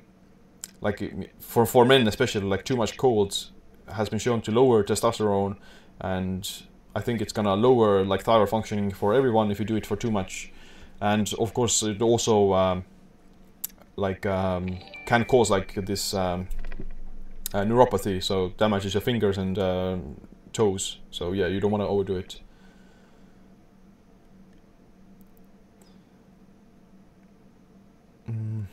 like 0.80 1.30
for 1.38 1.66
for 1.66 1.84
men 1.84 2.08
especially, 2.08 2.40
like 2.40 2.64
too 2.64 2.74
much 2.74 2.96
cold 2.96 3.50
has 3.92 4.08
been 4.08 4.18
shown 4.18 4.40
to 4.40 4.50
lower 4.50 4.82
testosterone, 4.82 5.58
and 6.00 6.50
I 6.96 7.02
think 7.02 7.20
it's 7.20 7.34
gonna 7.34 7.54
lower 7.54 8.02
like 8.02 8.22
thyroid 8.22 8.48
functioning 8.48 8.90
for 8.92 9.12
everyone 9.12 9.50
if 9.50 9.58
you 9.58 9.66
do 9.66 9.76
it 9.76 9.84
for 9.84 9.94
too 9.94 10.10
much, 10.10 10.50
and 11.02 11.30
of 11.38 11.52
course 11.52 11.82
it 11.82 12.00
also 12.00 12.54
um, 12.54 12.84
like 13.96 14.24
um, 14.24 14.78
can 15.04 15.26
cause 15.26 15.50
like 15.50 15.74
this 15.74 16.14
um, 16.14 16.48
uh, 17.52 17.60
neuropathy, 17.60 18.22
so 18.22 18.54
damages 18.56 18.94
your 18.94 19.02
fingers 19.02 19.36
and 19.36 19.58
uh, 19.58 19.98
toes. 20.54 20.96
So 21.10 21.32
yeah, 21.32 21.48
you 21.48 21.60
don't 21.60 21.70
want 21.70 21.82
to 21.82 21.88
overdo 21.88 22.16
it. 22.16 22.40
Mm. 28.30 28.66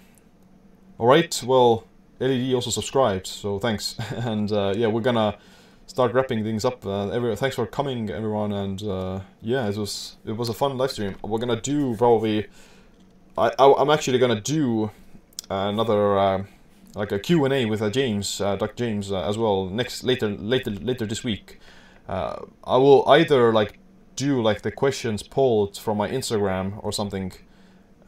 All 0.98 1.08
right, 1.08 1.44
well, 1.46 1.86
LED 2.20 2.54
also 2.54 2.70
subscribed, 2.70 3.28
so 3.28 3.60
thanks. 3.60 3.96
and 4.16 4.52
uh, 4.52 4.74
yeah, 4.76 4.88
we're 4.88 5.02
gonna 5.02 5.38
start 5.88 6.14
wrapping 6.14 6.44
things 6.44 6.66
up. 6.66 6.86
Uh, 6.86 7.10
every, 7.10 7.36
thanks 7.36 7.56
for 7.56 7.66
coming, 7.66 8.10
everyone, 8.10 8.52
and 8.52 8.84
uh, 8.84 9.20
yeah, 9.42 9.68
it 9.68 9.78
was 9.78 10.18
it 10.26 10.36
was 10.38 10.50
a 10.50 10.54
fun 10.54 10.78
live 10.78 10.92
stream. 10.92 11.16
We're 11.24 11.40
gonna 11.40 11.62
do 11.62 11.96
probably. 11.96 12.48
I, 13.38 13.52
I 13.60 13.82
am 13.82 13.90
actually 13.90 14.18
gonna 14.18 14.40
do 14.40 14.92
another 15.50 16.18
uh, 16.18 16.44
like 16.96 17.12
a 17.12 17.20
Q 17.20 17.46
and 17.46 17.54
A 17.54 17.66
with 17.66 17.82
uh, 17.82 17.90
James, 17.90 18.40
uh, 18.42 18.56
Dr. 18.56 18.76
James, 18.76 19.12
uh, 19.12 19.28
as 19.28 19.38
well 19.38 19.66
next 19.68 20.04
later 20.04 20.30
later 20.30 20.72
later 20.72 21.06
this 21.06 21.24
week. 21.24 21.60
Uh, 22.08 22.46
I 22.64 22.78
will 22.78 23.04
either 23.10 23.52
like 23.52 23.80
do 24.16 24.42
like 24.42 24.62
the 24.62 24.72
questions 24.72 25.24
pulled 25.24 25.78
from 25.78 25.98
my 25.98 26.10
Instagram 26.10 26.80
or 26.84 26.92
something, 26.92 27.34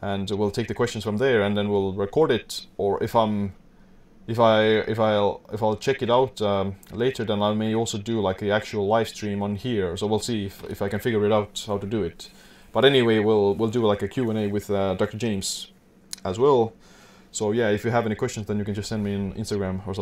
and 0.00 0.30
we'll 0.30 0.50
take 0.50 0.68
the 0.68 0.74
questions 0.74 1.04
from 1.04 1.16
there, 1.16 1.42
and 1.42 1.56
then 1.56 1.68
we'll 1.68 1.92
record 1.92 2.30
it. 2.30 2.66
Or 2.76 3.02
if 3.02 3.14
I'm 3.14 3.54
if 4.26 4.38
I 4.38 4.62
if 4.62 5.00
I'll 5.00 5.40
if 5.52 5.62
I'll 5.62 5.76
check 5.76 6.02
it 6.02 6.10
out 6.10 6.40
um, 6.42 6.76
later, 6.92 7.24
then 7.24 7.42
I 7.42 7.54
may 7.54 7.74
also 7.74 7.98
do 7.98 8.20
like 8.20 8.38
the 8.38 8.50
actual 8.50 8.86
live 8.86 9.08
stream 9.08 9.42
on 9.42 9.56
here. 9.56 9.96
So 9.96 10.06
we'll 10.06 10.20
see 10.20 10.46
if, 10.46 10.62
if 10.64 10.82
I 10.82 10.88
can 10.88 11.00
figure 11.00 11.24
it 11.24 11.32
out 11.32 11.64
how 11.66 11.78
to 11.78 11.86
do 11.86 12.02
it. 12.02 12.30
But 12.72 12.84
anyway, 12.84 13.18
we'll 13.18 13.54
we'll 13.54 13.70
do 13.70 13.84
like 13.86 14.02
a 14.02 14.08
Q 14.08 14.30
and 14.30 14.38
A 14.38 14.46
with 14.48 14.70
uh, 14.70 14.94
Dr. 14.94 15.16
James 15.16 15.72
as 16.24 16.38
well. 16.38 16.74
So 17.30 17.52
yeah, 17.52 17.70
if 17.70 17.84
you 17.84 17.90
have 17.90 18.06
any 18.06 18.14
questions, 18.14 18.46
then 18.46 18.58
you 18.58 18.64
can 18.64 18.74
just 18.74 18.88
send 18.88 19.02
me 19.02 19.14
an 19.14 19.32
Instagram 19.34 19.86
or 19.86 19.94
something. 19.94 19.96